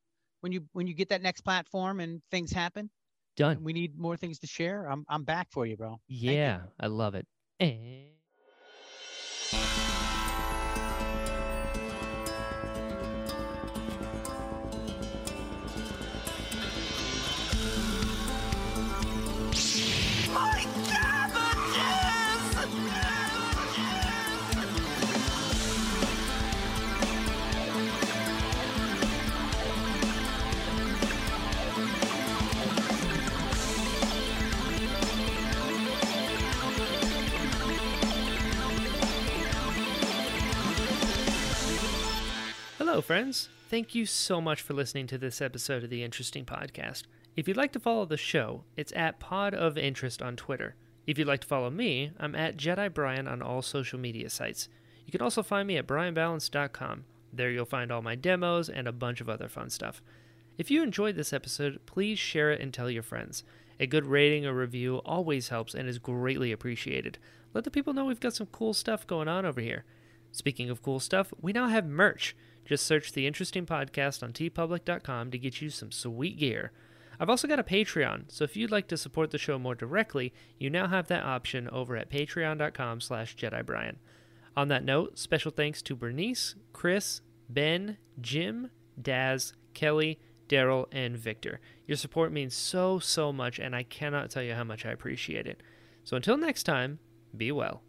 when 0.45 0.53
you 0.53 0.69
when 0.75 0.87
you 0.87 0.95
get 0.95 1.09
that 1.11 1.23
next 1.23 1.43
platform 1.43 2.01
and 2.01 2.23
things 2.31 2.53
happen, 2.53 2.91
Done. 3.37 3.65
we 3.65 3.73
need 3.73 3.99
more 3.99 4.17
things 4.17 4.39
to 4.41 4.47
share. 4.47 4.87
I'm 4.91 5.05
I'm 5.09 5.25
back 5.25 5.49
for 5.51 5.67
you, 5.67 5.77
bro. 5.77 6.01
you. 6.09 6.39
Yeah, 6.39 6.63
I 6.81 6.87
love 6.87 7.15
it. 7.15 7.27
And 7.61 8.14
Hello, 42.95 43.03
friends. 43.03 43.49
Thank 43.69 43.97
you 43.97 44.07
so 44.07 44.41
much 44.41 44.63
for 44.63 44.73
listening 44.73 45.09
to 45.09 45.19
this 45.19 45.43
episode 45.43 45.83
of 45.83 45.91
the 45.91 46.05
Interesting 46.05 46.45
Podcast. 46.45 47.03
If 47.35 47.49
you'd 47.49 47.57
like 47.57 47.73
to 47.73 47.81
follow 47.81 48.05
the 48.05 48.17
show, 48.17 48.63
it's 48.77 48.93
at 48.95 49.19
Pod 49.19 49.53
of 49.53 49.77
Interest 49.77 50.23
on 50.23 50.37
Twitter. 50.37 50.77
If 51.05 51.19
you'd 51.19 51.27
like 51.27 51.41
to 51.41 51.49
follow 51.49 51.71
me, 51.71 52.13
I'm 52.21 52.37
at 52.37 52.57
Jedi 52.57 52.95
Brian 52.95 53.27
on 53.27 53.43
all 53.43 53.63
social 53.63 53.99
media 53.99 54.31
sites. 54.31 54.69
You 55.07 55.11
can 55.11 55.23
also 55.23 55.43
find 55.43 55.67
me 55.67 55.77
at 55.77 55.89
brianballance.com. 55.89 57.05
There 57.33 57.51
you'll 57.51 57.65
find 57.65 57.91
all 57.91 58.01
my 58.01 58.15
demos 58.15 58.69
and 58.69 58.87
a 58.87 58.93
bunch 58.93 59.21
of 59.21 59.29
other 59.29 59.49
fun 59.49 59.71
stuff. 59.71 60.01
If 60.57 60.71
you 60.71 60.81
enjoyed 60.85 61.17
this 61.17 61.33
episode, 61.33 61.81
please 61.87 62.21
share 62.21 62.53
it 62.53 62.61
and 62.61 62.73
tell 62.73 62.89
your 62.89 63.03
friends. 63.03 63.43
A 63.81 63.89
good 63.89 64.07
rating 64.07 64.47
or 64.47 64.55
review 64.55 64.99
always 64.99 65.49
helps 65.49 65.75
and 65.75 65.89
is 65.89 65.99
greatly 65.99 66.53
appreciated. 66.53 67.19
Let 67.55 67.65
the 67.65 67.73
people 67.73 67.93
know 67.93 68.05
we've 68.05 68.21
got 68.21 68.35
some 68.35 68.47
cool 68.53 68.73
stuff 68.73 69.05
going 69.05 69.27
on 69.27 69.45
over 69.45 69.61
here. 69.61 69.83
Speaking 70.31 70.71
of 70.71 70.81
cool 70.81 71.01
stuff, 71.01 71.35
we 71.41 71.53
now 71.53 71.67
have 71.67 71.87
merch. 71.87 72.37
Just 72.65 72.87
search 72.87 73.13
the 73.13 73.27
Interesting 73.27 73.67
Podcast 73.67 74.23
on 74.23 74.33
teepublic.com 74.33 75.31
to 75.31 75.39
get 75.39 75.61
you 75.61 75.71
some 75.71 75.93
sweet 75.93 76.39
gear. 76.39 76.73
I've 77.21 77.31
also 77.31 77.47
got 77.47 77.61
a 77.61 77.65
Patreon, 77.65 78.25
so 78.29 78.45
if 78.45 78.57
you'd 78.57 78.71
like 78.71 78.89
to 78.89 78.97
support 78.97 79.31
the 79.31 79.39
show 79.39 79.59
more 79.59 79.75
directly, 79.75 80.33
you 80.59 80.71
now 80.71 80.89
have 80.89 81.07
that 81.09 81.25
option 81.25 81.69
over 81.71 81.97
at 81.97 82.11
patreon.com 82.11 83.01
slash 83.01 83.37
jedibrian. 83.37 83.97
On 84.57 84.69
that 84.69 84.85
note, 84.85 85.19
special 85.19 85.51
thanks 85.51 85.83
to 85.83 85.97
Bernice, 85.97 86.55
Chris, 86.73 87.21
Ben, 87.49 87.99
Jim, 88.21 88.71
Daz, 89.01 89.53
Kelly, 89.75 90.19
Daryl, 90.49 90.87
and 90.93 91.17
Victor. 91.17 91.61
Your 91.87 91.97
support 91.97 92.33
means 92.33 92.55
so, 92.55 92.99
so 92.99 93.33
much, 93.33 93.59
and 93.59 93.75
I 93.75 93.83
cannot 93.83 94.31
tell 94.31 94.43
you 94.43 94.55
how 94.55 94.65
much 94.65 94.85
I 94.85 94.91
appreciate 94.91 95.47
it. 95.47 95.63
So 96.05 96.17
until 96.17 96.37
next 96.37 96.65
time, 96.65 96.99
be 97.37 97.51
well. 97.53 97.83